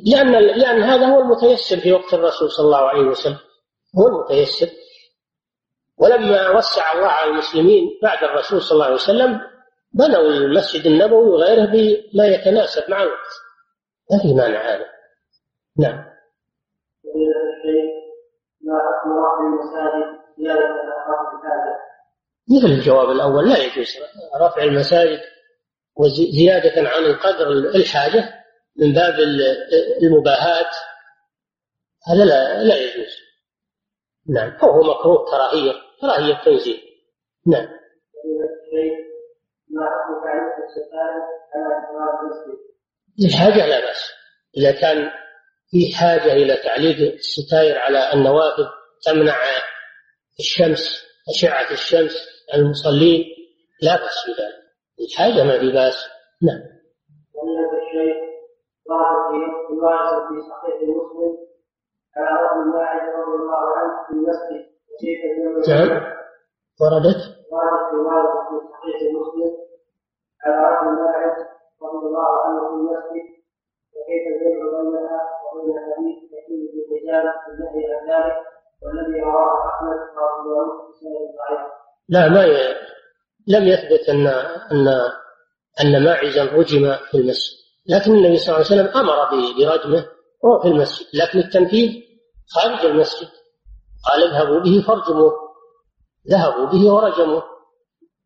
لأن 0.07 0.33
لأن 0.33 0.83
هذا 0.83 1.07
هو 1.07 1.21
المتيسر 1.21 1.77
في 1.81 1.93
وقت 1.93 2.15
الرسول 2.15 2.51
صلى 2.51 2.67
الله 2.67 2.89
عليه 2.89 3.03
وسلم. 3.03 3.39
هو 3.99 4.09
المتيسر. 4.09 4.69
ولما 5.99 6.51
وسع 6.51 6.93
الله 6.93 7.07
على 7.07 7.31
المسلمين 7.31 7.99
بعد 8.03 8.25
الرسول 8.25 8.63
صلى 8.63 8.73
الله 8.73 8.85
عليه 8.85 8.95
وسلم 8.95 9.41
بنوا 9.93 10.21
المسجد 10.21 10.87
النبوي 10.87 11.31
وغيره 11.31 11.65
بما 11.65 12.27
يتناسب 12.27 12.91
مع 12.91 13.03
الوقت. 13.03 13.33
ما 14.11 14.19
في 14.23 14.35
مانع 14.35 14.75
هذا. 14.75 14.87
نعم. 15.79 16.05
مثل 22.51 22.67
الجواب 22.67 23.11
الأول 23.11 23.49
لا 23.49 23.59
يجوز. 23.59 23.97
رفع 24.41 24.63
المساجد 24.63 25.21
وزيادة 25.97 26.89
عن 26.89 27.05
القدر 27.05 27.49
الحاجة 27.51 28.45
من 28.77 28.93
باب 28.93 29.15
المباهاة 30.03 30.71
هذا 32.09 32.25
لا 32.25 32.63
لا 32.63 32.77
يجوز. 32.77 33.17
نعم. 34.29 34.57
أو 34.63 34.71
هو 34.71 34.83
مكروه 34.83 35.25
كراهية 35.31 35.73
كراهية 36.01 36.45
تنزيل 36.45 36.81
نعم. 37.47 37.69
للحاجة 43.19 43.67
لا 43.67 43.81
بأس. 43.81 44.13
إذا 44.57 44.81
كان 44.81 45.11
في 45.71 45.97
حاجة 45.97 46.33
إلى 46.33 46.57
تعليق 46.57 47.13
الستائر 47.15 47.79
على 47.79 48.13
النوافذ 48.13 48.65
تمنع 49.07 49.37
الشمس 50.41 50.85
أشعة 51.29 51.71
الشمس 51.71 52.15
المصلين 52.55 53.25
لا 53.83 53.97
بأس 53.97 54.19
بذلك. 54.27 54.59
الحاجة 55.01 55.45
ما 55.45 55.59
في 55.61 55.73
بأس. 55.73 55.99
نعم. 56.47 56.63
ورد 58.87 59.29
في 59.31 59.59
في 60.29 60.41
صحيح 60.51 60.77
مسلم 60.83 61.33
على 62.17 62.31
رجل 62.45 62.77
واحد 62.77 63.01
رضي 63.21 63.37
الله 63.43 63.65
عنه 63.79 63.95
في 64.07 64.13
المسجد. 64.13 64.65
نعم 65.69 65.91
وردت. 66.81 67.23
وردت 67.53 68.39
في 68.49 68.57
صحيح 68.73 68.97
مسلم 69.19 69.53
على 70.45 70.57
رجل 70.67 71.03
واحد 71.03 71.37
رضي 71.83 72.07
الله 72.07 72.31
عنه 72.45 72.61
في 72.69 72.75
المسجد. 72.75 73.27
وكيف 73.95 74.25
الجمع 74.33 74.81
بينها 74.81 75.21
وبين 75.45 75.79
الحديث 75.79 76.19
يحيي 76.33 76.65
بالرجال 76.73 77.27
النهي 77.49 77.85
عن 77.95 78.03
ذلك. 78.11 78.58
لا 82.09 82.29
ما 82.29 82.45
ي... 82.45 82.75
لم 83.49 83.69
يثبت 83.69 84.09
ان 84.09 84.27
ان 84.73 84.89
أن 85.81 86.05
ماعزا 86.05 86.45
رجم 86.45 86.97
في 87.11 87.17
المسجد. 87.17 87.59
لكن 87.89 88.15
النبي 88.15 88.37
صلى 88.37 88.57
الله 88.57 88.67
عليه 88.67 88.83
وسلم 88.83 89.01
أمر 89.01 89.31
برجمه 89.31 90.07
وهو 90.43 90.61
في 90.63 90.69
المسجد. 90.69 91.07
لكن 91.15 91.39
التنفيذ 91.39 91.91
خارج 92.55 92.87
المسجد. 92.87 93.29
قال 94.11 94.23
اذهبوا 94.23 94.61
به 94.61 94.85
فارجموه. 94.87 95.33
ذهبوا 96.31 96.67
به 96.67 96.93
ورجموه. 96.93 97.43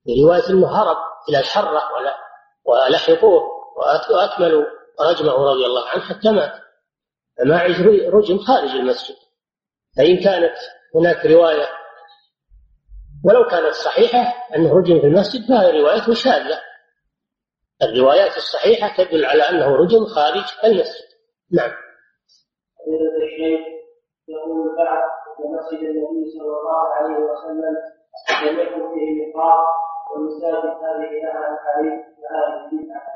في 0.05 0.23
روايه 0.25 0.51
أنه 0.51 0.69
هرب 0.69 0.97
إلى 1.29 1.39
الحرة 1.39 1.83
ولا 1.95 2.17
ولحقوه 2.65 3.43
وأكملوا 4.11 4.65
رجمه 5.01 5.33
رضي 5.33 5.67
الله 5.67 5.89
عنه 5.89 6.03
حتى 6.03 6.31
مات. 6.33 6.53
فماعز 7.39 7.81
رجم 8.15 8.39
خارج 8.39 8.71
المسجد. 8.71 9.17
فإن 9.97 10.17
كانت 10.17 10.55
هناك 10.95 11.27
رواية 11.27 11.69
ولو 13.25 13.45
كانت 13.45 13.75
صحيحة 13.75 14.35
أنه 14.57 14.79
رجم 14.79 15.01
في 15.01 15.07
المسجد 15.07 15.49
فهي 15.49 15.81
رواية 15.81 16.15
شاذة. 16.15 16.61
الروايات 17.83 18.37
الصحيحة 18.37 19.05
تدل 19.05 19.25
على 19.25 19.43
أنه 19.43 19.77
رجم 19.77 20.05
خارج 20.05 20.45
المسجد. 20.65 21.09
نعم. 21.53 21.71
يقول 24.29 24.63
مسجد 25.59 25.83
النبي 25.83 26.31
صلى 26.31 26.55
الله 26.59 26.83
عليه 26.97 27.17
وسلم 27.17 27.75
لم 28.43 28.61
يكن 28.61 28.95
فيه 28.95 29.29
نقاط 29.29 29.67
والمساجد 30.11 30.75
هذه 30.85 31.13
لها 31.23 31.45
محاريب 31.55 32.01
بدعة 32.73 33.13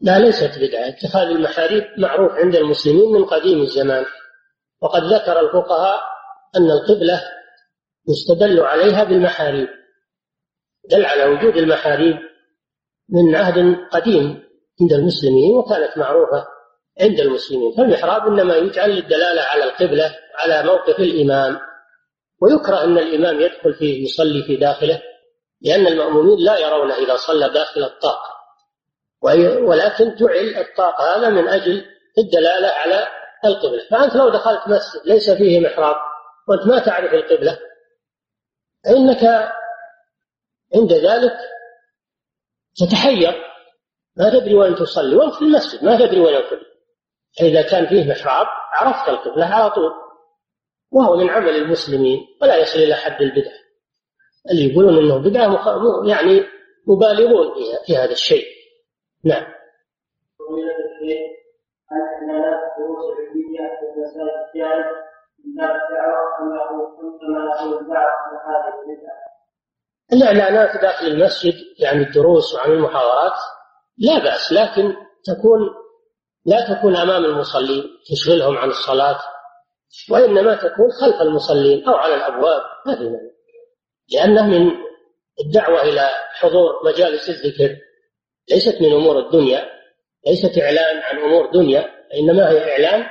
لا 0.00 0.18
ليست 0.18 0.58
بدعة. 0.58 0.88
اتخاذ 0.88 1.28
المحاريب 1.28 1.84
معروف 1.98 2.32
عند 2.32 2.54
المسلمين 2.54 3.12
من 3.12 3.24
قديم 3.24 3.60
الزمان. 3.60 4.04
وقد 4.82 5.02
ذكر 5.02 5.40
الفقهاء 5.40 6.00
أن 6.56 6.70
القبلة 6.70 7.22
يستدل 8.08 8.60
عليها 8.60 9.04
بالمحاريب 9.04 9.68
دل 10.90 11.04
على 11.06 11.24
وجود 11.24 11.56
المحاريب 11.56 12.16
من 13.08 13.36
عهد 13.36 13.76
قديم 13.92 14.42
عند 14.80 14.92
المسلمين 14.92 15.56
وكانت 15.56 15.98
معروفة 15.98 16.46
عند 17.00 17.20
المسلمين 17.20 17.72
فالمحراب 17.76 18.26
إنما 18.26 18.56
يجعل 18.56 18.90
للدلالة 18.90 19.42
على 19.42 19.64
القبلة 19.64 20.16
على 20.34 20.62
موقف 20.62 20.98
الإمام 20.98 21.60
ويكره 22.40 22.84
أن 22.84 22.98
الإمام 22.98 23.40
يدخل 23.40 23.74
فيه 23.74 24.04
يصلي 24.04 24.42
في 24.42 24.56
داخله 24.56 25.02
لأن 25.60 25.86
المأمومين 25.86 26.44
لا 26.44 26.58
يرون 26.58 26.92
إذا 26.92 27.16
صلى 27.16 27.48
داخل 27.48 27.84
الطاق 27.84 28.22
ولكن 29.62 30.14
جعل 30.14 30.56
الطاق 30.56 31.02
هذا 31.02 31.28
من 31.28 31.48
أجل 31.48 31.84
الدلالة 32.18 32.68
على 32.68 33.08
القبلة. 33.44 33.88
فأنت 33.90 34.16
لو 34.16 34.28
دخلت 34.28 34.60
مسجد 34.68 35.00
ليس 35.04 35.30
فيه 35.30 35.60
محراب 35.60 35.96
وأنت 36.48 36.66
ما 36.66 36.78
تعرف 36.78 37.14
القبلة 37.14 37.58
فإنك 38.84 39.52
عند 40.74 40.92
ذلك 40.92 41.38
تتحير. 42.76 43.44
ما 44.16 44.30
تدري 44.30 44.54
وين 44.54 44.74
تصلي 44.74 45.16
وأنت 45.16 45.34
في 45.34 45.42
المسجد 45.42 45.84
ما 45.84 45.96
تدري 45.96 46.20
وين 46.20 46.34
القبلة 46.34 46.72
إذا 47.40 47.62
كان 47.62 47.86
فيه 47.86 48.10
محراب 48.10 48.46
عرفت 48.72 49.08
القبلة 49.08 49.46
على 49.46 49.70
طول. 49.70 49.92
وهو 50.90 51.16
من 51.16 51.30
عمل 51.30 51.56
المسلمين 51.56 52.26
ولا 52.42 52.56
يصل 52.56 52.78
إلى 52.78 52.94
حد 52.94 53.22
البدعة 53.22 53.62
اللي 54.50 54.72
يقولون 54.72 54.98
إنه 54.98 55.18
بدعة 55.18 55.48
مخ... 55.48 55.68
يعني 56.08 56.44
مبالغون 56.86 57.54
في 57.86 57.96
هذا 57.96 58.12
الشيء. 58.12 58.46
نعم. 59.24 59.46
الإعلانات 70.12 70.82
داخل 70.82 71.06
المسجد 71.06 71.54
يعني 71.78 72.02
الدروس 72.02 72.54
وعن 72.54 72.70
المحاضرات 72.72 73.38
لا 73.98 74.18
بأس 74.18 74.52
لكن 74.52 74.94
تكون 75.24 75.60
لا 76.46 76.74
تكون 76.74 76.96
أمام 76.96 77.24
المصلين 77.24 77.84
تشغلهم 78.10 78.56
عن 78.56 78.68
الصلاة 78.68 79.18
وإنما 80.10 80.54
تكون 80.54 80.90
خلف 81.00 81.22
المصلين 81.22 81.88
أو 81.88 81.94
على 81.94 82.14
الأبواب 82.14 82.62
في 82.84 83.04
مانع 83.04 83.32
لأنه 84.12 84.46
من 84.46 84.70
الدعوة 85.46 85.82
إلى 85.82 86.08
حضور 86.32 86.72
مجالس 86.84 87.28
الذكر 87.28 87.76
ليست 88.50 88.82
من 88.82 88.92
أمور 88.92 89.18
الدنيا 89.18 89.68
ليست 90.26 90.58
إعلان 90.58 91.02
عن 91.02 91.18
أمور 91.18 91.50
دنيا 91.50 91.90
إنما 92.18 92.50
هي 92.50 92.72
إعلان 92.72 93.06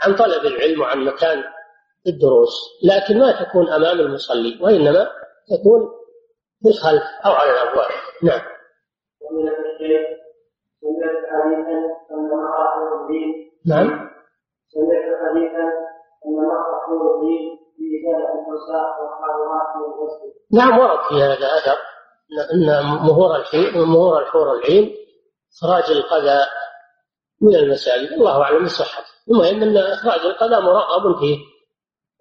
عن 0.00 0.16
طلب 0.16 0.46
العلم 0.46 0.80
وعن 0.80 1.04
مكان 1.04 1.44
الدروس 2.06 2.54
لكن 2.84 3.18
ما 3.18 3.44
تكون 3.44 3.68
أمام 3.68 4.00
المصلي 4.00 4.58
وإنما 4.62 5.10
تكون 5.50 5.90
في 6.62 6.68
الخلف 6.68 7.02
أو 7.26 7.32
على 7.32 7.50
الأبواب. 7.50 7.90
نعم. 8.22 8.40
نعم. 13.66 14.10
سمعت 14.68 15.06
حديثا 15.30 15.64
أن 16.26 16.36
مقطع 16.48 16.74
الدين 16.94 17.94
نعم 20.52 20.78
ورد 20.78 20.98
في 21.08 21.14
هذا 21.14 21.46
أثر 21.46 21.78
أن 22.54 22.66
مهور 23.06 23.30
مهور 23.74 24.22
الحور 24.22 24.52
العين 24.52 24.94
إخراج 25.62 25.90
القذى 25.90 26.40
من 27.40 27.54
المساجد. 27.56 28.12
الله 28.12 28.42
أعلم 28.42 28.64
بصحته 28.64 29.14
المهم 29.28 29.62
أن 29.62 29.76
إخراج 29.76 30.20
القذى 30.20 30.60
مرغب 30.60 31.20
فيه. 31.20 31.38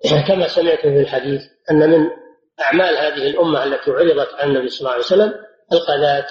كما 0.27 0.47
سمعت 0.47 0.79
في 0.79 0.99
الحديث 0.99 1.41
أن 1.71 1.89
من 1.89 2.09
أعمال 2.61 2.97
هذه 2.97 3.29
الأمة 3.29 3.63
التي 3.63 3.91
عرضت 3.91 4.33
عن 4.33 4.49
النبي 4.49 4.69
صلى 4.69 4.79
الله 4.79 4.91
عليه 4.91 5.03
وسلم 5.03 5.33
القذاة 5.73 6.27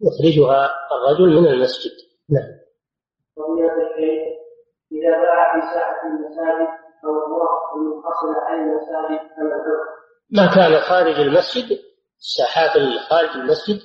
يخرجها 0.00 0.70
الرجل 0.92 1.40
من 1.40 1.48
المسجد. 1.48 1.92
نعم. 2.30 2.64
إذا 4.92 5.10
باع 5.10 5.60
في 6.00 6.06
المساجد 6.06 6.68
عن 8.46 8.60
المساجد 8.60 9.20
ما 10.30 10.54
كان 10.54 10.80
خارج 10.80 11.20
المسجد 11.20 11.78
الساحات 12.18 12.76
اللي 12.76 12.98
خارج 12.98 13.30
المسجد 13.30 13.80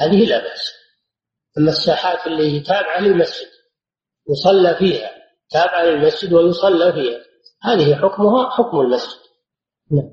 هذه 0.00 0.26
لا 0.26 0.38
بأس. 0.38 0.85
أما 1.58 1.68
الساحات 1.76 2.26
اللي 2.26 2.60
تابعة 2.60 3.00
للمسجد 3.00 3.48
يصلى 4.30 4.74
فيها 4.78 5.10
تابعة 5.50 5.82
للمسجد 5.84 6.32
ويصلى 6.32 6.92
فيها. 6.92 7.18
هذه 7.68 7.94
حكمها 8.02 8.50
حكم 8.50 8.80
المسجد. 8.80 9.20
نعم. 9.92 10.10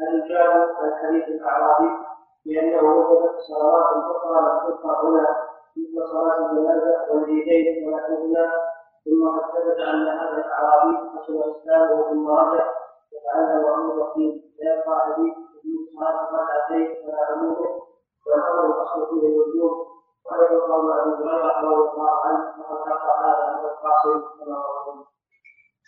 هل 0.00 0.28
جاءوا 0.28 0.64
الحديث 0.88 1.24
الأعرابي 1.28 1.90
لأنه 2.46 2.82
وجدت 2.82 3.36
صلوات 3.48 3.86
أخرى 4.16 4.38
لم 4.46 4.58
تقرأ 4.74 4.96
هنا 5.08 5.26
مثل 5.76 6.08
صلاة 6.12 6.50
الجنازة 6.50 7.12
والعيدين 7.12 7.88
ونحوهما؟ 7.88 8.46
ثم 9.04 9.22
قد 9.34 9.44
ثبت 9.52 9.78
أن 9.80 10.08
هذا 10.08 10.38
الأعرابي 10.44 10.96
حصل 11.12 11.36
اسلامه 11.52 12.10
ثم 12.10 12.26
رجع 12.30 12.66
وتعلم 13.12 13.66
أمر 13.74 13.92
الرسول 13.94 14.32
فيبقى 14.56 15.00
حديث 15.06 15.34
ابن 15.58 15.74
صلاة 15.94 16.28
ركعتين 16.42 16.86
فلا 17.02 17.26
عموده 17.30 17.91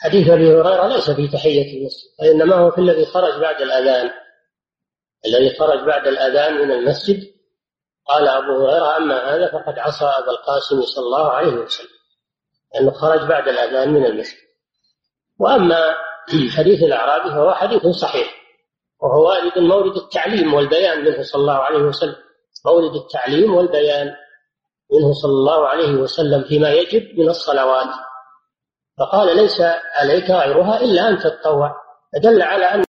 حديث 0.05 0.31
أبي 0.31 0.47
هريرة 0.61 0.87
ليس 0.87 1.11
في 1.11 1.29
تحية 1.29 1.79
المسجد 1.79 2.09
وإنما 2.21 2.57
هو 2.57 2.71
في 2.71 2.79
الذي 2.81 3.05
خرج 3.07 3.41
بعد 3.41 3.61
الأذان. 3.63 4.11
الذي 5.27 5.59
خرج 5.59 5.85
بعد 5.87 6.07
الأذان 6.07 6.55
من 6.55 6.71
المسجد 6.73 7.21
قال 8.09 8.29
أبو 8.29 8.53
هريرة 8.53 8.97
أما 8.97 9.35
هذا 9.35 9.53
فقد 9.53 9.79
عصى 9.79 10.05
أبا 10.05 10.31
القاسم 10.31 10.83
صلى 10.83 11.05
الله 11.05 11.31
عليه 11.31 11.55
وسلم 11.55 11.89
لأنه 12.75 12.91
خرج 12.91 13.29
بعد 13.29 13.49
الأذان 13.49 13.95
من 13.95 14.07
المسجد. 14.07 14.39
وأما 15.41 15.95
حديث 16.57 16.83
الأعرابي 16.83 17.31
فهو 17.31 17.53
حديث 17.55 17.87
صحيح 17.87 18.35
وهو 19.03 19.29
وارد 19.29 19.59
مورد 19.59 19.97
التعليم 19.97 20.55
والبيان 20.55 21.05
منه 21.05 21.23
صلى 21.23 21.41
الله 21.41 21.59
عليه 21.59 21.79
وسلم. 21.79 22.24
مورد 22.67 22.95
التعليم 22.95 23.55
والبيان 23.55 24.07
منه 24.93 25.13
صلى 25.13 25.33
الله 25.33 25.69
عليه 25.69 25.93
وسلم 25.95 26.45
فيما 26.45 26.71
يجب 26.71 27.19
من 27.19 27.29
الصلوات. 27.29 27.89
فقال 28.99 29.37
ليس 29.37 29.61
عليك 30.01 30.31
غيرها 30.31 30.81
إلا 30.81 31.09
أن 31.09 31.19
تتطوع. 31.19 31.75
فدل 32.13 32.43
على 32.43 32.65
أن 32.65 32.83